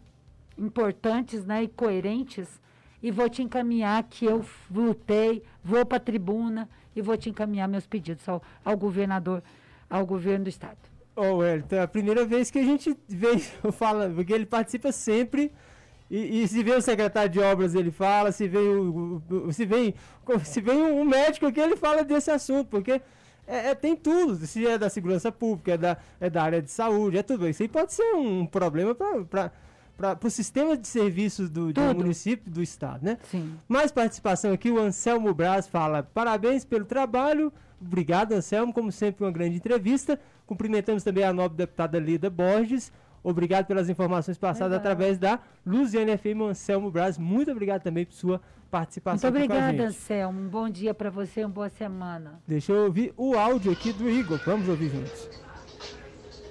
importantes 0.57 1.45
né, 1.45 1.63
e 1.63 1.67
coerentes, 1.67 2.61
e 3.01 3.11
vou 3.11 3.29
te 3.29 3.43
encaminhar 3.43 4.01
que 4.03 4.25
eu 4.25 4.45
lutei, 4.71 5.43
vou 5.63 5.85
para 5.85 5.97
a 5.97 5.99
tribuna 5.99 6.69
e 6.95 7.01
vou 7.01 7.17
te 7.17 7.29
encaminhar 7.29 7.67
meus 7.67 7.85
pedidos 7.85 8.27
ao, 8.29 8.41
ao 8.63 8.77
governador, 8.77 9.43
ao 9.89 10.05
governo 10.05 10.45
do 10.45 10.49
estado. 10.49 10.92
Ô, 11.15 11.37
oh, 11.37 11.43
é 11.43 11.63
a 11.81 11.87
primeira 11.87 12.25
vez 12.25 12.49
que 12.49 12.59
a 12.59 12.63
gente 12.63 12.97
vê, 13.07 13.37
fala, 13.71 14.09
porque 14.09 14.33
ele 14.33 14.45
participa 14.45 14.91
sempre 14.91 15.51
e, 16.09 16.43
e, 16.43 16.47
se 16.47 16.61
vem 16.63 16.75
o 16.75 16.81
secretário 16.81 17.29
de 17.29 17.39
obras, 17.39 17.73
ele 17.73 17.89
fala, 17.89 18.31
se 18.31 18.47
vem 18.47 18.61
o, 18.61 19.21
se 19.51 19.65
vem, 19.65 19.95
se 20.43 20.61
vem 20.61 20.77
um 20.79 21.03
médico 21.03 21.47
aqui, 21.47 21.59
ele 21.59 21.75
fala 21.75 22.03
desse 22.03 22.29
assunto, 22.29 22.67
porque 22.67 23.01
é, 23.47 23.69
é, 23.69 23.75
tem 23.75 23.95
tudo, 23.95 24.45
se 24.45 24.65
é 24.67 24.77
da 24.77 24.89
segurança 24.89 25.31
pública, 25.31 25.73
é 25.73 25.77
da, 25.77 25.97
é 26.19 26.29
da 26.29 26.43
área 26.43 26.61
de 26.61 26.69
saúde, 26.69 27.17
é 27.17 27.23
tudo. 27.23 27.49
Isso 27.49 27.63
aí 27.63 27.67
pode 27.67 27.93
ser 27.93 28.13
um 28.13 28.45
problema 28.45 28.93
para 28.93 29.51
o 30.23 30.29
sistema 30.29 30.77
de 30.77 30.87
serviços 30.87 31.49
do, 31.49 31.73
do, 31.73 31.81
município 31.95 32.51
do 32.51 32.61
estado, 32.61 33.03
né? 33.03 33.17
Sim. 33.31 33.57
Mais 33.67 33.91
participação 33.91 34.53
aqui, 34.53 34.69
o 34.69 34.79
Anselmo 34.79 35.33
Braz 35.33 35.67
fala, 35.67 36.03
parabéns 36.03 36.63
pelo 36.63 36.85
trabalho, 36.85 37.51
obrigado 37.81 38.33
Anselmo, 38.33 38.71
como 38.71 38.91
sempre 38.91 39.25
uma 39.25 39.31
grande 39.31 39.55
entrevista. 39.55 40.19
Cumprimentamos 40.53 41.03
também 41.03 41.23
a 41.23 41.33
nobre 41.33 41.57
deputada 41.57 41.97
Lida 41.97 42.29
Borges, 42.29 42.91
Obrigado 43.23 43.65
pelas 43.65 43.89
informações 43.89 44.37
passadas 44.37 44.77
Legal. 44.77 44.91
através 44.91 45.17
da 45.17 45.39
Luziane 45.65 46.17
FM 46.17 46.41
Anselmo 46.49 46.91
Braz. 46.91 47.17
Muito 47.17 47.49
obrigado 47.49 47.81
também 47.81 48.05
por 48.05 48.13
sua 48.13 48.41
participação. 48.69 49.31
Muito 49.31 49.43
obrigada, 49.45 49.83
Anselmo. 49.83 50.41
Um 50.41 50.49
bom 50.49 50.69
dia 50.69 50.93
para 50.93 51.09
você, 51.09 51.39
uma 51.45 51.49
boa 51.49 51.69
semana. 51.69 52.41
Deixa 52.45 52.73
eu 52.73 52.83
ouvir 52.83 53.13
o 53.15 53.33
áudio 53.37 53.71
aqui 53.71 53.93
do 53.93 54.09
Igor. 54.09 54.41
Vamos 54.45 54.67
ouvir 54.67 54.89
juntos. 54.89 55.29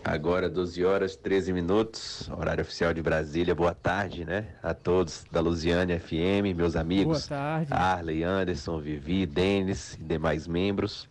Agora, 0.02 0.48
12 0.48 0.82
horas 0.82 1.14
13 1.14 1.52
minutos, 1.52 2.28
horário 2.30 2.62
oficial 2.62 2.94
de 2.94 3.02
Brasília. 3.02 3.54
Boa 3.54 3.74
tarde, 3.74 4.24
né? 4.24 4.46
A 4.62 4.72
todos 4.72 5.26
da 5.30 5.40
Luziane 5.42 5.98
FM, 5.98 6.56
meus 6.56 6.74
amigos. 6.74 7.28
Boa 7.28 7.38
tarde. 7.38 7.68
Arley, 7.70 8.24
Anderson, 8.24 8.80
Vivi, 8.80 9.26
Denis 9.26 9.94
e 10.00 10.02
demais 10.02 10.48
membros. 10.48 11.06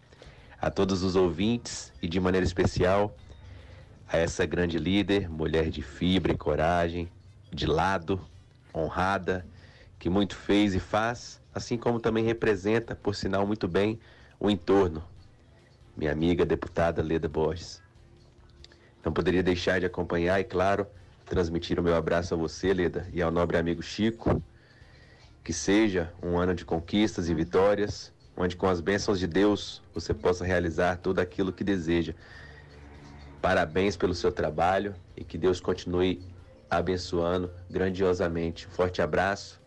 A 0.62 0.70
todos 0.70 1.01
os 1.01 1.16
ouvintes 1.16 1.91
e 2.03 2.07
de 2.07 2.20
maneira 2.20 2.45
especial 2.45 3.18
a 4.07 4.18
essa 4.18 4.45
grande 4.45 4.78
líder, 4.78 5.28
mulher 5.28 5.72
de 5.72 5.82
fibra 5.82 6.34
e 6.34 6.38
coragem, 6.38 7.12
de 7.51 7.66
lado, 7.66 8.24
honrada, 8.72 9.43
que 9.97 10.07
muito 10.07 10.36
fez 10.36 10.76
e 10.76 10.80
faz, 10.80 11.41
assim 11.51 11.80
como 11.80 11.99
também 11.99 12.24
representa, 12.24 12.95
por 12.95 13.16
sinal 13.16 13.47
muito 13.47 13.68
bem, 13.68 13.99
o 14.39 14.51
entorno, 14.51 15.03
minha 15.97 16.12
amiga 16.12 16.45
deputada 16.45 17.01
Leda 17.01 17.28
Borges. 17.28 17.82
Não 19.03 19.12
poderia 19.12 19.41
deixar 19.41 19.80
de 19.80 19.88
acompanhar 19.88 20.39
e, 20.39 20.43
claro, 20.43 20.86
transmitir 21.26 21.80
o 21.80 21.84
meu 21.84 21.95
abraço 21.95 22.36
a 22.36 22.38
você, 22.38 22.72
Leda, 22.72 23.09
e 23.12 23.20
ao 23.20 23.32
nobre 23.32 23.57
amigo 23.57 23.82
Chico. 23.82 24.43
Que 25.43 25.53
seja 25.53 26.14
um 26.22 26.38
ano 26.38 26.53
de 26.53 26.64
conquistas 26.64 27.30
e 27.30 27.34
vitórias, 27.34 28.14
onde 28.36 28.55
com 28.55 28.67
as 28.67 28.82
bênçãos 28.82 29.19
de 29.19 29.27
Deus 29.27 29.82
você 29.93 30.13
possa 30.13 30.45
realizar 30.45 30.97
tudo 30.97 31.19
aquilo 31.19 31.51
que 31.51 31.63
deseja. 31.63 32.13
Parabéns 33.41 33.97
pelo 33.97 34.13
seu 34.13 34.32
trabalho 34.32 34.95
e 35.15 35.23
que 35.23 35.38
Deus 35.38 35.59
continue 35.59 36.21
abençoando 36.69 37.51
grandiosamente. 37.69 38.67
Forte 38.67 39.01
abraço, 39.01 39.59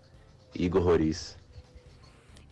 Igor 0.54 0.82
Roriz. 0.82 1.36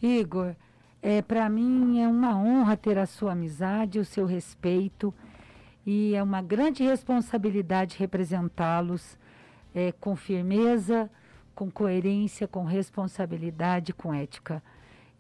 Igor, 0.03 0.55
é, 1.01 1.23
para 1.23 1.49
mim 1.49 2.01
é 2.01 2.09
uma 2.09 2.37
honra 2.37 2.77
ter 2.77 2.99
a 2.99 3.07
sua 3.07 3.33
amizade, 3.33 3.99
o 3.99 4.05
seu 4.05 4.27
respeito 4.27 5.15
e 5.87 6.15
é 6.15 6.23
uma 6.23 6.41
grande 6.41 6.83
responsabilidade 6.85 7.97
representá-los 7.99 9.19
é, 9.75 9.93
com 9.93 10.15
firmeza, 10.15 11.11
com 11.55 11.71
coerência, 11.71 12.47
com 12.47 12.65
responsabilidade, 12.65 13.93
com 13.93 14.15
ética. 14.15 14.63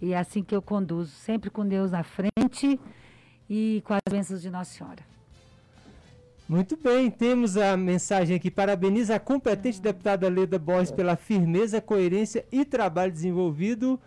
E 0.03 0.13
é 0.13 0.19
assim 0.19 0.43
que 0.43 0.55
eu 0.55 0.61
conduzo, 0.61 1.13
sempre 1.13 1.49
com 1.49 1.65
Deus 1.65 1.93
na 1.93 2.03
frente 2.03 2.81
e 3.49 3.81
com 3.87 3.95
as 3.95 4.01
bênçãos 4.11 4.43
de 4.43 4.51
Nossa 4.51 4.73
Senhora. 4.77 5.13
Muito 6.49 6.77
bem, 6.77 7.09
temos 7.09 7.57
a 7.57 7.77
mensagem 7.77 8.35
aqui. 8.37 8.51
Parabeniza 8.51 9.15
a 9.15 9.21
competente 9.21 9.81
deputada 9.81 10.29
Leda 10.29 10.59
Borges 10.59 10.91
pela 10.91 11.15
firmeza, 11.15 11.81
coerência 11.81 12.45
e 12.51 12.65
trabalho 12.65 13.13
desenvolvido. 13.13 13.99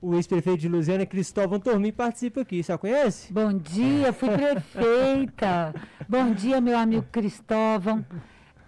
O 0.00 0.14
ex-prefeito 0.14 0.58
de 0.58 0.68
Lusiana, 0.68 1.04
Cristóvão 1.04 1.60
Tormin, 1.60 1.92
participa 1.92 2.40
aqui. 2.40 2.62
Já 2.62 2.78
conhece? 2.78 3.30
Bom 3.30 3.52
dia, 3.52 4.10
fui 4.12 4.30
prefeita. 4.30 5.74
Bom 6.08 6.32
dia, 6.32 6.62
meu 6.62 6.78
amigo 6.78 7.06
Cristóvão. 7.12 8.04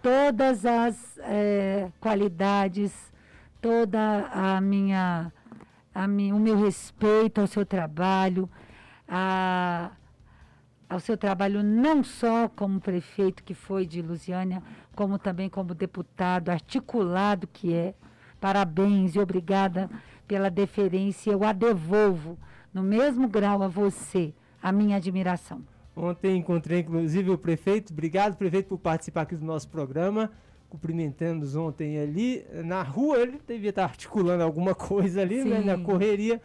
Todas 0.03 0.66
as 0.66 1.18
é, 1.20 1.89
qualidades, 1.99 2.93
toda 3.61 4.28
a 4.30 4.61
minha, 4.61 5.32
o 5.95 6.38
meu 6.38 6.57
respeito 6.57 7.40
ao 7.40 7.47
seu 7.47 7.64
trabalho, 7.64 8.49
a 9.09 9.92
ao 10.88 11.01
seu 11.01 11.16
trabalho 11.16 11.62
não 11.62 12.05
só 12.05 12.49
como 12.49 12.80
prefeito 12.80 13.42
que 13.42 13.55
foi 13.55 13.86
de 13.86 14.01
Lusiânia, 14.03 14.62
como 14.95 15.18
também 15.18 15.49
como 15.49 15.74
deputado 15.74 16.51
articulado 16.51 17.49
que 17.49 17.72
é. 17.72 17.95
Parabéns 18.40 19.14
e 19.14 19.18
obrigada 19.18 19.90
pela 20.28 20.51
deferência. 20.51 21.32
Eu 21.32 21.42
a 21.45 21.53
devolvo 21.53 22.38
no 22.72 22.82
mesmo 22.82 23.26
grau 23.26 23.62
a 23.62 23.68
você 23.68 24.32
a 24.62 24.70
minha 24.70 24.97
admiração. 24.97 25.62
Ontem 25.97 26.36
encontrei 26.36 26.80
inclusive 26.80 27.30
o 27.30 27.38
prefeito. 27.38 27.92
Obrigado, 27.92 28.36
prefeito, 28.36 28.68
por 28.68 28.78
participar 28.78 29.22
aqui 29.22 29.36
do 29.36 29.45
nosso 29.45 29.68
programa. 29.68 30.30
Cumprimentamos 30.75 31.55
ontem 31.55 31.99
ali 31.99 32.45
na 32.64 32.83
rua. 32.83 33.18
Ele 33.18 33.41
devia 33.47 33.70
estar 33.70 33.85
articulando 33.85 34.43
alguma 34.43 34.75
coisa 34.75 35.22
ali, 35.22 35.45
né, 35.45 35.61
na 35.61 35.79
correria 35.79 36.41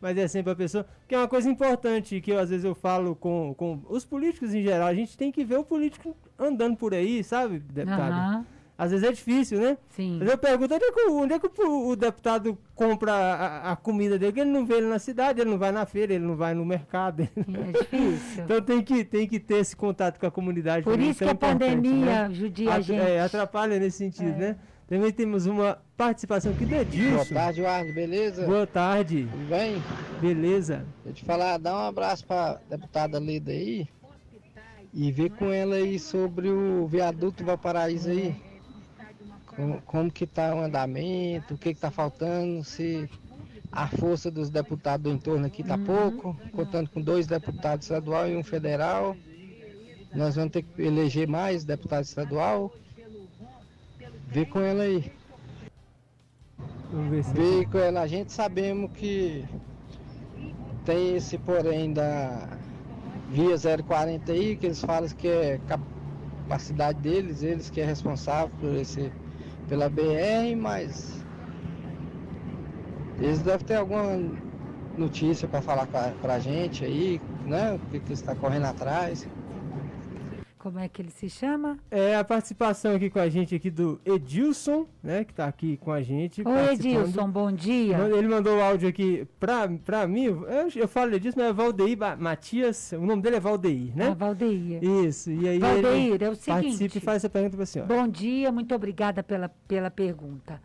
mas 0.00 0.16
é 0.16 0.26
sempre 0.26 0.52
a 0.52 0.56
pessoa. 0.56 0.86
Que 1.06 1.14
é 1.14 1.18
uma 1.18 1.28
coisa 1.28 1.48
importante 1.48 2.20
que 2.20 2.32
eu, 2.32 2.38
às 2.38 2.48
vezes 2.48 2.64
eu 2.64 2.74
falo 2.74 3.14
com, 3.14 3.54
com 3.54 3.82
os 3.88 4.04
políticos 4.04 4.54
em 4.54 4.62
geral. 4.62 4.88
A 4.88 4.94
gente 4.94 5.16
tem 5.16 5.30
que 5.30 5.44
ver 5.44 5.58
o 5.58 5.64
político 5.64 6.16
andando 6.38 6.76
por 6.76 6.94
aí, 6.94 7.22
sabe, 7.22 7.58
deputado? 7.58 8.38
Uhum. 8.38 8.44
Às 8.80 8.92
vezes 8.92 9.06
é 9.06 9.12
difícil, 9.12 9.60
né? 9.60 9.76
Sim. 9.90 10.16
Mas 10.18 10.30
eu 10.30 10.38
pergunto, 10.38 10.74
onde 10.74 10.84
é 10.84 10.90
que, 10.90 11.00
onde 11.10 11.34
é 11.34 11.38
que 11.38 11.62
o, 11.62 11.88
o, 11.88 11.96
deputado 11.96 12.56
compra 12.74 13.12
a, 13.12 13.72
a, 13.72 13.76
comida 13.76 14.18
dele? 14.18 14.32
Porque 14.32 14.40
ele 14.40 14.50
não 14.50 14.64
vê 14.64 14.76
ele 14.76 14.86
na 14.86 14.98
cidade, 14.98 15.38
ele 15.38 15.50
não 15.50 15.58
vai 15.58 15.70
na 15.70 15.84
feira, 15.84 16.14
ele 16.14 16.24
não 16.24 16.34
vai 16.34 16.54
no 16.54 16.64
mercado. 16.64 17.24
É 17.24 17.78
difícil. 17.78 18.40
então 18.42 18.62
tem 18.62 18.82
que, 18.82 19.04
tem 19.04 19.28
que 19.28 19.38
ter 19.38 19.56
esse 19.56 19.76
contato 19.76 20.18
com 20.18 20.24
a 20.24 20.30
comunidade. 20.30 20.84
Por 20.84 20.98
isso 20.98 21.22
que 21.22 21.28
a 21.28 21.34
pandemia 21.34 22.26
né? 22.26 22.30
judia 22.32 22.72
a 22.72 22.80
gente. 22.80 22.98
É, 22.98 23.20
atrapalha 23.20 23.78
nesse 23.78 23.98
sentido, 23.98 24.30
é. 24.30 24.38
né? 24.38 24.56
Também 24.88 25.12
temos 25.12 25.44
uma 25.44 25.76
participação 25.94 26.50
aqui 26.50 26.64
do 26.64 26.74
Edilson. 26.74 27.16
Boa 27.16 27.26
tarde, 27.26 27.66
Arno, 27.66 27.92
beleza? 27.92 28.46
Boa 28.46 28.66
tarde. 28.66 29.28
Tudo 29.30 29.46
bem? 29.46 29.82
Beleza. 30.22 30.86
Deixa 31.04 31.08
eu 31.10 31.12
te 31.12 31.24
falar, 31.26 31.58
dá 31.58 31.76
um 31.76 31.86
abraço 31.86 32.26
para 32.26 32.58
deputada 32.70 33.18
Leda 33.18 33.52
aí 33.52 33.86
e 34.94 35.12
ver 35.12 35.32
com 35.32 35.52
ela 35.52 35.76
aí 35.76 35.98
sobre 35.98 36.48
o 36.48 36.86
viaduto 36.86 37.44
Valparaíso 37.44 38.08
aí. 38.08 38.34
Como, 39.54 39.82
como 39.82 40.10
que 40.10 40.26
tá 40.26 40.54
o 40.54 40.60
andamento, 40.60 41.54
o 41.54 41.58
que 41.58 41.74
que 41.74 41.80
tá 41.80 41.90
faltando, 41.90 42.62
se 42.62 43.08
a 43.72 43.86
força 43.86 44.30
dos 44.30 44.50
deputados 44.50 45.04
do 45.04 45.10
entorno 45.10 45.46
aqui 45.46 45.62
tá 45.62 45.76
uhum. 45.76 45.84
pouco, 45.84 46.36
contando 46.52 46.88
com 46.90 47.00
dois 47.00 47.26
deputados 47.26 47.86
estadual 47.86 48.28
e 48.28 48.36
um 48.36 48.44
federal. 48.44 49.16
Nós 50.14 50.34
vamos 50.34 50.52
ter 50.52 50.62
que 50.62 50.82
eleger 50.82 51.28
mais 51.28 51.64
deputado 51.64 52.04
estadual. 52.04 52.72
Vê 54.26 54.44
com 54.44 54.60
ela 54.60 54.82
aí. 54.82 55.12
Vamos 56.92 57.10
ver 57.10 57.24
se. 57.24 57.32
Vê 57.32 57.66
com 57.66 57.78
ela. 57.78 58.00
A 58.00 58.06
gente 58.06 58.32
sabemos 58.32 58.90
que 58.92 59.44
tem 60.84 61.16
esse 61.16 61.38
porém 61.38 61.92
da 61.92 62.48
via 63.30 63.56
040 63.82 64.32
aí, 64.32 64.56
que 64.56 64.66
eles 64.66 64.80
falam 64.80 65.08
que 65.10 65.28
é 65.28 65.60
capacidade 65.66 66.98
deles, 67.00 67.42
eles 67.42 67.70
que 67.70 67.80
é 67.80 67.84
responsável 67.84 68.50
por 68.58 68.74
esse, 68.74 69.12
pela 69.70 69.88
BR, 69.90 70.56
mas 70.56 71.26
eles 73.16 73.42
devem 73.42 73.64
ter 73.64 73.76
alguma 73.76 74.16
notícia 74.96 75.48
para 75.48 75.62
falar 75.62 75.88
pra, 75.88 76.16
pra 76.18 76.40
gente 76.40 76.84
aí, 76.84 77.22
né? 77.44 77.74
O 77.74 77.80
que, 77.80 78.00
que 78.02 78.12
está 78.12 78.36
correndo 78.36 78.66
atrás. 78.66 79.28
Como 80.60 80.78
é 80.78 80.86
que 80.90 81.00
ele 81.00 81.10
se 81.10 81.30
chama? 81.30 81.78
É 81.90 82.14
a 82.14 82.22
participação 82.22 82.94
aqui 82.94 83.08
com 83.08 83.18
a 83.18 83.30
gente 83.30 83.54
aqui 83.54 83.70
do 83.70 83.98
Edilson, 84.04 84.86
né? 85.02 85.24
Que 85.24 85.32
está 85.32 85.46
aqui 85.46 85.78
com 85.78 85.90
a 85.90 86.02
gente. 86.02 86.46
Oi, 86.46 86.74
Edilson, 86.74 87.30
bom 87.30 87.50
dia. 87.50 87.96
Ele 87.96 88.28
mandou 88.28 88.58
o 88.58 88.60
áudio 88.60 88.86
aqui 88.86 89.26
para 89.38 89.66
pra 89.70 90.06
mim. 90.06 90.24
Eu, 90.24 90.68
eu 90.76 90.86
falo 90.86 91.14
Edilson, 91.14 91.40
mas 91.40 91.48
é 91.48 91.52
Valdeir 91.54 91.96
Matias. 92.18 92.92
O 92.92 93.06
nome 93.06 93.22
dele 93.22 93.36
é 93.36 93.40
Valdeir, 93.40 93.96
né? 93.96 94.08
É 94.08 94.14
Valdeir. 94.14 94.84
Isso. 94.84 95.30
E 95.30 95.48
aí 95.48 95.58
Valdeir, 95.58 96.12
ele 96.12 96.24
é 96.24 96.28
o 96.28 96.34
seguinte. 96.34 96.62
Participe 96.62 96.98
e 96.98 97.00
faz 97.00 97.16
essa 97.16 97.30
pergunta 97.30 97.56
para 97.56 97.64
a 97.64 97.66
senhora. 97.66 97.94
Bom 97.94 98.06
dia, 98.06 98.52
muito 98.52 98.74
obrigada 98.74 99.22
pela, 99.22 99.48
pela 99.66 99.90
pergunta. 99.90 100.60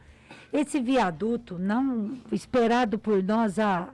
Esse 0.52 0.78
viaduto, 0.82 1.58
não 1.58 2.18
esperado 2.34 3.00
por 3.00 3.24
nós 3.24 3.58
há, 3.60 3.88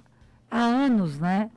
há 0.49 0.63
anos, 0.63 1.19
né? 1.19 1.51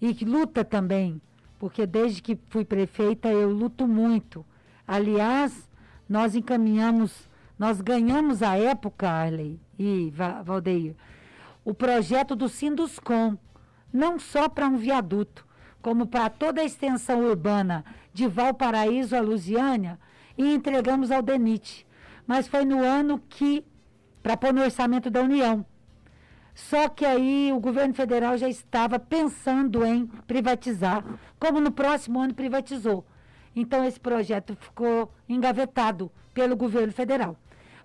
E 0.00 0.14
que 0.14 0.24
luta 0.24 0.64
também 0.64 1.20
porque 1.62 1.86
desde 1.86 2.20
que 2.20 2.36
fui 2.48 2.64
prefeita 2.64 3.28
eu 3.28 3.48
luto 3.48 3.86
muito. 3.86 4.44
Aliás, 4.84 5.70
nós 6.08 6.34
encaminhamos, 6.34 7.30
nós 7.56 7.80
ganhamos 7.80 8.42
a 8.42 8.58
época, 8.58 9.08
Arley 9.08 9.60
e 9.78 10.12
Valdeir, 10.44 10.96
o 11.64 11.72
projeto 11.72 12.34
do 12.34 12.48
Sinduscom, 12.48 13.38
não 13.92 14.18
só 14.18 14.48
para 14.48 14.66
um 14.66 14.76
viaduto, 14.76 15.46
como 15.80 16.04
para 16.04 16.28
toda 16.28 16.60
a 16.60 16.64
extensão 16.64 17.20
urbana 17.20 17.84
de 18.12 18.26
Valparaíso 18.26 19.14
a 19.14 19.20
Lusiânia, 19.20 20.00
e 20.36 20.52
entregamos 20.52 21.12
ao 21.12 21.22
DENIT. 21.22 21.86
Mas 22.26 22.48
foi 22.48 22.64
no 22.64 22.82
ano 22.82 23.22
que, 23.28 23.64
para 24.20 24.36
pôr 24.36 24.52
no 24.52 24.62
orçamento 24.62 25.08
da 25.08 25.22
União, 25.22 25.64
só 26.54 26.88
que 26.88 27.04
aí 27.04 27.52
o 27.52 27.60
governo 27.60 27.94
federal 27.94 28.36
já 28.36 28.48
estava 28.48 28.98
pensando 28.98 29.84
em 29.84 30.06
privatizar, 30.06 31.04
como 31.38 31.60
no 31.60 31.72
próximo 31.72 32.20
ano 32.20 32.34
privatizou. 32.34 33.04
Então 33.54 33.84
esse 33.84 33.98
projeto 33.98 34.56
ficou 34.56 35.12
engavetado 35.28 36.10
pelo 36.34 36.56
governo 36.56 36.92
federal. 36.92 37.36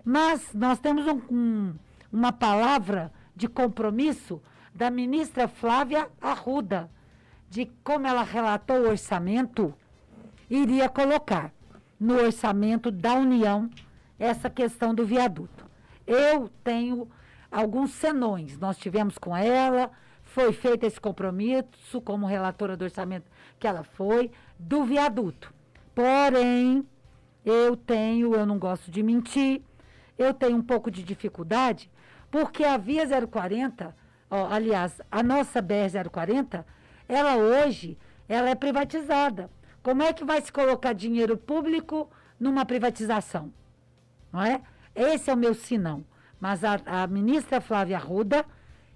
Mas 0.04 0.52
nós 0.54 0.78
temos 0.78 1.06
um, 1.06 1.20
um, 1.30 1.74
uma 2.12 2.32
palavra 2.32 3.12
de 3.34 3.48
compromisso 3.48 4.40
da 4.74 4.90
ministra 4.90 5.48
Flávia 5.48 6.08
Arruda, 6.20 6.90
de 7.50 7.70
como 7.82 8.06
ela 8.06 8.22
relatou 8.22 8.76
o 8.76 8.88
orçamento, 8.90 9.74
iria 10.48 10.88
colocar 10.88 11.52
no 11.98 12.14
orçamento 12.14 12.90
da 12.90 13.14
União 13.14 13.68
essa 14.18 14.48
questão 14.48 14.94
do 14.94 15.04
viaduto. 15.04 15.66
Eu 16.06 16.50
tenho 16.62 17.08
alguns 17.50 17.92
senões. 17.92 18.58
Nós 18.58 18.78
tivemos 18.78 19.18
com 19.18 19.36
ela, 19.36 19.90
foi 20.22 20.52
feito 20.52 20.84
esse 20.84 21.00
compromisso 21.00 22.00
como 22.00 22.26
relatora 22.26 22.76
do 22.76 22.84
orçamento 22.84 23.30
que 23.58 23.66
ela 23.66 23.82
foi, 23.82 24.30
do 24.58 24.84
viaduto. 24.84 25.52
Porém, 25.94 26.86
eu 27.44 27.76
tenho, 27.76 28.34
eu 28.34 28.46
não 28.46 28.58
gosto 28.58 28.90
de 28.90 29.02
mentir, 29.02 29.62
eu 30.18 30.34
tenho 30.34 30.56
um 30.56 30.62
pouco 30.62 30.90
de 30.90 31.02
dificuldade, 31.02 31.90
porque 32.30 32.64
a 32.64 32.76
Via 32.76 33.04
040, 33.06 33.96
ó, 34.30 34.52
aliás, 34.52 35.00
a 35.10 35.22
nossa 35.22 35.62
BR 35.62 36.08
040, 36.10 36.66
ela 37.08 37.36
hoje, 37.36 37.96
ela 38.28 38.50
é 38.50 38.54
privatizada. 38.54 39.50
Como 39.82 40.02
é 40.02 40.12
que 40.12 40.24
vai 40.24 40.40
se 40.40 40.52
colocar 40.52 40.92
dinheiro 40.92 41.36
público 41.36 42.10
numa 42.38 42.66
privatização? 42.66 43.52
Não 44.30 44.42
é? 44.42 44.60
Esse 44.94 45.30
é 45.30 45.34
o 45.34 45.36
meu 45.36 45.54
sinão. 45.54 46.04
Mas 46.40 46.62
a, 46.64 46.80
a 46.86 47.06
ministra 47.06 47.60
Flávia 47.60 47.96
Arruda 47.96 48.44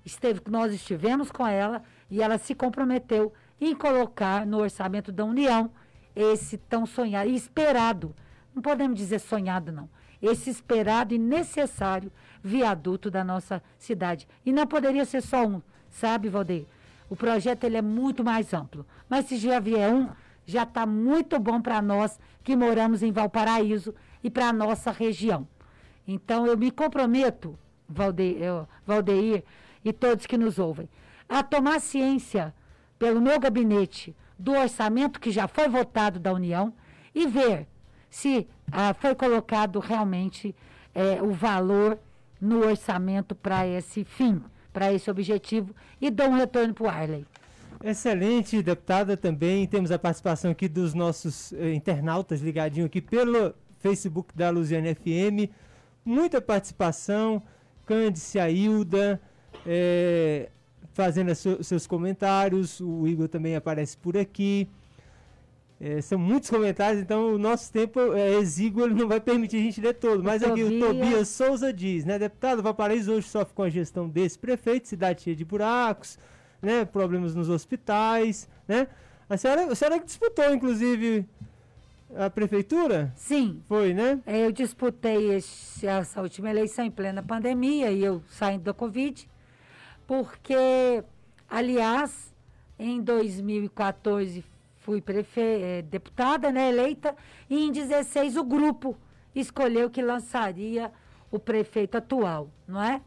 esteve, 0.05 0.41
nós 0.49 0.73
estivemos 0.73 1.31
com 1.31 1.47
ela 1.47 1.83
e 2.11 2.23
ela 2.23 2.39
se 2.39 2.55
comprometeu 2.55 3.33
em 3.61 3.75
colocar 3.75 4.47
no 4.47 4.59
orçamento 4.59 5.13
da 5.13 5.25
União 5.25 5.71
esse 6.15 6.59
tão 6.59 6.85
sonhado 6.85 7.31
e 7.31 7.35
esperado, 7.35 8.15
não 8.55 8.61
podemos 8.61 8.99
dizer 8.99 9.19
sonhado 9.19 9.73
não, 9.73 9.89
esse 10.21 10.51
esperado 10.51 11.15
e 11.15 11.19
necessário 11.19 12.13
viaduto 12.43 13.11
da 13.11 13.25
nossa 13.25 13.63
cidade. 13.79 14.29
E 14.45 14.53
não 14.53 14.67
poderia 14.67 15.05
ser 15.05 15.23
só 15.23 15.47
um, 15.47 15.63
sabe, 15.89 16.29
Valdeir? 16.29 16.67
O 17.09 17.17
projeto 17.17 17.65
ele 17.65 17.77
é 17.77 17.83
muito 17.83 18.25
mais 18.25 18.53
amplo. 18.55 18.87
Mas 19.09 19.27
se 19.27 19.37
já 19.37 19.61
vier 19.61 19.93
um, 19.93 20.09
já 20.45 20.63
está 20.63 20.87
muito 20.87 21.39
bom 21.39 21.61
para 21.61 21.83
nós 21.83 22.19
que 22.43 22.57
moramos 22.57 23.03
em 23.03 23.13
Valparaíso 23.13 23.95
e 24.23 24.31
para 24.31 24.49
a 24.49 24.53
nossa 24.53 24.91
região. 24.91 25.47
Então, 26.07 26.47
eu 26.47 26.57
me 26.57 26.71
comprometo, 26.71 27.59
Valdeir, 27.89 28.43
eu, 28.43 28.69
Valdeir 28.87 29.45
e 29.85 29.93
todos 29.93 30.27
que 30.27 30.39
nos 30.39 30.59
ouvem, 30.59 30.89
a 31.29 31.43
tomar 31.43 31.81
ciência 31.81 32.55
pelo 32.99 33.21
meu 33.21 33.39
gabinete 33.39 34.15
do 34.39 34.53
orçamento 34.53 35.21
que 35.21 35.31
já 35.31 35.47
foi 35.47 35.69
votado 35.69 36.19
da 36.19 36.33
União 36.33 36.73
e 37.15 37.27
ver 37.27 37.67
se 38.11 38.49
ah, 38.71 38.95
foi 38.95 39.15
colocado 39.15 39.79
realmente 39.79 40.55
eh, 40.95 41.21
o 41.23 41.31
valor 41.31 41.99
no 42.41 42.67
orçamento 42.67 43.35
para 43.35 43.67
esse 43.67 44.05
fim 44.05 44.43
para 44.73 44.93
esse 44.93 45.11
objetivo 45.11 45.75
e 46.01 46.11
dou 46.11 46.29
um 46.29 46.37
retorno 46.37 46.73
para 46.73 46.85
o 46.85 46.89
Arley. 46.89 47.27
Excelente, 47.85 48.63
deputada. 48.63 49.17
Também 49.17 49.67
temos 49.67 49.91
a 49.91 49.99
participação 49.99 50.51
aqui 50.51 50.69
dos 50.69 50.95
nossos 50.95 51.53
eh, 51.53 51.75
internautas 51.75 52.41
ligadinho 52.41 52.87
aqui 52.87 53.01
pelo 53.01 53.55
Facebook 53.81 54.35
da 54.37 54.51
Luziane 54.51 54.95
FM. 54.95 55.51
Muita 56.05 56.41
participação. 56.41 57.43
Cândice, 57.85 58.39
Ailda, 58.39 59.21
eh, 59.67 60.49
fazendo 60.93 61.35
seus 61.35 61.87
comentários. 61.87 62.81
O 62.81 63.07
Igor 63.07 63.29
também 63.29 63.57
aparece 63.57 63.97
por 63.97 64.17
aqui. 64.17 64.69
É, 65.85 66.01
são 66.01 66.17
muitos 66.17 66.49
comentários, 66.49 67.03
então 67.03 67.35
o 67.35 67.39
nosso 67.39 67.73
tempo 67.73 68.15
é 68.15 68.35
exíguo, 68.35 68.85
ele 68.85 68.95
não 68.95 69.09
vai 69.09 69.19
permitir 69.19 69.57
a 69.57 69.61
gente 69.63 69.81
ler 69.81 69.95
todo. 69.95 70.23
Mas 70.23 70.41
aqui 70.41 70.63
o 70.63 70.79
Tobias 70.79 71.27
Souza 71.27 71.73
diz, 71.73 72.05
né? 72.05 72.21
Deputado, 72.21 72.63
Valparaíso 72.63 73.11
hoje 73.13 73.27
sofre 73.27 73.53
com 73.53 73.65
a 73.65 73.69
gestão 73.69 74.09
desse 74.09 74.39
prefeito, 74.39 74.87
cidade 74.87 75.23
cheia 75.23 75.35
de 75.35 75.45
buracos, 75.45 76.21
né? 76.63 76.85
Problemas 76.85 77.35
nos 77.35 77.49
hospitais, 77.49 78.49
né? 78.69 78.87
A 79.29 79.37
senhora, 79.37 79.73
a 79.73 79.75
senhora 79.75 79.99
disputou, 79.99 80.55
inclusive, 80.55 81.27
a 82.17 82.31
prefeitura? 82.31 83.13
Sim. 83.17 83.63
Foi, 83.67 83.95
né? 83.95 84.21
É, 84.27 84.47
eu 84.47 84.53
disputei 84.53 85.35
esse, 85.35 85.87
essa 85.87 86.21
última 86.21 86.51
eleição 86.51 86.85
em 86.85 86.91
plena 86.91 87.23
pandemia 87.23 87.91
e 87.91 88.03
eu 88.03 88.23
saindo 88.29 88.65
da 88.65 88.75
Covid, 88.75 89.29
porque, 90.07 91.03
aliás, 91.49 92.35
em 92.79 93.01
2014 93.01 94.45
fui 94.77 95.01
prefe... 95.01 95.41
Eh, 95.41 95.83
deputada, 95.83 96.51
né, 96.51 96.69
eleita, 96.69 97.15
e 97.49 97.67
em 97.67 97.71
16 97.71 98.37
o 98.37 98.45
grupo 98.45 98.97
escolheu 99.35 99.89
que 99.89 100.03
lançaria 100.03 100.93
o 101.31 101.39
prefeito 101.39 101.97
atual, 101.97 102.51
não 102.67 102.83
é? 102.83 103.01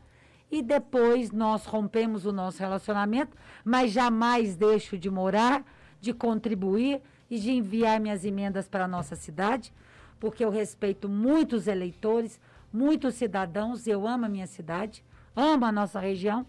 E 0.50 0.62
depois 0.62 1.32
nós 1.32 1.66
rompemos 1.66 2.26
o 2.26 2.32
nosso 2.32 2.60
relacionamento, 2.60 3.36
mas 3.64 3.92
jamais 3.92 4.56
deixo 4.56 4.98
de 4.98 5.10
morar, 5.10 5.66
de 6.00 6.14
contribuir 6.14 7.02
e 7.30 7.40
de 7.40 7.52
enviar 7.52 8.00
minhas 8.00 8.24
emendas 8.24 8.68
para 8.68 8.86
a 8.86 8.88
nossa 8.88 9.16
cidade, 9.16 9.74
porque 10.20 10.44
eu 10.44 10.50
respeito 10.50 11.10
muitos 11.10 11.68
eleitores, 11.68 12.40
muitos 12.72 13.16
cidadãos, 13.16 13.88
eu 13.88 14.08
amo 14.08 14.26
a 14.26 14.30
minha 14.30 14.48
cidade, 14.48 15.04
amo 15.36 15.66
a 15.66 15.72
nossa 15.72 16.00
região, 16.00 16.46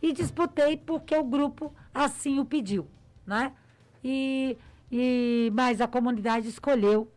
e 0.00 0.12
disputei 0.12 0.76
porque 0.76 1.16
o 1.16 1.24
grupo 1.24 1.74
assim 1.92 2.38
o 2.38 2.44
pediu, 2.44 2.86
né? 3.26 3.52
e, 4.04 4.58
e 4.92 5.50
mas 5.54 5.80
a 5.80 5.88
comunidade 5.88 6.46
escolheu 6.48 7.10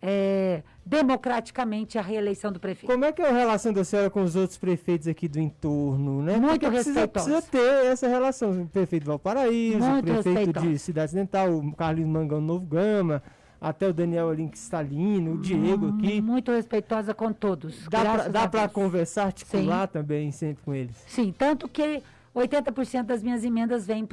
é, 0.00 0.62
democraticamente 0.90 1.96
a 1.96 2.02
reeleição 2.02 2.50
do 2.50 2.58
prefeito. 2.58 2.90
Como 2.90 3.04
é 3.04 3.12
que 3.12 3.22
é 3.22 3.28
a 3.28 3.32
relação 3.32 3.72
da 3.72 3.84
senhora 3.84 4.10
com 4.10 4.24
os 4.24 4.34
outros 4.34 4.58
prefeitos 4.58 5.06
aqui 5.06 5.28
do 5.28 5.38
entorno, 5.38 6.20
né? 6.20 6.36
Muito 6.36 6.66
precisa, 6.68 7.06
precisa, 7.06 7.40
ter 7.40 7.86
essa 7.86 8.08
relação. 8.08 8.62
O 8.62 8.66
prefeito 8.66 9.06
Valparaíso, 9.06 9.78
Muito 9.78 10.10
o 10.10 10.22
prefeito 10.22 10.60
de 10.60 10.78
Cidade 10.80 11.06
Ocidental, 11.10 11.52
o 11.52 11.72
Carlos 11.76 12.04
Mangão 12.04 12.40
Novo 12.40 12.66
Gama, 12.66 13.22
até 13.60 13.86
o 13.86 13.92
Daniel 13.92 14.30
Alink 14.30 14.58
Stalino, 14.58 15.34
o 15.34 15.38
Diego 15.38 15.86
hum, 15.86 15.96
aqui. 15.96 16.20
Muito 16.20 16.50
respeitosa 16.50 17.14
com 17.14 17.32
todos. 17.32 17.86
Dá 18.32 18.48
para 18.48 18.68
conversar, 18.68 19.26
articular 19.26 19.86
Sim. 19.86 19.92
também 19.92 20.32
sempre 20.32 20.64
com 20.64 20.74
eles. 20.74 20.96
Sim, 21.06 21.32
tanto 21.38 21.68
que 21.68 22.02
80% 22.34 23.04
das 23.04 23.22
minhas 23.22 23.44
emendas 23.44 23.86
vêm 23.86 24.06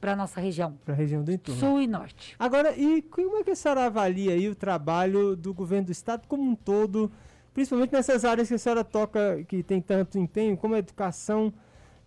para 0.00 0.12
a 0.12 0.16
nossa 0.16 0.40
região. 0.40 0.78
Para 0.84 0.94
a 0.94 0.96
região 0.96 1.22
do 1.22 1.30
entorno. 1.30 1.60
Sul 1.60 1.80
e 1.80 1.86
norte. 1.86 2.34
Agora, 2.38 2.76
e 2.76 3.02
como 3.02 3.38
é 3.38 3.44
que 3.44 3.50
a 3.50 3.56
senhora 3.56 3.84
avalia 3.84 4.32
aí 4.32 4.48
o 4.48 4.54
trabalho 4.54 5.36
do 5.36 5.52
governo 5.52 5.86
do 5.86 5.92
estado 5.92 6.26
como 6.26 6.42
um 6.42 6.54
todo, 6.54 7.10
principalmente 7.52 7.92
nessas 7.92 8.24
áreas 8.24 8.48
que 8.48 8.54
a 8.54 8.58
senhora 8.58 8.82
toca, 8.82 9.44
que 9.44 9.62
tem 9.62 9.80
tanto 9.80 10.18
empenho, 10.18 10.56
como 10.56 10.74
a 10.74 10.78
educação, 10.78 11.52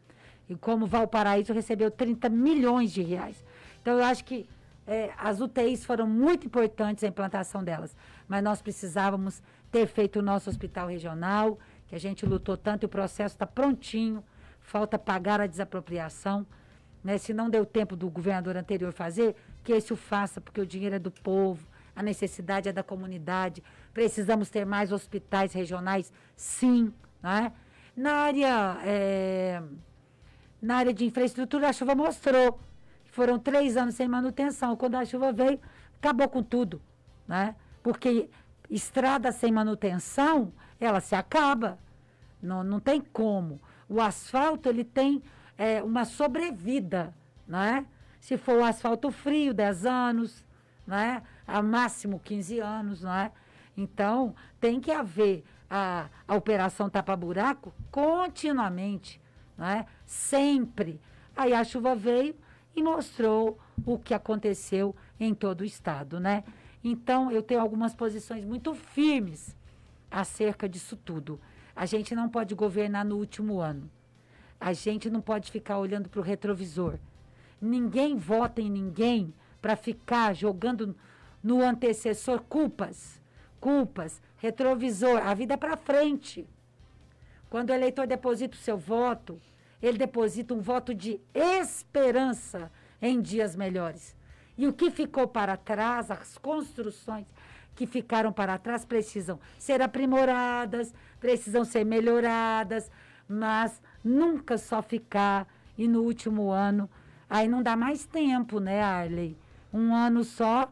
E 0.47 0.55
como 0.55 0.87
Valparaíso 0.87 1.51
recebeu 1.51 1.91
30 1.91 2.29
milhões 2.29 2.93
de 2.93 3.01
reais. 3.01 3.43
Então, 3.81 3.97
eu 3.97 4.05
acho 4.05 4.23
que 4.23 4.47
é, 4.87 5.11
as 5.17 5.41
UTIs 5.41 5.83
foram 5.83 6.07
muito 6.07 6.47
importantes 6.47 7.03
a 7.03 7.07
implantação 7.07 7.61
delas, 7.61 7.93
mas 8.25 8.41
nós 8.41 8.61
precisávamos 8.61 9.43
ter 9.69 9.85
feito 9.85 10.19
o 10.19 10.21
nosso 10.21 10.49
hospital 10.49 10.87
regional, 10.87 11.59
que 11.87 11.95
a 11.95 11.99
gente 11.99 12.25
lutou 12.25 12.55
tanto 12.55 12.83
e 12.83 12.85
o 12.85 12.89
processo 12.89 13.35
está 13.35 13.45
prontinho, 13.45 14.23
falta 14.69 14.99
pagar 14.99 15.41
a 15.41 15.47
desapropriação. 15.47 16.45
Né? 17.03 17.17
Se 17.17 17.33
não 17.33 17.49
deu 17.49 17.65
tempo 17.65 17.95
do 17.95 18.07
governador 18.09 18.55
anterior 18.55 18.91
fazer, 18.93 19.35
que 19.63 19.73
esse 19.73 19.91
o 19.91 19.95
faça, 19.95 20.39
porque 20.39 20.61
o 20.61 20.65
dinheiro 20.65 20.95
é 20.95 20.99
do 20.99 21.11
povo, 21.11 21.67
a 21.95 22.03
necessidade 22.03 22.69
é 22.69 22.71
da 22.71 22.83
comunidade. 22.83 23.63
Precisamos 23.93 24.49
ter 24.49 24.65
mais 24.65 24.91
hospitais 24.91 25.53
regionais? 25.53 26.13
Sim. 26.35 26.93
Né? 27.21 27.51
Na 27.95 28.13
área. 28.13 28.77
É, 28.85 29.61
na 30.61 30.75
área 30.75 30.93
de 30.93 31.03
infraestrutura, 31.05 31.69
a 31.69 31.73
chuva 31.73 31.95
mostrou. 31.95 32.59
Foram 33.05 33.39
três 33.39 33.75
anos 33.75 33.95
sem 33.95 34.07
manutenção. 34.07 34.75
Quando 34.75 34.95
a 34.95 35.03
chuva 35.03 35.33
veio, 35.33 35.59
acabou 35.97 36.29
com 36.29 36.43
tudo. 36.43 36.79
Né? 37.27 37.55
Porque 37.81 38.29
estrada 38.69 39.31
sem 39.31 39.51
manutenção, 39.51 40.53
ela 40.79 41.01
se 41.01 41.15
acaba. 41.15 41.79
Não, 42.41 42.63
não 42.63 42.79
tem 42.79 43.01
como. 43.01 43.59
O 43.89 43.99
asfalto, 43.99 44.69
ele 44.69 44.83
tem 44.83 45.21
é, 45.57 45.83
uma 45.83 46.05
sobrevida, 46.05 47.13
né? 47.47 47.85
Se 48.19 48.37
for 48.37 48.59
o 48.59 48.63
asfalto 48.63 49.09
frio, 49.11 49.53
10 49.53 49.85
anos, 49.85 50.45
né? 50.85 51.23
A 51.47 51.61
máximo 51.61 52.19
15 52.19 52.59
anos, 52.59 53.01
né? 53.01 53.31
Então, 53.75 54.35
tem 54.59 54.79
que 54.79 54.91
haver 54.91 55.43
a, 55.69 56.07
a 56.27 56.35
operação 56.35 56.89
tapa-buraco 56.89 57.73
continuamente, 57.91 59.19
né? 59.57 59.85
Sempre. 60.05 61.01
Aí 61.35 61.53
a 61.53 61.63
chuva 61.63 61.95
veio 61.95 62.35
e 62.75 62.83
mostrou 62.83 63.57
o 63.85 63.97
que 63.97 64.13
aconteceu 64.13 64.95
em 65.19 65.33
todo 65.33 65.61
o 65.61 65.65
estado, 65.65 66.19
né? 66.19 66.43
Então, 66.83 67.31
eu 67.31 67.41
tenho 67.41 67.59
algumas 67.59 67.93
posições 67.93 68.45
muito 68.45 68.73
firmes 68.73 69.55
acerca 70.09 70.67
disso 70.67 70.95
tudo. 70.95 71.39
A 71.79 71.85
gente 71.85 72.13
não 72.13 72.27
pode 72.27 72.53
governar 72.55 73.05
no 73.05 73.15
último 73.15 73.61
ano. 73.61 73.89
A 74.59 74.73
gente 74.73 75.09
não 75.09 75.21
pode 75.21 75.49
ficar 75.49 75.77
olhando 75.77 76.09
para 76.09 76.19
o 76.19 76.23
retrovisor. 76.23 76.99
Ninguém 77.61 78.17
vota 78.17 78.61
em 78.61 78.69
ninguém 78.69 79.33
para 79.61 79.77
ficar 79.77 80.35
jogando 80.35 80.93
no 81.41 81.61
antecessor 81.61 82.41
culpas. 82.41 83.21
Culpas, 83.61 84.21
retrovisor. 84.35 85.25
A 85.25 85.33
vida 85.33 85.53
é 85.53 85.57
para 85.57 85.77
frente. 85.77 86.45
Quando 87.49 87.69
o 87.69 87.73
eleitor 87.73 88.05
deposita 88.05 88.57
o 88.57 88.59
seu 88.59 88.77
voto, 88.77 89.41
ele 89.81 89.97
deposita 89.97 90.53
um 90.53 90.59
voto 90.59 90.93
de 90.93 91.17
esperança 91.33 92.69
em 93.01 93.21
dias 93.21 93.55
melhores. 93.55 94.13
E 94.57 94.67
o 94.67 94.73
que 94.73 94.91
ficou 94.91 95.29
para 95.29 95.55
trás, 95.55 96.11
as 96.11 96.37
construções 96.37 97.25
que 97.75 97.85
ficaram 97.85 98.31
para 98.31 98.57
trás 98.57 98.83
precisam 98.83 99.39
ser 99.57 99.81
aprimoradas, 99.81 100.93
precisam 101.19 101.63
ser 101.63 101.85
melhoradas, 101.85 102.91
mas 103.27 103.81
nunca 104.03 104.57
só 104.57 104.81
ficar 104.81 105.47
e 105.77 105.87
no 105.87 106.01
último 106.01 106.51
ano. 106.51 106.89
Aí 107.29 107.47
não 107.47 107.61
dá 107.61 107.75
mais 107.75 108.05
tempo, 108.05 108.59
né, 108.59 108.81
Arley? 108.81 109.37
Um 109.71 109.95
ano 109.95 110.23
só, 110.23 110.71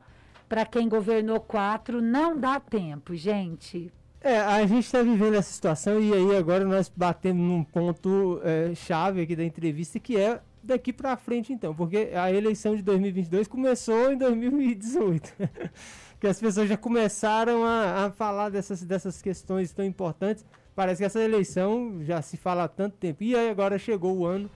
para 0.49 0.65
quem 0.65 0.89
governou 0.89 1.39
quatro, 1.39 2.01
não 2.01 2.37
dá 2.37 2.59
tempo, 2.59 3.15
gente. 3.15 3.91
É, 4.19 4.39
a 4.39 4.65
gente 4.65 4.85
está 4.85 5.01
vivendo 5.03 5.35
essa 5.35 5.51
situação 5.51 6.01
e 6.01 6.11
aí 6.11 6.35
agora 6.35 6.65
nós 6.65 6.91
batemos 6.93 7.41
num 7.41 7.63
ponto 7.63 8.41
é, 8.43 8.73
chave 8.73 9.21
aqui 9.21 9.35
da 9.35 9.43
entrevista 9.43 9.99
que 9.99 10.17
é 10.17 10.41
daqui 10.63 10.91
para 10.91 11.15
frente 11.15 11.53
então, 11.53 11.73
porque 11.73 12.09
a 12.13 12.31
eleição 12.31 12.75
de 12.75 12.81
2022 12.81 13.47
começou 13.47 14.11
em 14.11 14.17
2018. 14.17 15.33
que 16.19 16.27
as 16.27 16.39
pessoas 16.39 16.67
já 16.67 16.77
começaram 16.77 17.63
a, 17.63 18.05
a 18.05 18.11
falar 18.11 18.49
dessas, 18.49 18.83
dessas 18.83 19.21
questões 19.21 19.71
tão 19.71 19.85
importantes. 19.85 20.45
Parece 20.75 20.99
que 21.01 21.05
essa 21.05 21.21
eleição 21.21 21.99
já 22.03 22.21
se 22.21 22.37
fala 22.37 22.63
há 22.63 22.67
tanto 22.67 22.97
tempo. 22.97 23.23
E 23.23 23.35
aí 23.35 23.49
agora 23.49 23.77
chegou 23.77 24.17
o 24.17 24.25
ano, 24.25 24.49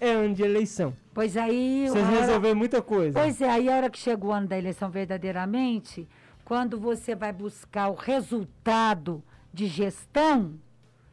é 0.00 0.10
ano 0.10 0.34
de 0.34 0.42
eleição. 0.42 0.94
Pois 1.12 1.36
aí. 1.36 1.86
Vocês 1.88 2.06
hora... 2.06 2.20
resolveram 2.20 2.56
muita 2.56 2.82
coisa. 2.82 3.18
Pois 3.18 3.40
é, 3.40 3.48
aí 3.48 3.68
a 3.68 3.76
hora 3.76 3.90
que 3.90 3.98
chegou 3.98 4.30
o 4.30 4.32
ano 4.32 4.46
da 4.46 4.58
eleição 4.58 4.90
verdadeiramente, 4.90 6.08
quando 6.44 6.78
você 6.78 7.14
vai 7.14 7.32
buscar 7.32 7.88
o 7.88 7.94
resultado 7.94 9.22
de 9.52 9.66
gestão, 9.66 10.54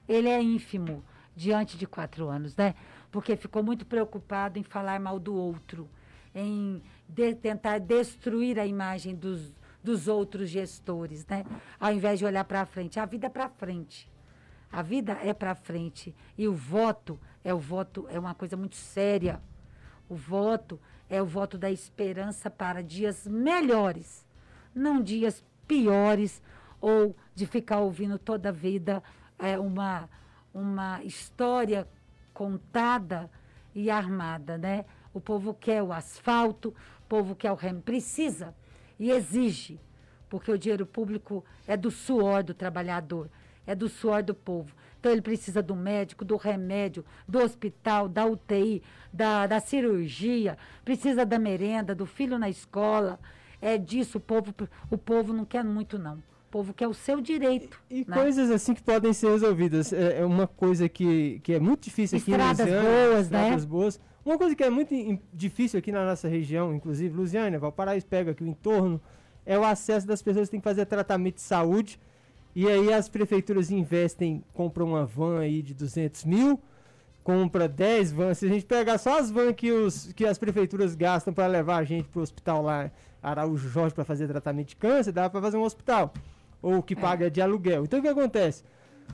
ele 0.07 0.29
é 0.29 0.41
ínfimo 0.41 1.03
diante 1.35 1.77
de 1.77 1.85
quatro 1.85 2.27
anos, 2.29 2.55
né? 2.55 2.75
Porque 3.11 3.35
ficou 3.35 3.63
muito 3.63 3.85
preocupado 3.85 4.57
em 4.59 4.63
falar 4.63 4.99
mal 4.99 5.19
do 5.19 5.35
outro, 5.35 5.89
em 6.33 6.81
de, 7.07 7.35
tentar 7.35 7.79
destruir 7.79 8.59
a 8.59 8.65
imagem 8.65 9.15
dos, 9.15 9.51
dos 9.85 10.07
outros 10.07 10.49
gestores, 10.49 11.25
né? 11.27 11.45
Ao 11.79 11.93
invés 11.93 12.19
de 12.19 12.25
olhar 12.25 12.43
para 12.43 12.65
frente. 12.65 12.99
A 12.99 13.05
vida 13.05 13.27
é 13.27 13.29
para 13.29 13.47
frente. 13.47 14.11
A 14.71 14.81
vida 14.81 15.13
é 15.23 15.33
para 15.33 15.53
frente. 15.53 16.13
E 16.37 16.47
o 16.47 16.53
voto 16.53 17.17
é 17.43 17.53
o 17.53 17.59
voto, 17.59 18.07
é 18.09 18.19
uma 18.19 18.33
coisa 18.33 18.57
muito 18.57 18.75
séria. 18.75 19.39
O 20.09 20.15
voto 20.15 20.79
é 21.07 21.21
o 21.21 21.25
voto 21.25 21.57
da 21.57 21.69
esperança 21.71 22.49
para 22.49 22.81
dias 22.81 23.27
melhores, 23.27 24.25
não 24.73 25.01
dias 25.01 25.43
piores 25.67 26.41
ou 26.81 27.15
de 27.33 27.45
ficar 27.45 27.79
ouvindo 27.79 28.17
toda 28.17 28.49
a 28.49 28.51
vida 28.51 29.03
é, 29.37 29.57
uma, 29.57 30.09
uma 30.53 31.03
história 31.03 31.87
contada 32.33 33.29
e 33.73 33.89
armada, 33.89 34.57
né? 34.57 34.85
O 35.13 35.21
povo 35.21 35.53
quer 35.53 35.81
o 35.81 35.93
asfalto, 35.93 36.69
o 36.69 37.07
povo 37.07 37.35
quer 37.35 37.51
o 37.51 37.55
remo, 37.55 37.81
precisa 37.81 38.53
e 38.99 39.11
exige, 39.11 39.79
porque 40.29 40.51
o 40.51 40.57
dinheiro 40.57 40.85
público 40.85 41.43
é 41.67 41.75
do 41.75 41.91
suor 41.91 42.43
do 42.43 42.53
trabalhador, 42.53 43.29
é 43.65 43.75
do 43.75 43.89
suor 43.89 44.23
do 44.23 44.33
povo. 44.33 44.73
Então 44.99 45.11
ele 45.11 45.21
precisa 45.21 45.61
do 45.61 45.75
médico, 45.75 46.25
do 46.25 46.35
remédio, 46.35 47.05
do 47.27 47.39
hospital, 47.39 48.09
da 48.09 48.25
UTI, 48.25 48.81
da, 49.13 49.45
da 49.45 49.59
cirurgia, 49.59 50.57
precisa 50.83 51.23
da 51.23 51.37
merenda, 51.37 51.93
do 51.93 52.07
filho 52.07 52.39
na 52.39 52.49
escola. 52.49 53.19
É 53.61 53.77
disso, 53.77 54.17
o 54.17 54.21
povo, 54.21 54.51
o 54.89 54.97
povo 54.97 55.31
não 55.31 55.45
quer 55.45 55.63
muito, 55.63 55.99
não. 55.99 56.15
O 56.15 56.51
povo 56.51 56.73
quer 56.73 56.87
o 56.87 56.93
seu 56.93 57.21
direito. 57.21 57.79
E, 57.87 58.03
né? 58.07 58.15
coisas 58.15 58.49
assim 58.49 58.73
que 58.73 58.81
podem 58.81 59.13
ser 59.13 59.29
resolvidas. 59.29 59.93
É, 59.93 60.21
é, 60.21 60.25
uma 60.25 60.47
coisa 60.47 60.89
que, 60.89 61.39
que 61.43 61.53
é 61.53 61.59
muito 61.59 61.83
difícil 61.83 62.17
aqui 62.17 62.31
estradas 62.31 62.59
na 62.59 62.65
Lusiana. 62.65 62.89
boas, 62.89 63.29
né? 63.29 63.39
estradas 63.41 63.63
né? 63.63 63.69
boas. 63.69 63.99
Uma 64.25 64.39
coisa 64.39 64.55
que 64.55 64.63
é 64.63 64.71
muito 64.71 64.91
difícil 65.31 65.77
aqui 65.77 65.91
na 65.91 66.03
nossa 66.03 66.27
região, 66.27 66.73
inclusive 66.73 67.15
Lusiana, 67.15 67.59
Valparaíso 67.59 68.07
pega 68.07 68.31
aqui 68.31 68.43
o 68.43 68.47
entorno, 68.47 68.99
é 69.45 69.57
o 69.57 69.63
acesso 69.63 70.07
das 70.07 70.19
pessoas 70.19 70.47
que 70.47 70.51
têm 70.51 70.59
que 70.59 70.63
fazer 70.63 70.87
tratamento 70.87 71.35
de 71.35 71.41
saúde. 71.41 71.99
E 72.55 72.67
aí 72.67 72.91
as 72.91 73.07
prefeituras 73.07 73.69
investem, 73.69 74.43
compram 74.51 74.87
uma 74.87 75.05
van 75.05 75.41
aí 75.41 75.61
de 75.61 75.75
200 75.75 76.25
mil, 76.25 76.59
compra 77.23 77.67
10 77.67 78.13
vans. 78.13 78.39
Se 78.39 78.47
a 78.47 78.49
gente 78.49 78.65
pegar 78.65 78.97
só 78.97 79.19
as 79.19 79.29
vans 79.29 79.53
que, 79.55 79.71
os, 79.71 80.11
que 80.13 80.25
as 80.25 80.39
prefeituras 80.39 80.95
gastam 80.95 81.31
para 81.31 81.45
levar 81.45 81.77
a 81.77 81.83
gente 81.83 82.07
para 82.07 82.19
o 82.19 82.23
hospital 82.23 82.63
lá, 82.63 82.89
Araújo 83.21 83.69
Jorge, 83.69 83.93
para 83.93 84.03
fazer 84.03 84.27
tratamento 84.27 84.69
de 84.69 84.75
câncer, 84.75 85.11
dá 85.11 85.29
para 85.29 85.39
fazer 85.39 85.57
um 85.57 85.63
hospital. 85.63 86.11
Ou 86.63 86.81
que 86.81 86.95
é. 86.95 86.97
paga 86.97 87.29
de 87.29 87.41
aluguel. 87.41 87.83
Então 87.83 87.99
o 87.99 88.01
que 88.01 88.07
acontece? 88.07 88.63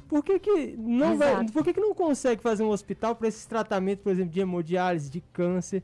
Por 0.07 0.23
que, 0.23 0.39
que 0.39 0.75
não 0.77 1.17
vai, 1.17 1.45
por 1.47 1.63
que, 1.63 1.73
que 1.73 1.79
não 1.79 1.93
consegue 1.93 2.41
fazer 2.41 2.63
um 2.63 2.69
hospital 2.69 3.15
para 3.15 3.27
esses 3.27 3.45
tratamentos, 3.45 4.03
por 4.03 4.11
exemplo, 4.11 4.31
de 4.31 4.39
hemodiálise, 4.39 5.09
de 5.09 5.21
câncer? 5.31 5.83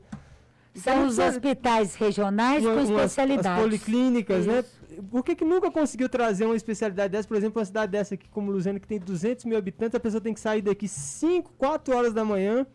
São 0.74 1.06
os 1.06 1.18
hospitais 1.18 1.94
regionais 1.94 2.64
uma, 2.64 2.74
com 2.74 2.80
especialidades. 2.80 3.46
As 3.46 3.60
policlínicas, 3.60 4.46
né? 4.46 4.60
Isso. 4.60 4.78
né? 4.90 5.02
Por 5.10 5.24
que, 5.24 5.34
que 5.34 5.44
nunca 5.44 5.70
conseguiu 5.70 6.08
trazer 6.08 6.44
uma 6.44 6.56
especialidade 6.56 7.12
dessa? 7.12 7.26
Por 7.26 7.36
exemplo, 7.36 7.58
uma 7.58 7.64
cidade 7.64 7.92
dessa 7.92 8.14
aqui 8.14 8.28
como 8.28 8.50
Luziana, 8.50 8.78
que 8.78 8.86
tem 8.86 8.98
200 8.98 9.44
mil 9.44 9.56
habitantes, 9.56 9.94
a 9.94 10.00
pessoa 10.00 10.20
tem 10.20 10.34
que 10.34 10.40
sair 10.40 10.62
daqui 10.62 10.86
5, 10.86 11.52
4 11.56 11.96
horas 11.96 12.12
da 12.12 12.24
manhã 12.24 12.66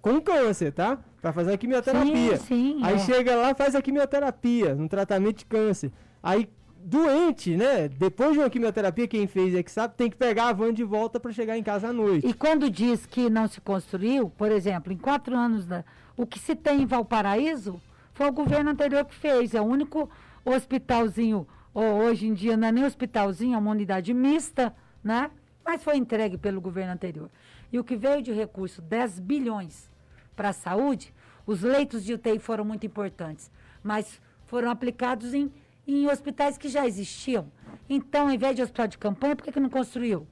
com 0.00 0.20
câncer, 0.20 0.72
tá? 0.72 0.98
Para 1.20 1.32
fazer 1.32 1.52
a 1.52 1.58
quimioterapia. 1.58 2.36
Sim, 2.36 2.44
sim, 2.44 2.80
Aí 2.82 2.96
é. 2.96 2.98
chega 2.98 3.34
lá, 3.36 3.54
faz 3.54 3.74
a 3.74 3.82
quimioterapia, 3.82 4.74
no 4.74 4.88
tratamento 4.88 5.38
de 5.38 5.44
câncer. 5.46 5.90
Aí 6.22 6.48
doente, 6.84 7.56
né? 7.56 7.88
Depois 7.88 8.34
de 8.34 8.40
uma 8.40 8.50
quimioterapia, 8.50 9.08
quem 9.08 9.26
fez 9.26 9.54
é 9.54 9.62
que 9.62 9.70
sabe, 9.70 9.94
tem 9.96 10.10
que 10.10 10.16
pegar 10.16 10.48
a 10.48 10.52
van 10.52 10.72
de 10.72 10.84
volta 10.84 11.18
para 11.18 11.32
chegar 11.32 11.56
em 11.56 11.62
casa 11.62 11.88
à 11.88 11.92
noite. 11.92 12.26
E 12.26 12.34
quando 12.34 12.68
diz 12.68 13.06
que 13.06 13.30
não 13.30 13.48
se 13.48 13.58
construiu, 13.60 14.28
por 14.28 14.52
exemplo, 14.52 14.92
em 14.92 14.96
quatro 14.98 15.34
anos, 15.34 15.64
da, 15.64 15.82
o 16.14 16.26
que 16.26 16.38
se 16.38 16.54
tem 16.54 16.82
em 16.82 16.86
Valparaíso 16.86 17.80
foi 18.12 18.28
o 18.28 18.32
governo 18.32 18.70
anterior 18.70 19.04
que 19.06 19.14
fez. 19.14 19.54
É 19.54 19.60
o 19.62 19.64
único 19.64 20.10
hospitalzinho, 20.44 21.46
hoje 21.72 22.26
em 22.26 22.34
dia 22.34 22.54
não 22.54 22.68
é 22.68 22.72
nem 22.72 22.84
hospitalzinho, 22.84 23.54
é 23.54 23.58
uma 23.58 23.70
unidade 23.70 24.12
mista, 24.12 24.74
né? 25.02 25.30
Mas 25.64 25.82
foi 25.82 25.96
entregue 25.96 26.36
pelo 26.36 26.60
governo 26.60 26.92
anterior. 26.92 27.30
E 27.72 27.78
o 27.78 27.84
que 27.84 27.96
veio 27.96 28.20
de 28.20 28.30
recurso, 28.30 28.82
10 28.82 29.20
bilhões 29.20 29.90
para 30.36 30.50
a 30.50 30.52
saúde, 30.52 31.14
os 31.46 31.62
leitos 31.62 32.04
de 32.04 32.12
UTI 32.12 32.38
foram 32.38 32.64
muito 32.64 32.84
importantes, 32.84 33.50
mas 33.82 34.20
foram 34.44 34.70
aplicados 34.70 35.32
em 35.32 35.50
em 35.86 36.06
hospitais 36.08 36.56
que 36.56 36.68
já 36.68 36.86
existiam. 36.86 37.50
Então, 37.88 38.28
ao 38.28 38.32
invés 38.32 38.56
de 38.56 38.62
hospital 38.62 38.86
de 38.86 38.98
campanha, 38.98 39.36
por 39.36 39.44
que, 39.44 39.52
que 39.52 39.60
não 39.60 39.68
construiu? 39.68 40.26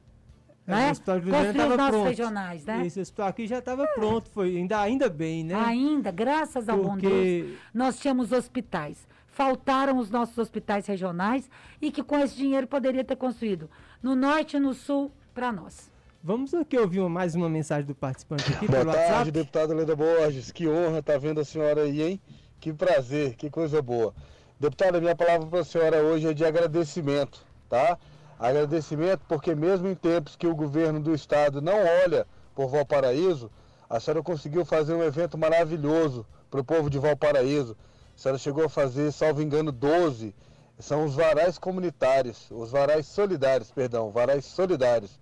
É, 0.66 0.70
né? 0.70 0.88
O 0.88 0.90
hospital 0.92 1.20
de 1.20 1.30
Construiu 1.30 1.68
os 1.68 1.76
nossos 1.76 1.90
pronto. 1.90 2.08
regionais, 2.08 2.64
né? 2.64 2.86
Esse 2.86 3.00
hospital 3.00 3.28
aqui 3.28 3.46
já 3.46 3.58
estava 3.58 3.84
é. 3.84 3.86
pronto, 3.88 4.30
foi 4.30 4.56
ainda, 4.56 4.80
ainda 4.80 5.08
bem, 5.08 5.44
né? 5.44 5.54
Ainda, 5.54 6.10
graças 6.10 6.68
ao 6.68 6.78
Porque... 6.78 7.08
bom 7.08 7.14
Deus, 7.14 7.58
nós 7.74 7.98
tínhamos 7.98 8.32
hospitais. 8.32 9.06
Faltaram 9.26 9.98
os 9.98 10.10
nossos 10.10 10.36
hospitais 10.36 10.86
regionais 10.86 11.50
e 11.80 11.90
que 11.90 12.02
com 12.02 12.18
esse 12.18 12.36
dinheiro 12.36 12.66
poderia 12.66 13.02
ter 13.02 13.16
construído 13.16 13.68
no 14.02 14.14
norte 14.14 14.56
e 14.56 14.60
no 14.60 14.74
sul 14.74 15.10
para 15.32 15.50
nós. 15.50 15.90
Vamos 16.22 16.54
aqui 16.54 16.78
ouvir 16.78 17.00
mais 17.08 17.34
uma 17.34 17.48
mensagem 17.48 17.86
do 17.86 17.94
participante 17.94 18.52
aqui 18.52 18.68
Boa 18.68 18.84
tarde, 18.84 19.00
WhatsApp. 19.00 19.30
deputada 19.32 19.74
Leda 19.74 19.96
Borges. 19.96 20.52
Que 20.52 20.68
honra 20.68 20.98
estar 20.98 21.14
tá 21.14 21.18
vendo 21.18 21.40
a 21.40 21.44
senhora 21.44 21.82
aí, 21.82 22.00
hein? 22.00 22.20
Que 22.60 22.72
prazer, 22.72 23.34
que 23.34 23.50
coisa 23.50 23.82
boa. 23.82 24.14
Deputada, 24.62 25.00
minha 25.00 25.16
palavra 25.16 25.48
para 25.48 25.58
a 25.58 25.64
senhora 25.64 26.04
hoje 26.04 26.28
é 26.28 26.32
de 26.32 26.44
agradecimento, 26.44 27.44
tá? 27.68 27.98
Agradecimento 28.38 29.22
porque 29.26 29.56
mesmo 29.56 29.88
em 29.88 29.94
tempos 29.96 30.36
que 30.36 30.46
o 30.46 30.54
governo 30.54 31.00
do 31.00 31.12
estado 31.12 31.60
não 31.60 31.74
olha 32.04 32.28
por 32.54 32.68
Valparaíso, 32.68 33.50
a 33.90 33.98
senhora 33.98 34.22
conseguiu 34.22 34.64
fazer 34.64 34.94
um 34.94 35.02
evento 35.02 35.36
maravilhoso 35.36 36.24
para 36.48 36.60
o 36.60 36.64
povo 36.64 36.88
de 36.88 36.96
Valparaíso. 36.96 37.76
A 38.16 38.20
senhora 38.20 38.38
chegou 38.38 38.64
a 38.64 38.68
fazer, 38.68 39.10
salvo 39.10 39.42
engano, 39.42 39.72
12. 39.72 40.32
São 40.78 41.06
os 41.06 41.16
varais 41.16 41.58
comunitários, 41.58 42.48
os 42.48 42.70
varais 42.70 43.06
solidários, 43.06 43.72
perdão, 43.72 44.12
varais 44.12 44.44
solidários. 44.44 45.18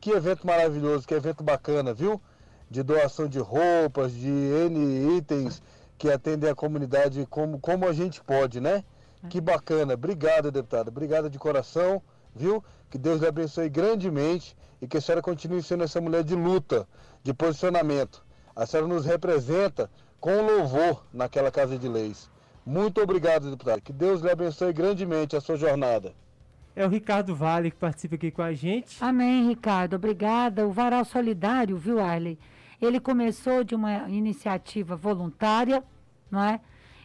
Que 0.00 0.12
evento 0.12 0.46
maravilhoso, 0.46 1.04
que 1.04 1.14
evento 1.14 1.42
bacana, 1.42 1.92
viu? 1.92 2.22
De 2.70 2.80
doação 2.80 3.26
de 3.26 3.40
roupas, 3.40 4.12
de 4.12 4.28
N 4.28 5.16
itens 5.18 5.60
que 6.04 6.12
atendem 6.12 6.50
a 6.50 6.54
comunidade 6.54 7.26
como, 7.30 7.58
como 7.58 7.88
a 7.88 7.92
gente 7.94 8.22
pode, 8.22 8.60
né? 8.60 8.84
Que 9.30 9.40
bacana. 9.40 9.94
Obrigado, 9.94 10.52
deputada. 10.52 10.90
Obrigado 10.90 11.30
de 11.30 11.38
coração, 11.38 12.02
viu? 12.36 12.62
Que 12.90 12.98
Deus 12.98 13.22
lhe 13.22 13.26
abençoe 13.26 13.70
grandemente 13.70 14.54
e 14.82 14.86
que 14.86 14.98
a 14.98 15.00
senhora 15.00 15.22
continue 15.22 15.62
sendo 15.62 15.82
essa 15.82 16.02
mulher 16.02 16.22
de 16.22 16.34
luta, 16.34 16.86
de 17.22 17.32
posicionamento. 17.32 18.22
A 18.54 18.66
senhora 18.66 18.86
nos 18.86 19.06
representa 19.06 19.90
com 20.20 20.42
louvor 20.42 21.06
naquela 21.10 21.50
casa 21.50 21.78
de 21.78 21.88
leis. 21.88 22.28
Muito 22.66 23.00
obrigado, 23.00 23.50
deputado. 23.50 23.80
Que 23.80 23.92
Deus 23.92 24.20
lhe 24.20 24.30
abençoe 24.30 24.74
grandemente 24.74 25.34
a 25.34 25.40
sua 25.40 25.56
jornada. 25.56 26.12
É 26.76 26.84
o 26.84 26.90
Ricardo 26.90 27.34
Vale 27.34 27.70
que 27.70 27.78
participa 27.78 28.16
aqui 28.16 28.30
com 28.30 28.42
a 28.42 28.52
gente. 28.52 29.02
Amém, 29.02 29.48
Ricardo. 29.48 29.96
Obrigada. 29.96 30.66
O 30.66 30.70
Varal 30.70 31.06
Solidário, 31.06 31.78
viu, 31.78 31.98
Arley? 31.98 32.38
Ele 32.78 33.00
começou 33.00 33.64
de 33.64 33.74
uma 33.74 34.06
iniciativa 34.10 34.94
voluntária, 34.94 35.82
não 36.34 36.42
é? 36.42 36.60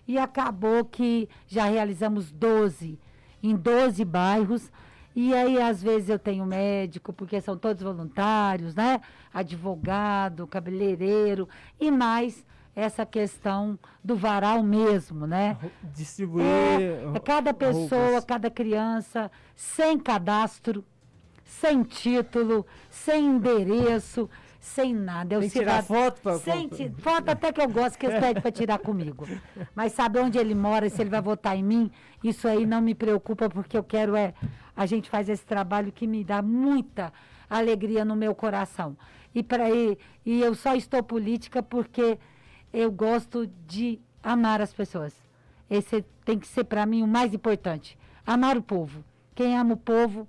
E 0.07 0.17
acabou 0.17 0.83
que 0.83 1.29
já 1.47 1.65
realizamos 1.65 2.31
12, 2.31 2.99
em 3.41 3.55
12 3.55 4.03
bairros. 4.03 4.71
E 5.15 5.33
aí, 5.33 5.61
às 5.61 5.81
vezes, 5.81 6.09
eu 6.09 6.19
tenho 6.19 6.45
médico, 6.45 7.13
porque 7.13 7.39
são 7.41 7.57
todos 7.57 7.83
voluntários, 7.83 8.75
né? 8.75 9.01
Advogado, 9.33 10.47
cabeleireiro 10.47 11.47
e 11.79 11.91
mais 11.91 12.45
essa 12.75 13.05
questão 13.05 13.77
do 14.03 14.15
varal 14.15 14.63
mesmo, 14.63 15.27
né? 15.27 15.57
Distribuir. 15.93 16.45
É, 16.45 17.11
é 17.15 17.19
cada 17.19 17.53
pessoa, 17.53 18.05
roupas. 18.05 18.25
cada 18.25 18.49
criança, 18.49 19.29
sem 19.55 19.99
cadastro, 19.99 20.83
sem 21.43 21.83
título, 21.83 22.65
sem 22.89 23.25
endereço, 23.25 24.29
sem 24.59 24.93
nada. 24.93 25.37
O 25.37 25.39
Tem 25.41 25.49
que 25.49 25.59
tirar 25.59 25.83
foto 25.83 26.21
pra- 26.21 26.37
sem 26.37 26.69
Foto 26.97 27.29
até 27.29 27.51
que 27.51 27.61
eu 27.61 27.69
gosto, 27.69 27.97
que 27.97 28.05
eles 28.05 28.19
pedem 28.19 28.41
para 28.41 28.51
tirar 28.51 28.77
comigo. 28.79 29.27
Mas 29.73 29.93
sabe 29.93 30.19
onde 30.19 30.37
ele 30.37 30.53
mora, 30.53 30.85
e 30.87 30.89
se 30.89 31.01
ele 31.01 31.09
vai 31.09 31.21
votar 31.21 31.57
em 31.57 31.63
mim, 31.63 31.89
isso 32.23 32.47
aí 32.47 32.65
não 32.65 32.81
me 32.81 32.93
preocupa, 32.93 33.49
porque 33.49 33.77
eu 33.77 33.83
quero 33.83 34.15
é. 34.15 34.33
A 34.75 34.85
gente 34.85 35.09
faz 35.09 35.29
esse 35.29 35.45
trabalho 35.45 35.91
que 35.91 36.05
me 36.07 36.23
dá 36.23 36.41
muita 36.41 37.11
alegria 37.49 38.03
no 38.05 38.15
meu 38.15 38.35
coração. 38.35 38.95
E, 39.33 39.41
pra, 39.43 39.69
e, 39.69 39.97
e 40.25 40.41
eu 40.41 40.53
só 40.55 40.75
estou 40.75 41.01
política 41.03 41.61
porque 41.63 42.17
eu 42.73 42.91
gosto 42.91 43.47
de 43.67 43.99
amar 44.21 44.61
as 44.61 44.73
pessoas. 44.73 45.13
Esse 45.69 46.03
tem 46.25 46.37
que 46.39 46.47
ser 46.47 46.63
para 46.63 46.85
mim 46.85 47.01
o 47.03 47.07
mais 47.07 47.33
importante. 47.33 47.97
Amar 48.25 48.57
o 48.57 48.61
povo. 48.61 49.03
Quem 49.35 49.57
ama 49.57 49.73
o 49.73 49.77
povo 49.77 50.27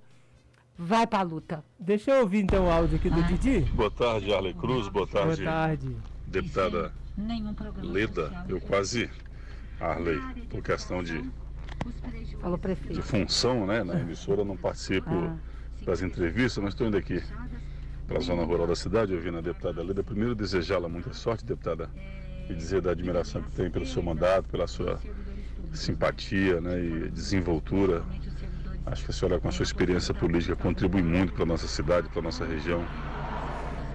vai 0.81 1.05
para 1.05 1.19
a 1.19 1.23
luta. 1.23 1.63
Deixa 1.79 2.11
eu 2.11 2.21
ouvir 2.21 2.39
então 2.43 2.65
o 2.65 2.71
áudio 2.71 2.95
aqui 2.97 3.09
do 3.09 3.21
Didi. 3.23 3.59
Boa 3.71 3.91
tarde, 3.91 4.33
Arley 4.33 4.53
Cruz. 4.53 4.87
Boa 4.87 5.07
tarde, 5.07 5.43
Boa 5.43 5.51
tarde. 5.53 5.95
deputada 6.27 6.91
Leda. 7.83 8.45
Eu 8.49 8.59
quase, 8.61 9.09
Arley, 9.79 10.19
por 10.49 10.61
questão 10.63 11.03
de, 11.03 11.23
Falou 12.39 12.57
de 12.57 12.61
prefeito. 12.63 13.01
função 13.03 13.67
né, 13.67 13.83
na 13.83 13.99
emissora, 13.99 14.43
não 14.43 14.57
participo 14.57 15.09
Ah. 15.09 15.35
das 15.85 16.01
entrevistas, 16.01 16.63
mas 16.63 16.73
estou 16.73 16.87
indo 16.87 16.97
aqui 16.97 17.21
para 18.07 18.17
a 18.17 18.21
zona 18.21 18.43
rural 18.43 18.65
da 18.67 18.75
cidade, 18.75 19.13
ouvindo 19.13 19.37
a 19.37 19.41
deputada 19.41 19.83
Leda. 19.83 20.03
Primeiro, 20.03 20.33
desejá-la 20.35 20.89
muita 20.89 21.13
sorte, 21.13 21.45
deputada, 21.45 21.89
e 22.49 22.53
dizer 22.55 22.81
da 22.81 22.91
admiração 22.91 23.41
que 23.43 23.51
tem 23.51 23.69
pelo 23.69 23.85
seu 23.85 24.01
mandato, 24.01 24.49
pela 24.49 24.67
sua 24.67 24.99
simpatia 25.73 26.59
né, 26.59 26.83
e 26.83 27.09
desenvoltura. 27.09 28.03
Acho 28.85 29.05
que 29.05 29.11
a 29.11 29.13
senhora, 29.13 29.39
com 29.39 29.47
a 29.47 29.51
sua 29.51 29.63
experiência 29.63 30.13
política, 30.13 30.55
contribui 30.55 31.03
muito 31.03 31.33
para 31.33 31.43
a 31.43 31.45
nossa 31.45 31.67
cidade, 31.67 32.09
para 32.09 32.19
a 32.19 32.23
nossa 32.23 32.45
região. 32.45 32.83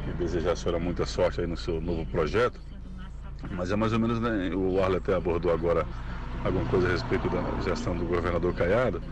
E 0.09 0.13
desejar 0.13 0.53
a 0.53 0.57
senhora 0.57 0.79
muita 0.79 1.05
sorte 1.05 1.41
aí 1.41 1.47
no 1.47 1.57
seu 1.57 1.81
novo 1.81 2.07
projeto. 2.07 2.61
Mas 3.51 3.71
é 3.71 3.77
mais 3.77 3.93
ou 3.93 3.99
menos, 3.99 4.21
né, 4.21 4.51
o 4.55 4.83
Arle 4.83 4.97
até 4.97 5.15
abordou 5.15 5.53
agora 5.53 5.87
alguma 6.45 6.65
coisa 6.67 6.89
a 6.89 6.91
respeito 6.93 7.29
da 7.29 7.43
gestão 7.63 7.97
do 7.97 8.05
governador 8.05 8.55
Caiado. 8.55 9.03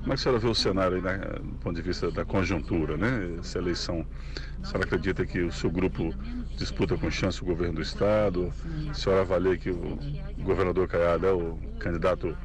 Como 0.00 0.12
é 0.12 0.16
que 0.16 0.20
a 0.20 0.22
senhora 0.22 0.40
vê 0.40 0.48
o 0.48 0.54
cenário 0.54 0.96
aí, 0.96 1.02
né, 1.02 1.18
do 1.18 1.58
ponto 1.58 1.76
de 1.76 1.82
vista 1.82 2.10
da 2.10 2.24
conjuntura, 2.24 2.96
né? 2.96 3.36
Essa 3.38 3.58
eleição, 3.58 4.04
a 4.62 4.66
senhora 4.66 4.86
acredita 4.86 5.24
que 5.24 5.40
o 5.42 5.52
seu 5.52 5.70
grupo 5.70 6.12
disputa 6.56 6.96
com 6.96 7.10
chance 7.10 7.42
o 7.42 7.44
governo 7.44 7.74
do 7.74 7.82
Estado? 7.82 8.52
A 8.90 8.94
senhora 8.94 9.22
avalia 9.22 9.56
que 9.56 9.70
o 9.70 9.98
governador 10.38 10.88
Caiado 10.88 11.26
é 11.26 11.32
o 11.32 11.58
candidato 11.78 12.36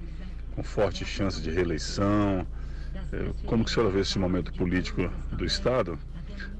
com 0.53 0.63
forte 0.63 1.03
chance 1.03 1.41
de 1.41 1.49
reeleição? 1.49 2.45
Como 3.45 3.63
que 3.63 3.71
a 3.71 3.73
senhora 3.73 3.91
vê 3.91 4.01
esse 4.01 4.17
momento 4.19 4.53
político 4.53 5.09
do 5.31 5.45
Estado, 5.45 5.97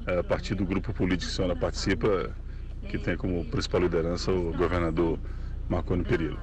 eh, 0.08 0.20
a 0.20 0.24
partir 0.24 0.56
do 0.56 0.66
grupo 0.66 0.94
político 0.94 1.26
que 1.26 1.34
a 1.34 1.36
senhora 1.36 1.56
participa, 1.60 2.36
que 2.90 2.98
tem 2.98 3.18
como 3.18 3.44
principal 3.46 3.82
liderança 3.82 4.32
o 4.32 4.54
governador 4.54 5.20
Marconi 5.70 6.04
Perillo? 6.04 6.40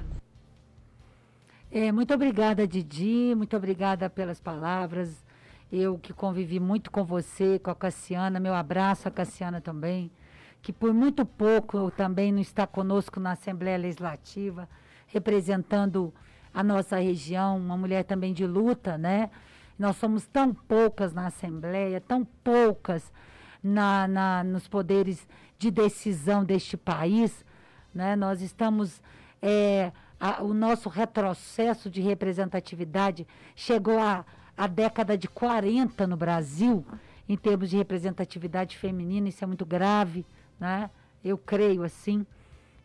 É, 1.71 1.91
muito 1.91 2.13
obrigada, 2.13 2.67
Didi. 2.67 3.33
Muito 3.35 3.57
obrigada 3.57 4.09
pelas 4.09 4.39
palavras. 4.39 5.25
Eu 5.71 5.97
que 5.97 6.13
convivi 6.13 6.59
muito 6.59 6.91
com 6.91 7.03
você, 7.03 7.57
com 7.57 7.71
a 7.71 7.75
Cassiana. 7.75 8.39
Meu 8.39 8.53
abraço 8.53 9.07
a 9.07 9.11
Cassiana 9.11 9.59
também, 9.59 10.11
que 10.61 10.71
por 10.71 10.93
muito 10.93 11.25
pouco 11.25 11.89
também 11.89 12.31
não 12.31 12.41
está 12.41 12.67
conosco 12.67 13.19
na 13.19 13.31
Assembleia 13.31 13.77
Legislativa, 13.77 14.69
representando 15.07 16.13
a 16.53 16.61
nossa 16.61 16.97
região, 16.97 17.57
uma 17.57 17.75
mulher 17.75 18.03
também 18.03 18.33
de 18.33 18.45
luta, 18.45 18.95
né? 18.95 19.31
Nós 19.77 19.95
somos 19.97 20.27
tão 20.27 20.53
poucas 20.53 21.13
na 21.13 21.27
Assembleia, 21.27 21.99
tão 22.01 22.23
poucas 22.43 23.11
na, 23.63 24.07
na, 24.07 24.43
nos 24.43 24.67
poderes 24.67 25.27
de 25.57 25.71
decisão 25.71 26.43
deste 26.43 26.75
país, 26.77 27.43
né? 27.93 28.15
Nós 28.15 28.41
estamos 28.41 29.01
é, 29.41 29.91
a- 30.19 30.41
o 30.43 30.53
nosso 30.53 30.89
retrocesso 30.89 31.89
de 31.89 32.01
representatividade 32.01 33.27
chegou 33.55 33.99
à 33.99 34.25
à 34.55 34.67
década 34.67 35.17
de 35.17 35.27
40 35.27 36.05
no 36.05 36.15
Brasil, 36.15 36.85
em 37.27 37.35
termos 37.35 37.71
de 37.71 37.77
representatividade 37.77 38.77
feminina, 38.77 39.27
isso 39.27 39.43
é 39.43 39.47
muito 39.47 39.65
grave, 39.65 40.23
né? 40.59 40.91
Eu 41.25 41.39
creio 41.39 41.81
assim. 41.83 42.23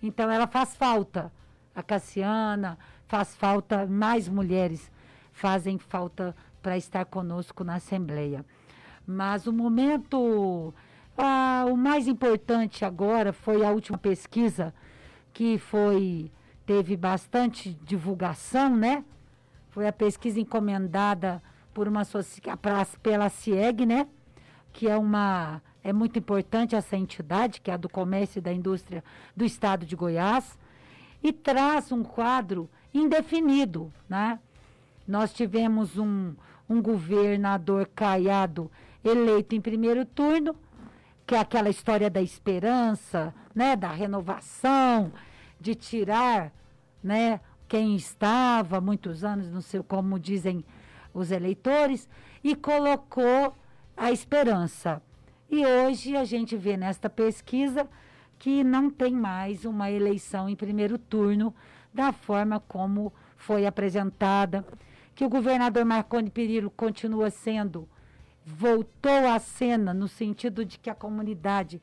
Então 0.03 0.30
ela 0.30 0.47
faz 0.47 0.74
falta. 0.74 1.30
A 1.74 1.82
Cassiana 1.82 2.78
faz 3.07 3.36
falta, 3.36 3.86
mais 3.86 4.28
mulheres 4.30 4.91
fazem 5.30 5.76
falta 5.78 6.34
para 6.62 6.76
estar 6.76 7.04
conosco 7.04 7.64
na 7.64 7.76
Assembleia. 7.76 8.44
Mas 9.06 9.46
o 9.46 9.52
momento, 9.52 10.74
ah, 11.16 11.64
o 11.68 11.76
mais 11.76 12.06
importante 12.06 12.84
agora 12.84 13.32
foi 13.32 13.64
a 13.64 13.70
última 13.70 13.96
pesquisa 13.98 14.74
que 15.32 15.59
foi 15.59 16.30
teve 16.66 16.96
bastante 16.96 17.72
divulgação, 17.82 18.76
né? 18.76 19.02
Foi 19.70 19.86
a 19.88 19.92
pesquisa 19.92 20.38
encomendada 20.38 21.42
por 21.72 21.88
uma 21.88 22.02
pra- 22.61 22.86
pela 23.02 23.28
CIEG, 23.30 23.86
né? 23.86 24.06
Que 24.72 24.88
é 24.88 24.96
uma 24.96 25.62
é 25.82 25.92
muito 25.92 26.18
importante 26.18 26.74
essa 26.76 26.96
entidade, 26.96 27.61
que 27.62 27.70
é 27.70 27.74
a 27.74 27.76
do 27.78 27.88
comércio 27.88 28.38
e 28.38 28.42
da 28.42 28.52
indústria 28.52 29.02
do 29.34 29.44
estado 29.44 29.86
de 29.86 29.96
Goiás, 29.96 30.59
e 31.22 31.32
traz 31.32 31.90
um 31.90 32.02
quadro 32.02 32.68
indefinido, 32.92 33.90
né? 34.09 34.38
Nós 35.09 35.32
tivemos 35.32 35.96
um, 35.96 36.34
um 36.68 36.82
governador 36.82 37.88
caiado 37.94 38.70
eleito 39.02 39.54
em 39.54 39.61
primeiro 39.61 40.04
turno, 40.04 40.54
que 41.26 41.34
é 41.34 41.38
aquela 41.38 41.70
história 41.70 42.11
da 42.11 42.20
esperança, 42.20 43.34
né, 43.54 43.74
da 43.74 43.88
renovação, 43.88 45.11
de 45.59 45.74
tirar, 45.74 46.52
né, 47.02 47.40
quem 47.66 47.96
estava 47.96 48.82
muitos 48.82 49.24
anos 49.24 49.50
no 49.50 49.62
seu, 49.62 49.82
como 49.82 50.18
dizem 50.18 50.62
os 51.14 51.30
eleitores, 51.30 52.06
e 52.44 52.54
colocou 52.54 53.56
a 53.96 54.12
esperança. 54.12 55.02
E 55.50 55.64
hoje 55.64 56.16
a 56.16 56.24
gente 56.24 56.54
vê 56.54 56.76
nesta 56.76 57.09
pesquisa 57.09 57.88
que 58.38 58.62
não 58.62 58.90
tem 58.90 59.12
mais 59.14 59.64
uma 59.64 59.90
eleição 59.90 60.50
em 60.50 60.54
primeiro 60.54 60.98
turno 60.98 61.54
da 61.94 62.12
forma 62.12 62.61
como 62.61 63.11
foi 63.36 63.66
apresentada, 63.66 64.64
que 65.19 65.25
o 65.25 65.29
governador 65.29 65.85
Marconi 65.85 66.31
Perillo 66.31 66.71
continua 66.71 67.29
sendo 67.29 67.89
voltou 68.47 69.27
à 69.27 69.41
cena 69.41 69.93
no 69.93 70.07
sentido 70.07 70.64
de 70.64 70.79
que 70.79 70.89
a 70.89 70.95
comunidade, 70.95 71.83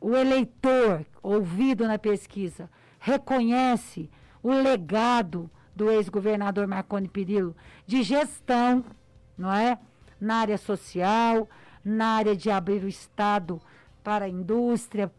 o 0.00 0.16
eleitor 0.16 1.04
ouvido 1.22 1.86
na 1.86 1.98
pesquisa, 1.98 2.70
reconhece 2.98 4.08
o 4.42 4.50
legado 4.50 5.50
do 5.76 5.90
ex-governador 5.90 6.66
Marconi 6.66 7.06
Perillo 7.06 7.54
de 7.86 8.02
gestão, 8.02 8.82
não 9.36 9.52
é? 9.52 9.78
Na 10.18 10.36
área 10.36 10.56
social, 10.56 11.46
na 11.84 12.14
área 12.16 12.34
de 12.34 12.50
abrir 12.50 12.82
o 12.82 12.88
Estado 12.88 13.60
para 14.02 14.24
a 14.24 14.28
indústria, 14.30 15.12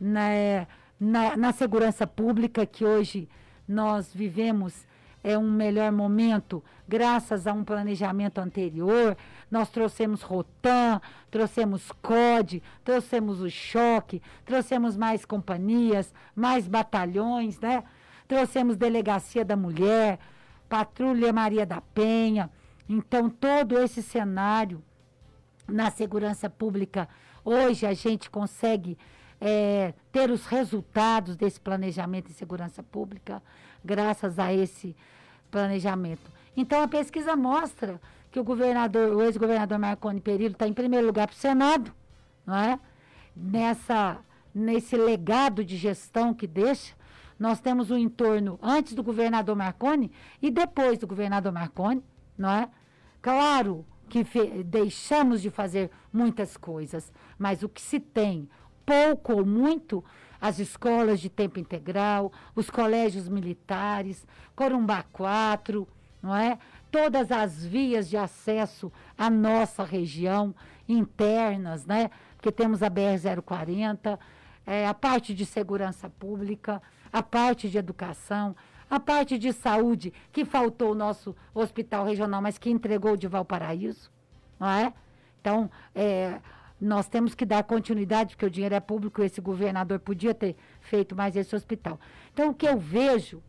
na, 0.00 0.66
na, 0.98 1.36
na 1.36 1.52
segurança 1.52 2.08
pública, 2.08 2.66
que 2.66 2.84
hoje 2.84 3.28
nós 3.68 4.12
vivemos 4.12 4.84
é 5.28 5.36
um 5.36 5.50
melhor 5.50 5.92
momento 5.92 6.64
graças 6.88 7.46
a 7.46 7.52
um 7.52 7.62
planejamento 7.62 8.38
anterior. 8.38 9.14
Nós 9.50 9.68
trouxemos 9.68 10.22
Rotan, 10.22 11.02
trouxemos 11.30 11.92
COD, 12.00 12.62
trouxemos 12.82 13.42
o 13.42 13.50
choque, 13.50 14.22
trouxemos 14.46 14.96
mais 14.96 15.26
companhias, 15.26 16.14
mais 16.34 16.66
batalhões, 16.66 17.60
né? 17.60 17.84
Trouxemos 18.26 18.78
Delegacia 18.78 19.44
da 19.44 19.54
Mulher, 19.54 20.18
Patrulha 20.66 21.30
Maria 21.30 21.66
da 21.66 21.82
Penha. 21.82 22.50
Então, 22.88 23.28
todo 23.28 23.78
esse 23.78 24.02
cenário 24.02 24.82
na 25.68 25.90
segurança 25.90 26.48
pública, 26.48 27.06
hoje 27.44 27.84
a 27.84 27.92
gente 27.92 28.30
consegue 28.30 28.96
é, 29.38 29.92
ter 30.10 30.30
os 30.30 30.46
resultados 30.46 31.36
desse 31.36 31.60
planejamento 31.60 32.30
em 32.30 32.34
segurança 32.34 32.82
pública, 32.82 33.42
graças 33.84 34.38
a 34.38 34.52
esse 34.52 34.96
planejamento. 35.50 36.30
Então, 36.56 36.82
a 36.82 36.88
pesquisa 36.88 37.36
mostra 37.36 38.00
que 38.30 38.38
o 38.38 38.44
governador, 38.44 39.14
o 39.14 39.22
ex-governador 39.22 39.78
Marconi 39.78 40.20
Perillo 40.20 40.52
está 40.52 40.66
em 40.66 40.72
primeiro 40.72 41.06
lugar 41.06 41.26
para 41.26 41.34
o 41.34 41.38
Senado, 41.38 41.92
não 42.46 42.56
é? 42.56 42.78
Nessa, 43.34 44.18
nesse 44.54 44.96
legado 44.96 45.64
de 45.64 45.76
gestão 45.76 46.34
que 46.34 46.46
deixa, 46.46 46.94
nós 47.38 47.60
temos 47.60 47.90
o 47.90 47.94
um 47.94 47.98
entorno 47.98 48.58
antes 48.60 48.94
do 48.94 49.02
governador 49.02 49.54
Marconi 49.54 50.10
e 50.42 50.50
depois 50.50 50.98
do 50.98 51.06
governador 51.06 51.52
Marconi, 51.52 52.02
não 52.36 52.50
é? 52.50 52.68
Claro 53.22 53.86
que 54.08 54.24
deixamos 54.64 55.40
de 55.42 55.50
fazer 55.50 55.90
muitas 56.12 56.56
coisas, 56.56 57.12
mas 57.38 57.62
o 57.62 57.68
que 57.68 57.80
se 57.80 58.00
tem, 58.00 58.48
pouco 58.84 59.34
ou 59.34 59.46
muito, 59.46 60.04
as 60.40 60.58
escolas 60.58 61.20
de 61.20 61.28
tempo 61.28 61.58
integral, 61.58 62.32
os 62.54 62.70
colégios 62.70 63.28
militares, 63.28 64.26
Corumbá 64.54 65.04
4, 65.12 65.86
não 66.22 66.34
é? 66.34 66.58
Todas 66.90 67.30
as 67.30 67.64
vias 67.64 68.08
de 68.08 68.16
acesso 68.16 68.90
à 69.16 69.28
nossa 69.28 69.84
região 69.84 70.54
internas, 70.88 71.84
né? 71.84 72.10
Porque 72.36 72.52
temos 72.52 72.82
a 72.82 72.90
BR-040, 72.90 74.18
é, 74.66 74.86
a 74.86 74.94
parte 74.94 75.34
de 75.34 75.44
segurança 75.44 76.08
pública, 76.08 76.80
a 77.12 77.22
parte 77.22 77.68
de 77.68 77.78
educação, 77.78 78.54
a 78.88 78.98
parte 78.98 79.38
de 79.38 79.52
saúde, 79.52 80.12
que 80.32 80.44
faltou 80.44 80.92
o 80.92 80.94
nosso 80.94 81.36
hospital 81.54 82.04
regional, 82.04 82.40
mas 82.40 82.58
que 82.58 82.70
entregou 82.70 83.16
de 83.16 83.26
Valparaíso, 83.26 84.10
não 84.58 84.68
é? 84.68 84.92
Então, 85.40 85.70
é, 85.94 86.40
nós 86.80 87.08
temos 87.08 87.34
que 87.34 87.44
dar 87.44 87.64
continuidade, 87.64 88.34
porque 88.34 88.46
o 88.46 88.50
dinheiro 88.50 88.74
é 88.74 88.80
público, 88.80 89.22
esse 89.22 89.40
governador 89.40 89.98
podia 89.98 90.34
ter 90.34 90.56
feito 90.80 91.16
mais 91.16 91.36
esse 91.36 91.54
hospital. 91.54 91.98
Então, 92.32 92.50
o 92.50 92.54
que 92.54 92.66
eu 92.66 92.78
vejo 92.78 93.42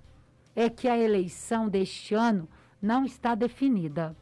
é 0.55 0.69
que 0.69 0.87
a 0.87 0.97
eleição 0.97 1.69
deste 1.69 2.15
ano 2.15 2.47
não 2.81 3.05
está 3.05 3.35
definida. 3.35 4.15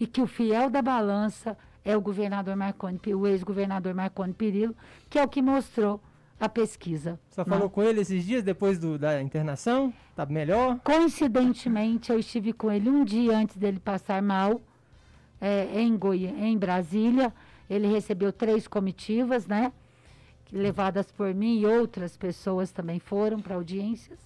E 0.00 0.06
que 0.06 0.20
o 0.20 0.26
fiel 0.26 0.70
da 0.70 0.82
balança 0.82 1.56
é 1.84 1.96
o 1.96 2.00
governador 2.00 2.56
Marconi, 2.56 2.98
o 3.14 3.26
ex-governador 3.26 3.94
Marconi 3.94 4.32
Perillo, 4.32 4.74
que 5.08 5.18
é 5.18 5.22
o 5.22 5.28
que 5.28 5.42
mostrou 5.42 6.00
a 6.40 6.48
pesquisa. 6.48 7.18
Né? 7.36 7.44
falou 7.44 7.70
com 7.70 7.82
ele 7.82 8.00
esses 8.00 8.24
dias 8.24 8.42
depois 8.42 8.78
do, 8.78 8.98
da 8.98 9.20
internação? 9.20 9.92
Tá 10.16 10.26
melhor? 10.26 10.78
Coincidentemente, 10.82 12.10
eu 12.10 12.18
estive 12.18 12.52
com 12.52 12.72
ele 12.72 12.88
um 12.88 13.04
dia 13.04 13.36
antes 13.36 13.56
dele 13.56 13.78
passar 13.78 14.22
mal, 14.22 14.60
é, 15.40 15.80
em, 15.80 15.96
Goiânia, 15.96 16.46
em 16.46 16.56
Brasília. 16.56 17.32
Ele 17.68 17.86
recebeu 17.86 18.32
três 18.32 18.68
comitivas, 18.68 19.46
né? 19.46 19.72
Levadas 20.52 21.10
por 21.10 21.34
mim 21.34 21.60
e 21.60 21.66
outras 21.66 22.16
pessoas 22.16 22.70
também 22.70 22.98
foram 22.98 23.40
para 23.40 23.56
audiências. 23.56 24.18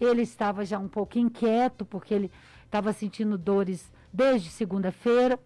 Ele 0.00 0.22
estava 0.22 0.64
já 0.64 0.78
um 0.78 0.88
pouco 0.88 1.18
inquieto, 1.18 1.84
porque 1.84 2.12
ele 2.14 2.30
estava 2.64 2.92
sentindo 2.92 3.38
dores 3.38 3.92
desde 4.12 4.50
segunda-feira. 4.50 5.38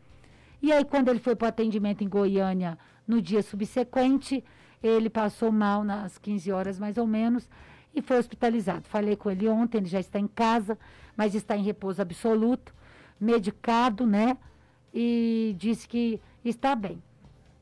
E 0.61 0.73
aí, 0.73 0.85
quando 0.85 1.09
ele 1.09 1.21
foi 1.21 1.37
para 1.37 1.47
o 1.47 1.49
atendimento 1.49 2.03
em 2.03 2.09
Goiânia 2.09 2.79
no 3.07 3.23
dia 3.23 3.43
subsequente, 3.43 4.45
ele 4.83 5.09
passou 5.09 5.53
mal 5.53 5.85
nas 5.85 6.19
15 6.19 6.51
horas 6.53 6.79
mais 6.79 6.99
ou 6.99 7.07
menos 7.07 7.49
e 7.95 8.03
foi 8.03 8.19
hospitalizado. 8.19 8.87
Falei 8.89 9.17
com 9.17 9.31
ele 9.31 9.49
ontem, 9.49 9.79
ele 9.79 9.87
já 9.87 10.01
está 10.01 10.19
em 10.19 10.27
casa, 10.27 10.79
mas 11.17 11.35
está 11.35 11.57
em 11.57 11.63
repouso 11.63 12.01
absoluto, 12.01 12.75
medicado, 13.21 14.07
né? 14.07 14.37
E 14.93 15.55
disse 15.59 15.89
que 15.89 16.21
está 16.45 16.75
bem. 16.75 17.03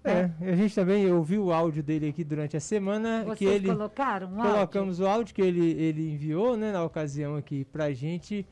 É, 0.08 0.30
a 0.40 0.56
gente 0.56 0.74
também 0.74 1.10
ouviu 1.12 1.46
o 1.46 1.52
áudio 1.52 1.82
dele 1.82 2.08
aqui 2.08 2.22
durante 2.22 2.56
a 2.56 2.60
semana. 2.60 3.24
Vocês 3.24 3.38
que 3.38 3.44
ele 3.44 3.68
colocaram 3.68 4.28
um 4.28 4.36
Colocamos 4.36 5.00
áudio? 5.00 5.04
o 5.04 5.16
áudio 5.18 5.34
que 5.34 5.42
ele, 5.42 5.70
ele 5.72 6.10
enviou, 6.12 6.56
né, 6.56 6.72
na 6.72 6.82
ocasião 6.84 7.36
aqui 7.36 7.64
pra 7.64 7.92
gente, 7.92 8.46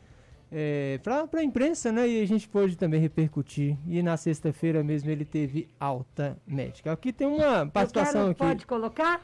é, 0.50 0.98
pra, 1.02 1.26
pra 1.26 1.42
imprensa, 1.42 1.92
né, 1.92 2.08
e 2.08 2.22
a 2.22 2.26
gente 2.26 2.48
pôde 2.48 2.76
também 2.76 3.00
repercutir. 3.00 3.76
E 3.86 4.02
na 4.02 4.16
sexta-feira 4.16 4.82
mesmo 4.82 5.10
ele 5.10 5.24
teve 5.24 5.68
alta 5.78 6.36
médica. 6.46 6.92
Aqui 6.92 7.12
tem 7.12 7.26
uma 7.26 7.66
participação 7.66 8.20
quero, 8.20 8.30
aqui. 8.30 8.38
Pode 8.38 8.66
colocar? 8.66 9.20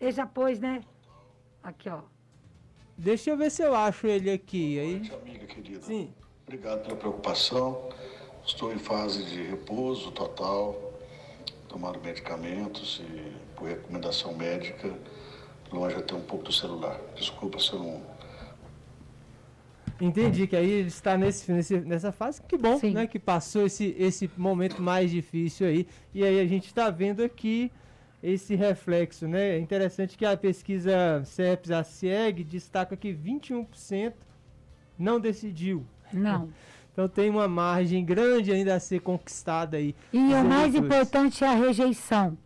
Ele 0.00 0.12
já 0.12 0.26
pôs, 0.26 0.60
né? 0.60 0.80
Aqui, 1.62 1.88
ó. 1.88 2.00
Deixa 2.98 3.30
eu 3.30 3.36
ver 3.36 3.50
se 3.50 3.62
eu 3.62 3.74
acho 3.74 4.06
ele 4.06 4.30
aqui. 4.30 4.78
Aí... 4.78 4.92
Noite, 4.94 5.14
amiga 5.14 5.46
querida. 5.46 5.82
Sim. 5.82 6.10
Obrigado 6.46 6.82
pela 6.84 6.96
preocupação. 6.96 7.88
Estou 8.44 8.72
em 8.72 8.78
fase 8.78 9.24
de 9.24 9.42
repouso 9.42 10.12
total 10.12 10.85
tomando 11.76 12.00
medicamentos 12.00 13.02
e 13.04 13.32
por 13.54 13.68
recomendação 13.68 14.34
médica, 14.34 14.90
longe 15.70 15.94
até 15.94 16.14
um 16.14 16.22
pouco 16.22 16.44
do 16.44 16.52
celular. 16.52 16.98
Desculpa 17.14 17.58
se 17.58 17.70
eu 17.74 17.80
não. 17.80 18.02
Entendi 20.00 20.46
que 20.46 20.56
aí 20.56 20.68
ele 20.68 20.88
está 20.88 21.18
nesse, 21.18 21.52
nesse, 21.52 21.78
nessa 21.80 22.12
fase. 22.12 22.40
Que 22.42 22.56
bom, 22.56 22.78
Sim. 22.78 22.92
né? 22.92 23.06
Que 23.06 23.18
passou 23.18 23.66
esse, 23.66 23.94
esse 23.98 24.30
momento 24.38 24.80
mais 24.80 25.10
difícil 25.10 25.66
aí. 25.66 25.86
E 26.14 26.24
aí 26.24 26.40
a 26.40 26.46
gente 26.46 26.66
está 26.66 26.88
vendo 26.88 27.22
aqui 27.22 27.70
esse 28.22 28.54
reflexo, 28.54 29.28
né? 29.28 29.56
É 29.56 29.58
interessante 29.58 30.16
que 30.16 30.24
a 30.24 30.36
pesquisa 30.36 31.22
CEPS, 31.24 31.70
a 31.70 31.84
CIEG, 31.84 32.42
destaca 32.42 32.96
que 32.96 33.12
21% 33.12 34.14
não 34.98 35.20
decidiu. 35.20 35.84
Não. 36.10 36.48
Então 36.96 37.06
tem 37.06 37.28
uma 37.28 37.46
margem 37.46 38.02
grande 38.02 38.50
ainda 38.50 38.74
a 38.74 38.80
ser 38.80 39.00
conquistada 39.00 39.76
aí. 39.76 39.94
E 40.10 40.32
o 40.32 40.42
mais 40.42 40.74
importante 40.74 41.44
é 41.44 41.46
a 41.46 41.52
rejeição. 41.52 42.38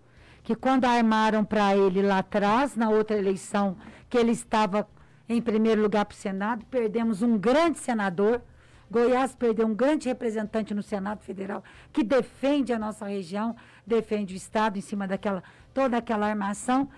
Que 0.42 0.56
quando 0.56 0.86
armaram 0.86 1.44
para 1.44 1.76
ele 1.76 2.02
lá 2.02 2.18
atrás, 2.18 2.74
na 2.74 2.90
outra 2.90 3.16
eleição, 3.16 3.76
que 4.08 4.18
ele 4.18 4.32
estava 4.32 4.88
em 5.28 5.40
primeiro 5.40 5.80
lugar 5.80 6.04
para 6.04 6.16
o 6.16 6.18
Senado, 6.18 6.64
perdemos 6.68 7.22
um 7.22 7.38
grande 7.38 7.78
senador. 7.78 8.42
Goiás 8.90 9.36
perdeu 9.36 9.68
um 9.68 9.72
grande 9.72 10.08
representante 10.08 10.74
no 10.74 10.82
Senado 10.82 11.22
Federal 11.22 11.62
que 11.92 12.02
defende 12.02 12.72
a 12.72 12.78
nossa 12.78 13.06
região, 13.06 13.54
defende 13.86 14.34
o 14.34 14.36
Estado 14.36 14.76
em 14.76 14.82
cima 14.82 15.06
daquela 15.06 15.44
toda 15.72 15.96
aquela 15.96 16.26
armação 16.26 16.88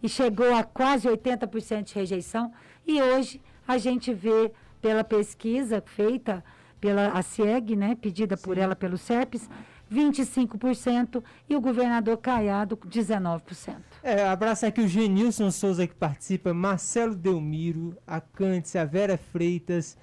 e 0.00 0.08
chegou 0.08 0.54
a 0.54 0.62
quase 0.62 1.08
80% 1.08 1.82
de 1.82 1.94
rejeição. 1.96 2.52
E 2.86 3.02
hoje 3.02 3.42
a 3.66 3.78
gente 3.78 4.14
vê 4.14 4.52
pela 4.80 5.02
pesquisa 5.02 5.82
feita 5.84 6.44
pela 6.80 7.08
a 7.08 7.22
CIEG, 7.22 7.76
né, 7.76 7.96
pedida 8.00 8.36
por 8.36 8.56
ela 8.56 8.74
pelo 8.74 8.96
SERPES, 8.96 9.48
25% 9.92 11.22
e 11.48 11.56
o 11.56 11.60
governador 11.60 12.16
Caiado 12.18 12.76
19%. 12.76 13.76
É, 14.02 14.24
abraço 14.24 14.64
aqui 14.64 14.80
o 14.80 14.88
Genilson 14.88 15.50
Souza 15.50 15.86
que 15.86 15.94
participa, 15.94 16.54
Marcelo 16.54 17.14
Delmiro, 17.14 17.96
a 18.06 18.20
Cândice, 18.20 18.78
a 18.78 18.84
Vera 18.84 19.18
Freitas, 19.18 19.98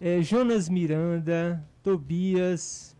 é, 0.00 0.22
Jonas 0.22 0.68
Miranda, 0.68 1.62
Tobias, 1.82 2.96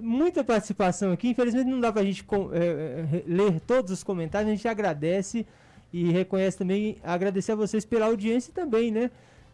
muita 0.00 0.44
participação 0.44 1.10
aqui. 1.12 1.28
Infelizmente 1.28 1.68
não 1.68 1.80
dá 1.80 1.92
para 1.92 2.02
a 2.02 2.04
gente 2.04 2.24
é, 2.52 3.24
ler 3.26 3.60
todos 3.60 3.90
os 3.90 4.04
comentários, 4.04 4.50
a 4.50 4.54
gente 4.54 4.68
agradece 4.68 5.44
e 5.92 6.10
reconhece 6.10 6.56
também, 6.56 6.98
agradecer 7.02 7.52
a 7.52 7.56
vocês 7.56 7.84
pela 7.84 8.06
audiência 8.06 8.52
também, 8.54 8.92
né? 8.92 9.10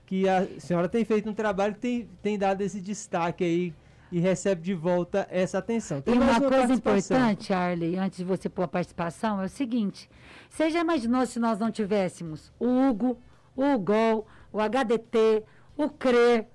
Que 0.06 0.28
a 0.28 0.46
senhora 0.60 0.88
tem 0.88 1.04
feito 1.04 1.28
um 1.28 1.34
trabalho 1.34 1.74
que 1.74 1.80
tem, 1.80 2.08
tem 2.22 2.38
dado 2.38 2.60
esse 2.62 2.80
destaque 2.80 3.44
aí 3.44 3.74
e 4.10 4.20
recebe 4.20 4.62
de 4.62 4.72
volta 4.72 5.26
essa 5.30 5.58
atenção. 5.58 6.00
Tem 6.00 6.14
e 6.14 6.18
uma, 6.18 6.38
uma 6.38 6.48
coisa 6.48 6.72
importante, 6.72 7.52
Arley, 7.52 7.98
antes 7.98 8.18
de 8.18 8.24
você 8.24 8.48
pôr 8.48 8.62
a 8.62 8.68
participação, 8.68 9.42
é 9.42 9.46
o 9.46 9.48
seguinte: 9.48 10.08
você 10.48 10.70
já 10.70 10.80
imaginou 10.80 11.26
se 11.26 11.38
nós 11.38 11.58
não 11.58 11.70
tivéssemos 11.70 12.52
o 12.58 12.66
Hugo, 12.66 13.18
o 13.56 13.74
UGOL, 13.74 14.26
o 14.52 14.60
HDT, 14.60 15.42
o 15.76 15.90
CRE, 15.90 16.46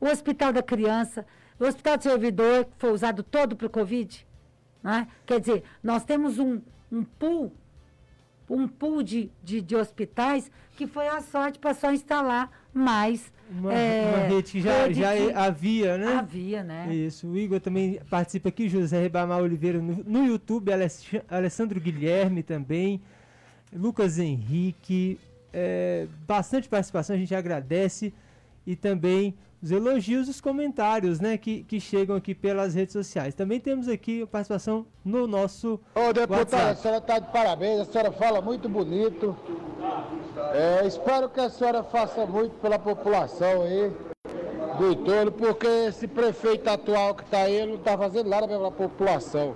o 0.00 0.06
Hospital 0.06 0.52
da 0.52 0.62
Criança, 0.62 1.26
o 1.58 1.64
Hospital 1.64 1.96
do 1.96 2.02
Servidor, 2.02 2.66
que 2.66 2.72
foi 2.78 2.92
usado 2.92 3.22
todo 3.22 3.56
para 3.56 3.66
o 3.66 3.70
Covid? 3.70 4.26
Né? 4.82 5.06
Quer 5.24 5.40
dizer, 5.40 5.62
nós 5.82 6.04
temos 6.04 6.38
um, 6.38 6.60
um 6.90 7.04
pool, 7.04 7.52
um 8.54 8.68
pool 8.68 9.02
de, 9.02 9.30
de, 9.42 9.60
de 9.60 9.74
hospitais 9.76 10.50
que 10.76 10.86
foi 10.86 11.08
a 11.08 11.20
sorte 11.20 11.58
para 11.58 11.74
só 11.74 11.92
instalar 11.92 12.50
mais. 12.72 13.32
Uma, 13.50 13.72
é, 13.74 14.08
uma 14.08 14.26
rede 14.28 14.52
que 14.52 14.60
já, 14.60 14.86
rede 14.86 15.00
já 15.00 15.14
que 15.14 15.32
havia, 15.32 15.98
né? 15.98 16.14
Havia, 16.16 16.62
né? 16.62 16.94
Isso. 16.94 17.28
O 17.28 17.36
Igor 17.36 17.60
também 17.60 18.00
participa 18.08 18.48
aqui, 18.48 18.68
José 18.68 19.02
Ribamar 19.02 19.40
Oliveira 19.42 19.80
no, 19.80 20.02
no 20.04 20.24
YouTube, 20.24 20.72
Aless- 20.72 21.22
Alessandro 21.28 21.78
Guilherme 21.80 22.42
também, 22.42 23.00
Lucas 23.72 24.18
Henrique, 24.18 25.18
é, 25.52 26.06
bastante 26.26 26.68
participação, 26.68 27.14
a 27.14 27.18
gente 27.18 27.34
agradece. 27.34 28.12
E 28.66 28.76
também 28.76 29.34
os 29.62 29.70
elogios 29.70 30.26
e 30.26 30.30
os 30.30 30.40
comentários, 30.40 31.20
né, 31.20 31.38
que, 31.38 31.62
que 31.62 31.78
chegam 31.78 32.16
aqui 32.16 32.34
pelas 32.34 32.74
redes 32.74 32.92
sociais. 32.92 33.34
Também 33.34 33.60
temos 33.60 33.88
aqui 33.88 34.22
a 34.22 34.26
participação 34.26 34.84
no 35.04 35.26
nosso 35.26 35.80
Ô, 35.94 36.12
deputada, 36.12 36.70
a 36.70 36.74
senhora 36.74 36.98
está 36.98 37.18
de 37.20 37.30
parabéns, 37.30 37.80
a 37.80 37.84
senhora 37.84 38.10
fala 38.10 38.40
muito 38.40 38.68
bonito. 38.68 39.36
É, 40.52 40.84
espero 40.86 41.28
que 41.28 41.40
a 41.40 41.48
senhora 41.48 41.84
faça 41.84 42.26
muito 42.26 42.54
pela 42.56 42.78
população 42.78 43.62
aí 43.62 43.92
do 44.78 44.92
entorno, 44.92 45.30
porque 45.30 45.66
esse 45.66 46.08
prefeito 46.08 46.68
atual 46.68 47.14
que 47.14 47.22
está 47.22 47.42
aí, 47.42 47.54
ele 47.54 47.72
não 47.72 47.78
está 47.78 47.96
fazendo 47.96 48.28
nada 48.28 48.48
pela 48.48 48.72
população. 48.72 49.54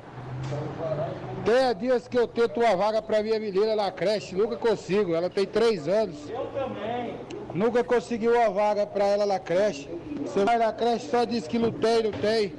Tem 1.45 1.75
dias 1.79 2.07
que 2.07 2.19
eu 2.19 2.29
tento 2.29 2.61
uma 2.61 2.77
vaga 2.77 3.03
para 3.03 3.23
minha 3.23 3.41
menina 3.41 3.75
na 3.75 3.91
creche, 3.91 4.37
nunca 4.37 4.57
consigo, 4.57 5.15
ela 5.15 5.31
tem 5.31 5.47
três 5.47 5.89
anos. 5.89 6.29
Eu 6.31 6.47
também. 6.47 7.36
Nunca 7.57 7.83
consegui 7.83 8.29
uma 8.29 8.51
vaga 8.51 8.87
para 8.87 9.07
ela 9.07 9.25
na 9.25 9.39
creche. 9.39 9.89
Você 10.21 10.45
vai 10.45 10.59
na 10.59 10.73
creche 10.75 11.09
só 11.09 11.25
diz 11.25 11.47
que 11.47 11.59
tem, 11.59 12.03
não 12.03 12.13
tem. 12.13 12.53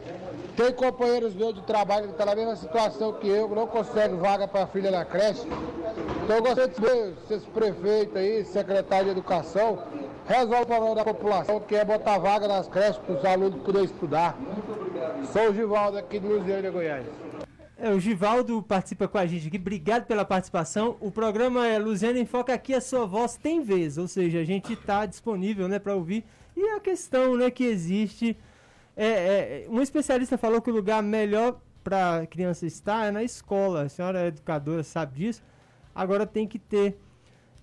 Companheiros 0.75 1.35
meus 1.35 1.53
de 1.53 1.61
trabalho 1.61 2.05
que 2.05 2.11
estão 2.13 2.25
na 2.25 2.35
mesma 2.35 2.55
situação 2.55 3.13
que 3.13 3.27
eu, 3.27 3.47
não 3.49 3.67
conseguem 3.67 4.17
vaga 4.17 4.47
para 4.47 4.63
a 4.63 4.67
filha 4.67 4.89
na 4.89 5.05
creche. 5.05 5.47
Então 6.23 6.37
eu 6.37 6.41
gostaria 6.41 6.67
de 6.67 6.81
ver 6.81 7.13
se 7.27 7.35
esse 7.35 7.45
prefeito 7.45 8.17
aí, 8.17 8.43
secretário 8.43 9.05
de 9.05 9.11
educação, 9.11 9.77
resolve 10.27 10.63
o 10.63 10.65
problema 10.65 10.95
da 10.95 11.03
população, 11.03 11.59
que 11.59 11.75
é 11.75 11.85
botar 11.85 12.17
vaga 12.17 12.47
nas 12.47 12.67
creches 12.67 12.97
para 12.97 13.15
os 13.15 13.23
alunos 13.23 13.61
poderem 13.61 13.85
estudar. 13.85 14.35
Sou 15.31 15.51
o 15.51 15.53
Givaldo 15.53 15.99
aqui 15.99 16.19
de 16.19 16.27
Luziânia, 16.27 16.71
Goiás. 16.71 17.05
É, 17.79 17.91
o 17.91 17.99
Givaldo 17.99 18.63
participa 18.63 19.07
com 19.07 19.19
a 19.19 19.25
gente 19.27 19.47
aqui. 19.47 19.57
Obrigado 19.57 20.05
pela 20.05 20.25
participação. 20.25 20.97
O 20.99 21.11
programa 21.11 21.67
é 21.67 21.77
Luziana 21.77 22.17
em 22.17 22.25
Foca 22.25 22.51
aqui, 22.51 22.73
a 22.73 22.81
sua 22.81 23.05
voz 23.05 23.37
tem 23.37 23.61
vez, 23.61 23.99
ou 23.99 24.07
seja, 24.07 24.39
a 24.39 24.43
gente 24.43 24.73
está 24.73 25.05
disponível 25.05 25.67
né, 25.67 25.77
para 25.77 25.93
ouvir. 25.93 26.25
E 26.55 26.69
a 26.69 26.79
questão 26.79 27.37
né, 27.37 27.51
que 27.51 27.63
existe. 27.63 28.35
É, 28.95 29.05
é, 29.05 29.67
um 29.69 29.79
especialista 29.79 30.39
falou 30.39 30.59
que 30.59 30.71
o 30.71 30.73
lugar 30.73 31.03
melhor 31.03 31.61
para 31.83 32.25
criança 32.25 32.65
estar 32.65 33.05
é 33.05 33.11
na 33.11 33.23
escola. 33.23 33.83
A 33.83 33.89
senhora 33.89 34.21
é 34.21 34.27
educadora, 34.27 34.81
sabe 34.83 35.15
disso. 35.15 35.43
Agora 35.93 36.25
tem 36.25 36.47
que 36.47 36.57
ter 36.57 36.97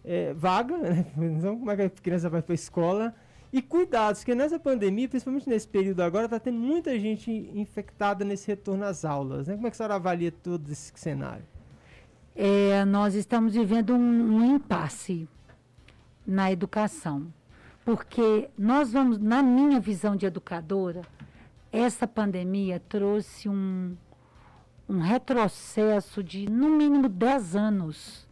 é, 0.04 0.32
vaga, 0.32 0.76
né? 0.78 1.06
Então, 1.18 1.58
como 1.58 1.70
é 1.72 1.76
que 1.76 1.82
a 1.82 1.90
criança 1.90 2.30
vai 2.30 2.40
para 2.40 2.52
a 2.52 2.54
escola? 2.54 3.12
E 3.54 3.62
cuidados, 3.62 4.22
porque 4.22 4.34
nessa 4.34 4.58
pandemia, 4.58 5.08
principalmente 5.08 5.48
nesse 5.48 5.68
período 5.68 6.00
agora, 6.00 6.24
está 6.24 6.40
tendo 6.40 6.58
muita 6.58 6.98
gente 6.98 7.30
infectada 7.54 8.24
nesse 8.24 8.48
retorno 8.48 8.84
às 8.84 9.04
aulas. 9.04 9.46
Né? 9.46 9.54
Como 9.54 9.68
é 9.68 9.70
que 9.70 9.74
a 9.74 9.76
senhora 9.76 9.94
avalia 9.94 10.32
todo 10.32 10.68
esse 10.72 10.90
cenário? 10.96 11.44
É, 12.34 12.84
nós 12.84 13.14
estamos 13.14 13.54
vivendo 13.54 13.94
um, 13.94 14.38
um 14.38 14.56
impasse 14.56 15.28
na 16.26 16.50
educação. 16.50 17.32
Porque 17.84 18.50
nós 18.58 18.92
vamos, 18.92 19.18
na 19.18 19.40
minha 19.40 19.78
visão 19.78 20.16
de 20.16 20.26
educadora, 20.26 21.02
essa 21.70 22.08
pandemia 22.08 22.82
trouxe 22.88 23.48
um, 23.48 23.96
um 24.88 24.98
retrocesso 24.98 26.24
de, 26.24 26.50
no 26.50 26.70
mínimo, 26.70 27.08
10 27.08 27.54
anos 27.54 28.28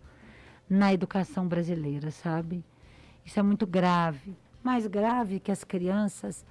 na 0.68 0.92
educação 0.92 1.46
brasileira, 1.46 2.10
sabe? 2.10 2.64
Isso 3.24 3.38
é 3.38 3.42
muito 3.44 3.68
grave. 3.68 4.34
Mais 4.62 4.86
grave 4.86 5.40
que 5.40 5.50
as 5.50 5.64
crianças, 5.64 6.44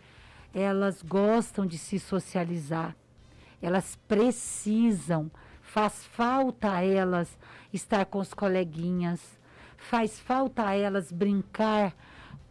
elas 0.54 1.02
gostam 1.02 1.66
de 1.66 1.78
se 1.78 2.00
socializar. 2.00 2.96
Elas 3.62 3.98
precisam, 4.08 5.32
faz 5.62 6.06
falta 6.06 6.72
a 6.72 6.84
elas 6.84 7.38
estar 7.72 8.06
com 8.06 8.20
os 8.20 8.34
coleguinhas, 8.34 9.40
faz 9.78 10.20
falta 10.20 10.68
a 10.68 10.76
elas 10.76 11.12
brincar 11.12 11.94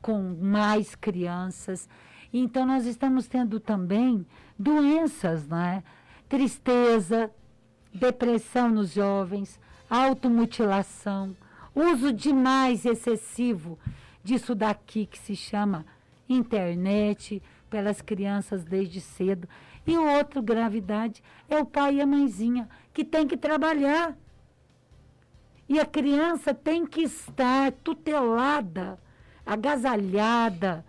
com 0.00 0.34
mais 0.40 0.94
crianças. 0.94 1.88
Então 2.32 2.64
nós 2.64 2.86
estamos 2.86 3.26
tendo 3.26 3.60
também 3.60 4.26
doenças, 4.58 5.46
né? 5.46 5.82
Tristeza, 6.28 7.30
depressão 7.92 8.70
nos 8.70 8.92
jovens, 8.92 9.58
automutilação, 9.90 11.36
uso 11.74 12.12
demais 12.12 12.86
excessivo 12.86 13.78
disso 14.22 14.54
daqui 14.54 15.06
que 15.06 15.18
se 15.18 15.34
chama 15.34 15.84
internet 16.28 17.42
pelas 17.68 18.00
crianças 18.00 18.64
desde 18.64 19.00
cedo. 19.00 19.48
E 19.86 19.96
outra 19.96 20.40
gravidade 20.40 21.22
é 21.48 21.58
o 21.58 21.64
pai 21.64 21.96
e 21.96 22.00
a 22.00 22.06
mãezinha 22.06 22.68
que 22.92 23.04
tem 23.04 23.26
que 23.26 23.36
trabalhar. 23.36 24.16
E 25.68 25.78
a 25.78 25.86
criança 25.86 26.52
tem 26.52 26.84
que 26.84 27.02
estar 27.02 27.72
tutelada, 27.84 28.98
agasalhada, 29.46 30.84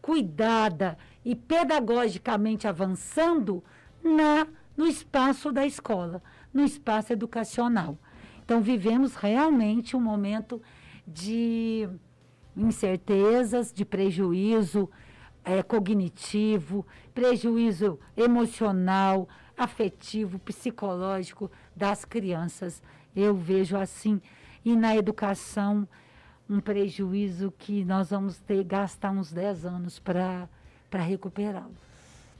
cuidada 0.00 0.96
e 1.24 1.34
pedagogicamente 1.34 2.68
avançando 2.68 3.64
na 4.04 4.46
no 4.76 4.86
espaço 4.86 5.50
da 5.50 5.64
escola, 5.64 6.22
no 6.52 6.62
espaço 6.62 7.12
educacional. 7.12 7.98
Então 8.44 8.60
vivemos 8.60 9.14
realmente 9.14 9.96
um 9.96 10.00
momento 10.00 10.60
de 11.06 11.88
incertezas, 12.56 13.72
de 13.72 13.84
prejuízo 13.84 14.88
é, 15.44 15.62
cognitivo, 15.62 16.86
prejuízo 17.14 17.98
emocional, 18.16 19.28
afetivo, 19.56 20.38
psicológico 20.38 21.50
das 21.74 22.04
crianças. 22.04 22.82
Eu 23.14 23.34
vejo 23.34 23.76
assim. 23.76 24.20
E 24.64 24.74
na 24.74 24.96
educação, 24.96 25.86
um 26.48 26.60
prejuízo 26.60 27.52
que 27.56 27.84
nós 27.84 28.10
vamos 28.10 28.38
ter 28.38 28.64
gastar 28.64 29.10
uns 29.10 29.32
10 29.32 29.64
anos 29.66 29.98
para 29.98 30.48
recuperá-lo. 30.92 31.74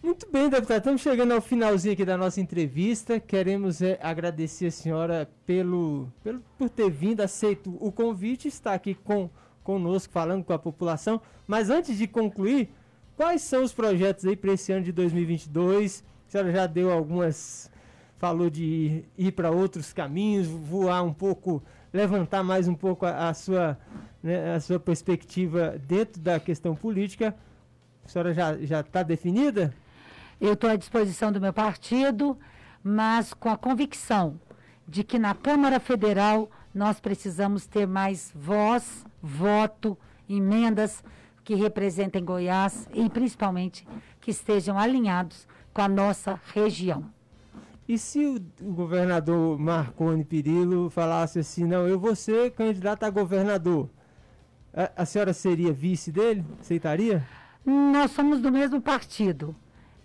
Muito 0.03 0.31
bem, 0.31 0.49
deputado. 0.49 0.79
Estamos 0.79 1.01
chegando 1.01 1.33
ao 1.33 1.41
finalzinho 1.41 1.95
aqui 1.95 2.05
da 2.05 2.17
nossa 2.17 2.41
entrevista. 2.41 3.19
Queremos 3.19 3.83
é, 3.83 3.99
agradecer 4.03 4.67
a 4.67 4.71
senhora 4.71 5.29
pelo, 5.45 6.09
pelo, 6.23 6.41
por 6.57 6.69
ter 6.69 6.91
vindo, 6.91 7.23
aceito 7.23 7.77
o 7.81 7.91
convite, 7.91 8.47
está 8.47 8.75
aqui 8.75 8.95
com, 8.95 9.29
conosco, 9.67 10.13
falando 10.13 10.45
com 10.45 10.53
a 10.53 10.59
população. 10.59 11.21
Mas 11.45 11.69
antes 11.69 11.99
de 11.99 12.07
concluir, 12.07 12.71
quais 13.17 13.43
são 13.43 13.65
os 13.65 13.73
projetos 13.73 14.25
aí 14.25 14.37
para 14.37 14.53
esse 14.53 14.71
ano 14.73 14.85
de 14.85 14.93
2022? 14.93 16.05
A 16.29 16.31
senhora 16.31 16.53
já 16.53 16.67
deu 16.69 16.93
algumas. 16.93 17.69
Falou 18.17 18.49
de 18.49 19.05
ir, 19.19 19.33
para 19.33 19.51
outros 19.51 19.93
caminhos, 19.93 20.47
voar 20.47 21.03
um 21.03 21.13
pouco, 21.13 21.63
levantar 21.93 22.43
mais 22.43 22.67
um 22.67 22.75
pouco 22.75 23.05
a, 23.05 23.29
a 23.29 23.35
sua, 23.35 23.77
né, 24.23 24.55
a 24.55 24.61
sua 24.61 24.81
perspectiva 24.81 25.79
dentro 25.87 26.23
da 26.23 26.41
questão 26.41 26.75
política. 26.75 27.35
A 28.05 28.09
senhora 28.09 28.33
já 28.33 28.81
está 28.81 29.03
definida? 29.03 29.75
Eu 30.41 30.55
estou 30.55 30.71
à 30.71 30.77
disposição 30.77 31.31
do 31.31 31.41
meu 31.41 31.53
partido, 31.53 32.39
mas 32.83 33.35
com 33.35 33.51
a 33.51 33.57
convicção 33.57 34.41
de 34.89 35.03
que 35.05 35.19
na 35.19 35.35
Câmara 35.35 35.79
Federal 35.79 36.49
nós 36.73 37.01
precisamos 37.01 37.67
ter 37.67 37.87
mais 37.87 38.33
voz, 38.35 39.05
voto, 39.27 39.99
emendas 40.29 41.03
que 41.45 41.55
representem 41.55 42.25
Goiás 42.25 42.89
e 42.93 43.09
principalmente 43.09 43.87
que 44.21 44.31
estejam 44.31 44.79
alinhados 44.79 45.47
com 45.73 45.83
a 45.83 45.89
nossa 45.89 46.41
região. 46.53 47.05
E 47.89 47.97
se 47.99 48.27
o, 48.61 48.73
governador 48.73 49.57
Marconi 49.59 50.25
Perillo 50.25 50.91
falasse 50.91 51.39
assim, 51.39 51.65
não, 51.65 51.87
eu 51.87 52.01
vou 52.01 52.17
ser 52.17 52.51
candidato 52.51 53.05
a 53.05 53.11
governador, 53.11 53.89
a, 54.75 55.03
a 55.03 55.07
senhora 55.07 55.33
seria 55.33 55.73
vice 55.73 56.11
dele? 56.11 56.45
Aceitaria? 56.61 57.25
Nós 57.65 58.11
somos 58.11 58.41
do 58.41 58.51
mesmo 58.51 58.81
partido, 58.81 59.55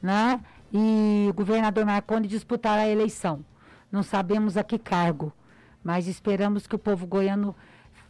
né? 0.01 0.39
E 0.71 1.27
o 1.29 1.33
governador 1.33 1.83
Marconi 1.85 2.27
disputará 2.27 2.83
a 2.83 2.89
eleição. 2.89 3.43
Não 3.91 4.03
sabemos 4.03 4.57
a 4.57 4.63
que 4.63 4.77
cargo, 4.77 5.33
mas 5.83 6.07
esperamos 6.07 6.67
que 6.67 6.75
o 6.75 6.79
povo 6.79 7.07
goiano 7.07 7.55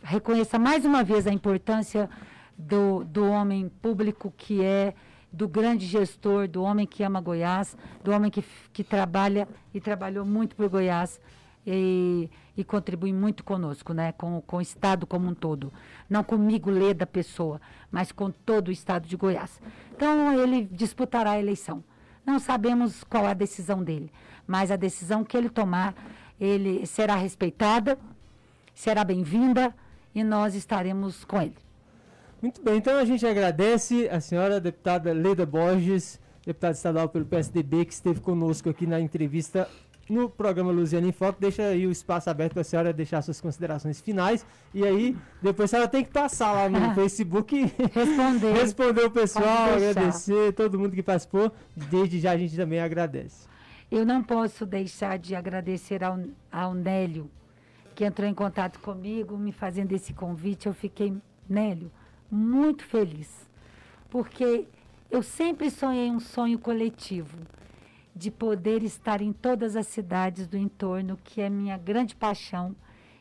reconheça 0.03 0.57
mais 0.57 0.85
uma 0.85 1.03
vez 1.03 1.27
a 1.27 1.31
importância 1.31 2.09
do, 2.57 3.03
do 3.03 3.25
homem 3.25 3.69
público 3.81 4.33
que 4.35 4.63
é, 4.63 4.93
do 5.31 5.47
grande 5.47 5.85
gestor, 5.85 6.47
do 6.47 6.61
homem 6.63 6.85
que 6.85 7.03
ama 7.03 7.21
Goiás, 7.21 7.77
do 8.03 8.11
homem 8.11 8.29
que, 8.29 8.43
que 8.73 8.83
trabalha 8.83 9.47
e 9.73 9.79
trabalhou 9.79 10.25
muito 10.25 10.55
por 10.55 10.67
Goiás 10.67 11.19
e, 11.65 12.29
e 12.57 12.63
contribui 12.63 13.13
muito 13.13 13.43
conosco, 13.43 13.93
né? 13.93 14.11
com, 14.13 14.41
com 14.41 14.57
o 14.57 14.61
Estado 14.61 15.05
como 15.07 15.29
um 15.29 15.33
todo. 15.33 15.71
Não 16.09 16.23
comigo, 16.23 16.69
lê 16.69 16.93
da 16.93 17.05
pessoa, 17.05 17.61
mas 17.91 18.11
com 18.11 18.29
todo 18.29 18.67
o 18.67 18.71
Estado 18.71 19.07
de 19.07 19.15
Goiás. 19.15 19.61
Então, 19.95 20.33
ele 20.39 20.67
disputará 20.71 21.31
a 21.31 21.39
eleição. 21.39 21.83
Não 22.25 22.39
sabemos 22.39 23.03
qual 23.03 23.25
a 23.25 23.33
decisão 23.33 23.83
dele, 23.83 24.11
mas 24.45 24.69
a 24.69 24.75
decisão 24.75 25.23
que 25.23 25.35
ele 25.35 25.49
tomar, 25.49 25.95
ele 26.39 26.85
será 26.85 27.15
respeitada, 27.15 27.97
será 28.75 29.03
bem-vinda 29.03 29.73
e 30.13 30.23
nós 30.23 30.55
estaremos 30.55 31.23
com 31.23 31.41
ele. 31.41 31.55
Muito 32.41 32.61
bem, 32.61 32.77
então 32.77 32.97
a 32.97 33.05
gente 33.05 33.25
agradece 33.25 34.09
a 34.09 34.19
senhora 34.19 34.59
deputada 34.59 35.13
Leda 35.13 35.45
Borges, 35.45 36.19
deputada 36.45 36.73
estadual 36.73 37.07
pelo 37.07 37.25
PSDB, 37.25 37.85
que 37.85 37.93
esteve 37.93 38.19
conosco 38.19 38.69
aqui 38.69 38.87
na 38.87 38.99
entrevista 38.99 39.69
no 40.09 40.29
programa 40.29 40.71
Luziana 40.71 41.07
em 41.07 41.11
Foco. 41.11 41.39
Deixa 41.39 41.63
aí 41.63 41.87
o 41.87 41.91
espaço 41.91 42.29
aberto 42.29 42.53
para 42.53 42.61
a 42.61 42.65
senhora 42.65 42.91
deixar 42.91 43.21
suas 43.21 43.39
considerações 43.39 44.01
finais. 44.01 44.45
E 44.73 44.85
aí, 44.85 45.15
depois 45.41 45.69
a 45.69 45.71
senhora 45.71 45.87
tem 45.87 46.03
que 46.03 46.11
passar 46.11 46.51
lá 46.51 46.69
no 46.69 46.93
Facebook 46.95 47.55
e 47.55 47.63
responder. 47.93 48.53
responder 48.53 49.05
o 49.05 49.11
pessoal, 49.11 49.73
agradecer 49.73 50.53
todo 50.53 50.77
mundo 50.77 50.95
que 50.95 51.03
participou. 51.03 51.51
Desde 51.75 52.19
já 52.19 52.31
a 52.31 52.37
gente 52.37 52.55
também 52.55 52.79
agradece. 52.79 53.47
Eu 53.89 54.05
não 54.05 54.23
posso 54.23 54.65
deixar 54.65 55.17
de 55.19 55.35
agradecer 55.35 56.03
ao, 56.03 56.19
ao 56.51 56.73
Nélio, 56.73 57.29
que 57.95 58.05
entrou 58.05 58.27
em 58.27 58.33
contato 58.33 58.79
comigo, 58.79 59.37
me 59.37 59.51
fazendo 59.51 59.91
esse 59.91 60.13
convite. 60.13 60.67
Eu 60.67 60.73
fiquei, 60.73 61.13
Nélio, 61.47 61.91
muito 62.29 62.83
feliz, 62.83 63.49
porque 64.09 64.67
eu 65.09 65.21
sempre 65.21 65.69
sonhei 65.69 66.09
um 66.09 66.19
sonho 66.19 66.57
coletivo 66.57 67.37
de 68.15 68.29
poder 68.29 68.83
estar 68.83 69.21
em 69.21 69.31
todas 69.31 69.75
as 69.75 69.87
cidades 69.87 70.47
do 70.47 70.57
entorno, 70.57 71.17
que 71.23 71.41
é 71.41 71.49
minha 71.49 71.77
grande 71.77 72.15
paixão, 72.15 72.75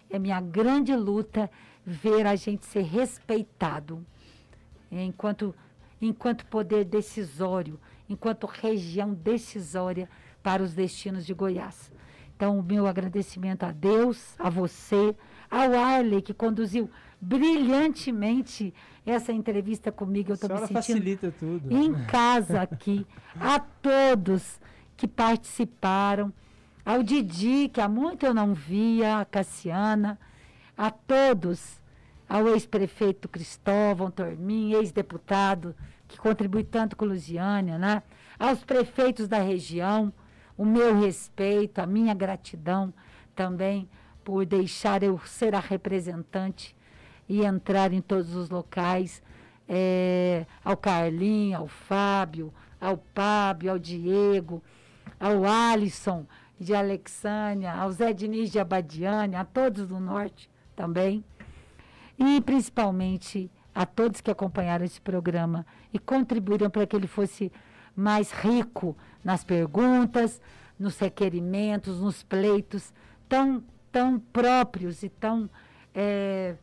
é 0.09 0.19
minha 0.19 0.41
grande 0.41 0.95
luta 0.95 1.51
ver 1.85 2.27
a 2.27 2.37
gente 2.37 2.67
ser 2.67 2.83
respeitado 2.83 4.05
enquanto 4.91 5.55
enquanto 6.01 6.47
poder 6.47 6.85
decisório, 6.85 7.79
enquanto 8.09 8.47
região 8.47 9.13
decisória 9.13 10.09
para 10.43 10.63
os 10.63 10.73
destinos 10.73 11.27
de 11.27 11.35
Goiás. 11.35 11.93
Então, 12.41 12.59
o 12.59 12.63
meu 12.63 12.87
agradecimento 12.87 13.65
a 13.65 13.71
Deus, 13.71 14.35
a 14.39 14.49
você, 14.49 15.15
ao 15.51 15.75
Arley, 15.75 16.23
que 16.23 16.33
conduziu 16.33 16.91
brilhantemente 17.21 18.73
essa 19.05 19.31
entrevista 19.31 19.93
comigo. 19.93 20.31
Eu 20.31 20.37
estou 20.37 20.49
me 20.49 20.57
sentindo 20.61 20.73
facilita 20.73 21.31
tudo. 21.39 21.71
em 21.71 21.93
casa 22.07 22.63
aqui. 22.63 23.07
a 23.39 23.61
todos 23.61 24.59
que 24.97 25.07
participaram, 25.07 26.33
ao 26.83 27.03
Didi, 27.03 27.69
que 27.69 27.79
há 27.79 27.87
muito 27.91 28.25
eu 28.25 28.33
não 28.33 28.55
via, 28.55 29.19
a 29.19 29.25
Cassiana, 29.27 30.19
a 30.75 30.91
todos, 30.91 31.83
ao 32.27 32.49
ex-prefeito 32.49 33.29
Cristóvão 33.29 34.11
Tormin, 34.11 34.73
ex-deputado, 34.73 35.75
que 36.09 36.17
contribui 36.17 36.65
tanto 36.65 36.97
com 36.97 37.05
Lusiânia, 37.05 37.77
né? 37.77 38.03
aos 38.39 38.65
prefeitos 38.65 39.29
da 39.29 39.41
região, 39.41 40.11
o 40.61 40.65
meu 40.67 41.01
respeito, 41.01 41.79
a 41.79 41.87
minha 41.87 42.13
gratidão 42.13 42.93
também 43.35 43.89
por 44.23 44.45
deixar 44.45 45.03
eu 45.03 45.19
ser 45.21 45.55
a 45.55 45.59
representante 45.59 46.77
e 47.27 47.47
entrar 47.47 47.95
em 47.95 48.03
todos 48.03 48.35
os 48.35 48.51
locais, 48.51 49.23
é, 49.67 50.45
ao 50.63 50.77
Carlinho, 50.77 51.57
ao 51.57 51.67
Fábio, 51.67 52.53
ao 52.79 52.99
Pábio, 52.99 53.71
ao 53.71 53.79
Diego, 53.79 54.63
ao 55.19 55.47
Alisson 55.47 56.27
de 56.59 56.75
Alexânia, 56.75 57.73
ao 57.73 57.91
Zé 57.91 58.13
Diniz 58.13 58.53
de 58.53 58.59
Abadiane, 58.59 59.37
a 59.37 59.47
todos 59.47 59.89
do 59.89 59.99
Norte 59.99 60.51
também, 60.77 61.25
e 62.19 62.39
principalmente 62.43 63.51
a 63.75 63.87
todos 63.87 64.21
que 64.21 64.31
acompanharam 64.31 64.85
esse 64.85 65.01
programa 65.01 65.65
e 65.91 65.99
contribuíram 65.99 66.69
para 66.69 66.87
que 66.87 66.95
ele 66.95 67.07
fosse 67.07 67.51
mais 67.95 68.31
rico 68.31 68.97
nas 69.23 69.45
perguntas, 69.45 70.41
nos 70.79 70.99
requerimentos, 70.99 72.01
nos 72.01 72.23
pleitos 72.23 72.93
tão, 73.29 73.63
tão 73.93 74.19
próprios 74.19 75.03
e 75.03 75.09
tão 75.09 75.49
é, 75.95 76.55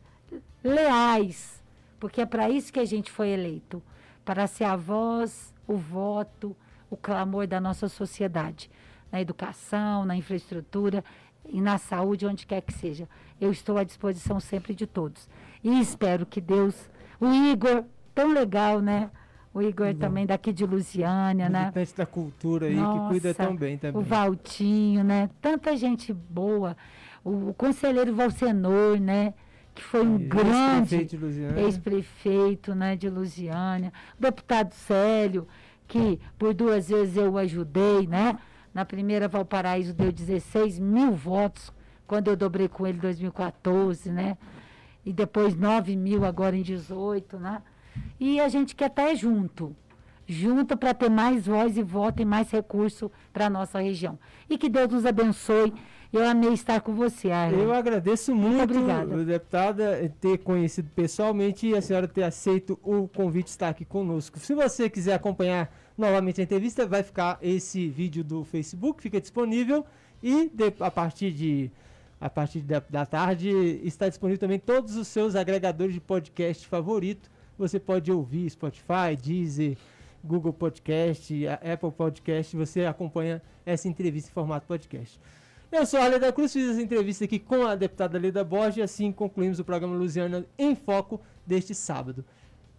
leais, 0.62 1.62
porque 2.00 2.20
é 2.20 2.26
para 2.26 2.50
isso 2.50 2.72
que 2.72 2.80
a 2.80 2.84
gente 2.84 3.10
foi 3.10 3.28
eleito 3.28 3.82
para 4.24 4.46
ser 4.46 4.64
a 4.64 4.76
voz, 4.76 5.54
o 5.66 5.76
voto, 5.76 6.56
o 6.90 6.96
clamor 6.96 7.46
da 7.46 7.60
nossa 7.60 7.88
sociedade, 7.88 8.70
na 9.10 9.20
educação, 9.20 10.04
na 10.04 10.16
infraestrutura 10.16 11.02
e 11.46 11.60
na 11.60 11.78
saúde, 11.78 12.26
onde 12.26 12.46
quer 12.46 12.60
que 12.60 12.72
seja. 12.72 13.08
Eu 13.40 13.50
estou 13.50 13.78
à 13.78 13.84
disposição 13.84 14.38
sempre 14.40 14.74
de 14.74 14.86
todos. 14.86 15.28
E 15.62 15.80
espero 15.80 16.26
que 16.26 16.40
Deus, 16.40 16.90
o 17.20 17.32
Igor, 17.32 17.84
tão 18.14 18.32
legal, 18.32 18.80
né? 18.80 19.10
O 19.58 19.62
Igor 19.62 19.92
Bom. 19.92 19.98
também 19.98 20.24
daqui 20.24 20.52
de 20.52 20.64
Lusiânia, 20.64 21.48
né? 21.48 21.72
da 21.96 22.06
cultura 22.06 22.66
aí, 22.66 22.76
Nossa, 22.76 23.00
que 23.00 23.08
cuida 23.08 23.34
tão 23.34 23.56
bem 23.56 23.76
também. 23.76 24.00
O 24.00 24.04
Valtinho, 24.04 25.02
né? 25.02 25.28
Tanta 25.40 25.76
gente 25.76 26.12
boa. 26.12 26.76
O, 27.24 27.48
o 27.48 27.54
conselheiro 27.54 28.14
Valcenor, 28.14 29.00
né? 29.00 29.34
que 29.74 29.82
foi 29.82 30.02
um 30.06 30.16
grande 30.16 31.08
ex-prefeito 31.56 32.72
né, 32.72 32.94
de 32.94 33.08
Lusiânia, 33.08 33.92
o 34.16 34.22
deputado 34.22 34.72
Célio, 34.72 35.46
que 35.88 36.20
por 36.38 36.54
duas 36.54 36.88
vezes 36.88 37.16
eu 37.16 37.36
ajudei, 37.36 38.06
né? 38.06 38.38
Na 38.72 38.84
primeira 38.84 39.26
Valparaíso 39.26 39.92
deu 39.92 40.12
16 40.12 40.78
mil 40.78 41.12
votos, 41.12 41.72
quando 42.06 42.28
eu 42.28 42.36
dobrei 42.36 42.68
com 42.68 42.86
ele 42.86 42.98
em 42.98 43.00
2014, 43.00 44.10
né? 44.10 44.36
E 45.04 45.12
depois 45.12 45.56
9 45.56 45.96
mil 45.96 46.24
agora 46.24 46.56
em 46.56 46.62
18, 46.62 47.38
né? 47.38 47.62
E 48.18 48.40
a 48.40 48.48
gente 48.48 48.74
quer 48.74 48.90
estar 48.90 49.14
junto, 49.14 49.74
junto 50.26 50.76
para 50.76 50.94
ter 50.94 51.08
mais 51.08 51.46
voz 51.46 51.76
e 51.76 51.82
voto 51.82 52.22
e 52.22 52.24
mais 52.24 52.50
recurso 52.50 53.10
para 53.32 53.46
a 53.46 53.50
nossa 53.50 53.80
região. 53.80 54.18
E 54.48 54.58
que 54.58 54.68
Deus 54.68 54.88
nos 54.88 55.06
abençoe 55.06 55.72
eu 56.10 56.26
amei 56.26 56.54
estar 56.54 56.80
com 56.80 56.94
você, 56.94 57.30
Arlen. 57.30 57.60
Eu 57.60 57.72
agradeço 57.72 58.34
muito, 58.34 58.74
muito 58.74 59.24
deputada, 59.26 60.10
ter 60.18 60.38
conhecido 60.38 60.88
pessoalmente 60.96 61.66
e 61.66 61.76
a 61.76 61.82
senhora 61.82 62.08
ter 62.08 62.22
aceito 62.22 62.78
o 62.82 63.06
convite 63.08 63.46
de 63.46 63.50
estar 63.50 63.68
aqui 63.68 63.84
conosco. 63.84 64.38
Se 64.38 64.54
você 64.54 64.88
quiser 64.88 65.12
acompanhar 65.12 65.70
novamente 65.98 66.40
a 66.40 66.44
entrevista, 66.44 66.86
vai 66.86 67.02
ficar 67.02 67.38
esse 67.42 67.88
vídeo 67.88 68.24
do 68.24 68.42
Facebook, 68.42 69.02
fica 69.02 69.20
disponível 69.20 69.84
e 70.22 70.48
de, 70.48 70.72
a 70.80 70.90
partir 70.90 71.30
de 71.30 71.70
a 72.20 72.30
partir 72.30 72.60
da, 72.60 72.82
da 72.88 73.06
tarde 73.06 73.50
está 73.84 74.08
disponível 74.08 74.40
também 74.40 74.58
todos 74.58 74.96
os 74.96 75.06
seus 75.06 75.36
agregadores 75.36 75.92
de 75.92 76.00
podcast 76.00 76.66
favorito. 76.66 77.30
Você 77.58 77.80
pode 77.80 78.10
ouvir 78.12 78.48
Spotify, 78.48 79.16
Deezer, 79.20 79.76
Google 80.22 80.52
Podcast, 80.52 81.34
Apple 81.48 81.90
Podcast. 81.90 82.56
Você 82.56 82.84
acompanha 82.84 83.42
essa 83.66 83.88
entrevista 83.88 84.30
em 84.30 84.32
formato 84.32 84.66
podcast. 84.66 85.20
Eu 85.70 85.84
sou 85.84 86.00
a 86.00 86.06
Leda 86.06 86.32
Cruz, 86.32 86.52
fiz 86.52 86.70
essa 86.70 86.80
entrevista 86.80 87.24
aqui 87.24 87.38
com 87.38 87.66
a 87.66 87.74
deputada 87.74 88.18
Leda 88.18 88.42
Borges 88.42 88.78
e 88.78 88.82
assim 88.82 89.12
concluímos 89.12 89.58
o 89.58 89.64
programa 89.64 89.94
Luziana 89.96 90.46
em 90.56 90.74
Foco 90.74 91.20
deste 91.46 91.74
sábado. 91.74 92.24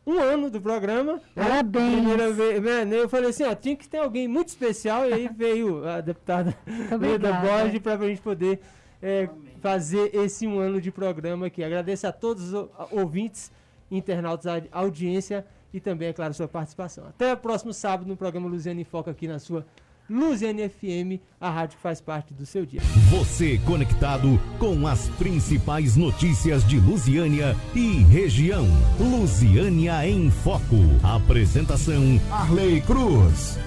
Um 0.08 0.18
ano 0.18 0.50
do 0.50 0.60
programa. 0.60 1.14
Né? 1.14 1.22
Parabéns. 1.36 1.94
Primeira 1.94 2.32
vez, 2.32 2.64
né? 2.64 2.88
eu 2.92 3.08
falei 3.08 3.30
assim, 3.30 3.44
ó, 3.44 3.54
tinha 3.54 3.76
que 3.76 3.88
ter 3.88 4.00
alguém 4.00 4.28
muito 4.28 4.48
especial 4.48 5.08
e 5.08 5.14
aí 5.14 5.30
veio 5.30 5.88
a 5.88 6.02
deputada 6.02 6.58
Leda 7.00 7.34
Borges 7.34 7.80
para 7.80 7.94
a 7.94 8.08
gente 8.08 8.22
poder 8.22 8.60
é, 9.02 9.30
fazer 9.62 10.16
esse 10.16 10.48
um 10.48 10.58
ano 10.58 10.82
de 10.82 10.92
programa 10.92 11.46
aqui. 11.46 11.64
Agradeço 11.64 12.08
a 12.08 12.12
todos 12.12 12.54
os 12.54 12.70
ouvintes, 12.92 13.52
internautas, 13.92 14.46
a 14.72 14.80
audiência 14.80 15.46
e 15.74 15.80
também, 15.80 16.10
é 16.10 16.14
claro, 16.14 16.34
sua 16.34 16.48
participação. 16.48 17.06
Até 17.06 17.34
o 17.34 17.38
próximo 17.38 17.74
sábado 17.74 18.08
no 18.08 18.18
programa 18.18 18.48
Luziana 18.48 18.82
em 18.82 18.84
Foco 18.84 19.10
aqui 19.10 19.28
na 19.28 19.40
sua 19.40 19.66
Luziane 20.10 20.68
FM, 20.68 21.22
a 21.40 21.52
rádio 21.52 21.78
que 21.78 21.84
faz 21.84 22.02
parte 22.02 22.34
do 22.34 22.46
seu 22.46 22.66
dia. 22.66 22.82
Você 23.12 23.60
conectado 23.60 24.40
com 24.58 24.88
as 24.88 25.08
principais 25.10 25.96
notícias 25.96 26.68
de 26.68 26.80
Lusiânia 26.80 27.56
e 27.76 28.02
região. 28.04 28.66
Lusiânia 29.00 30.08
em 30.08 30.32
Foco. 30.32 30.78
Apresentação 31.04 32.20
Arley 32.32 32.82
Cruz. 32.82 33.60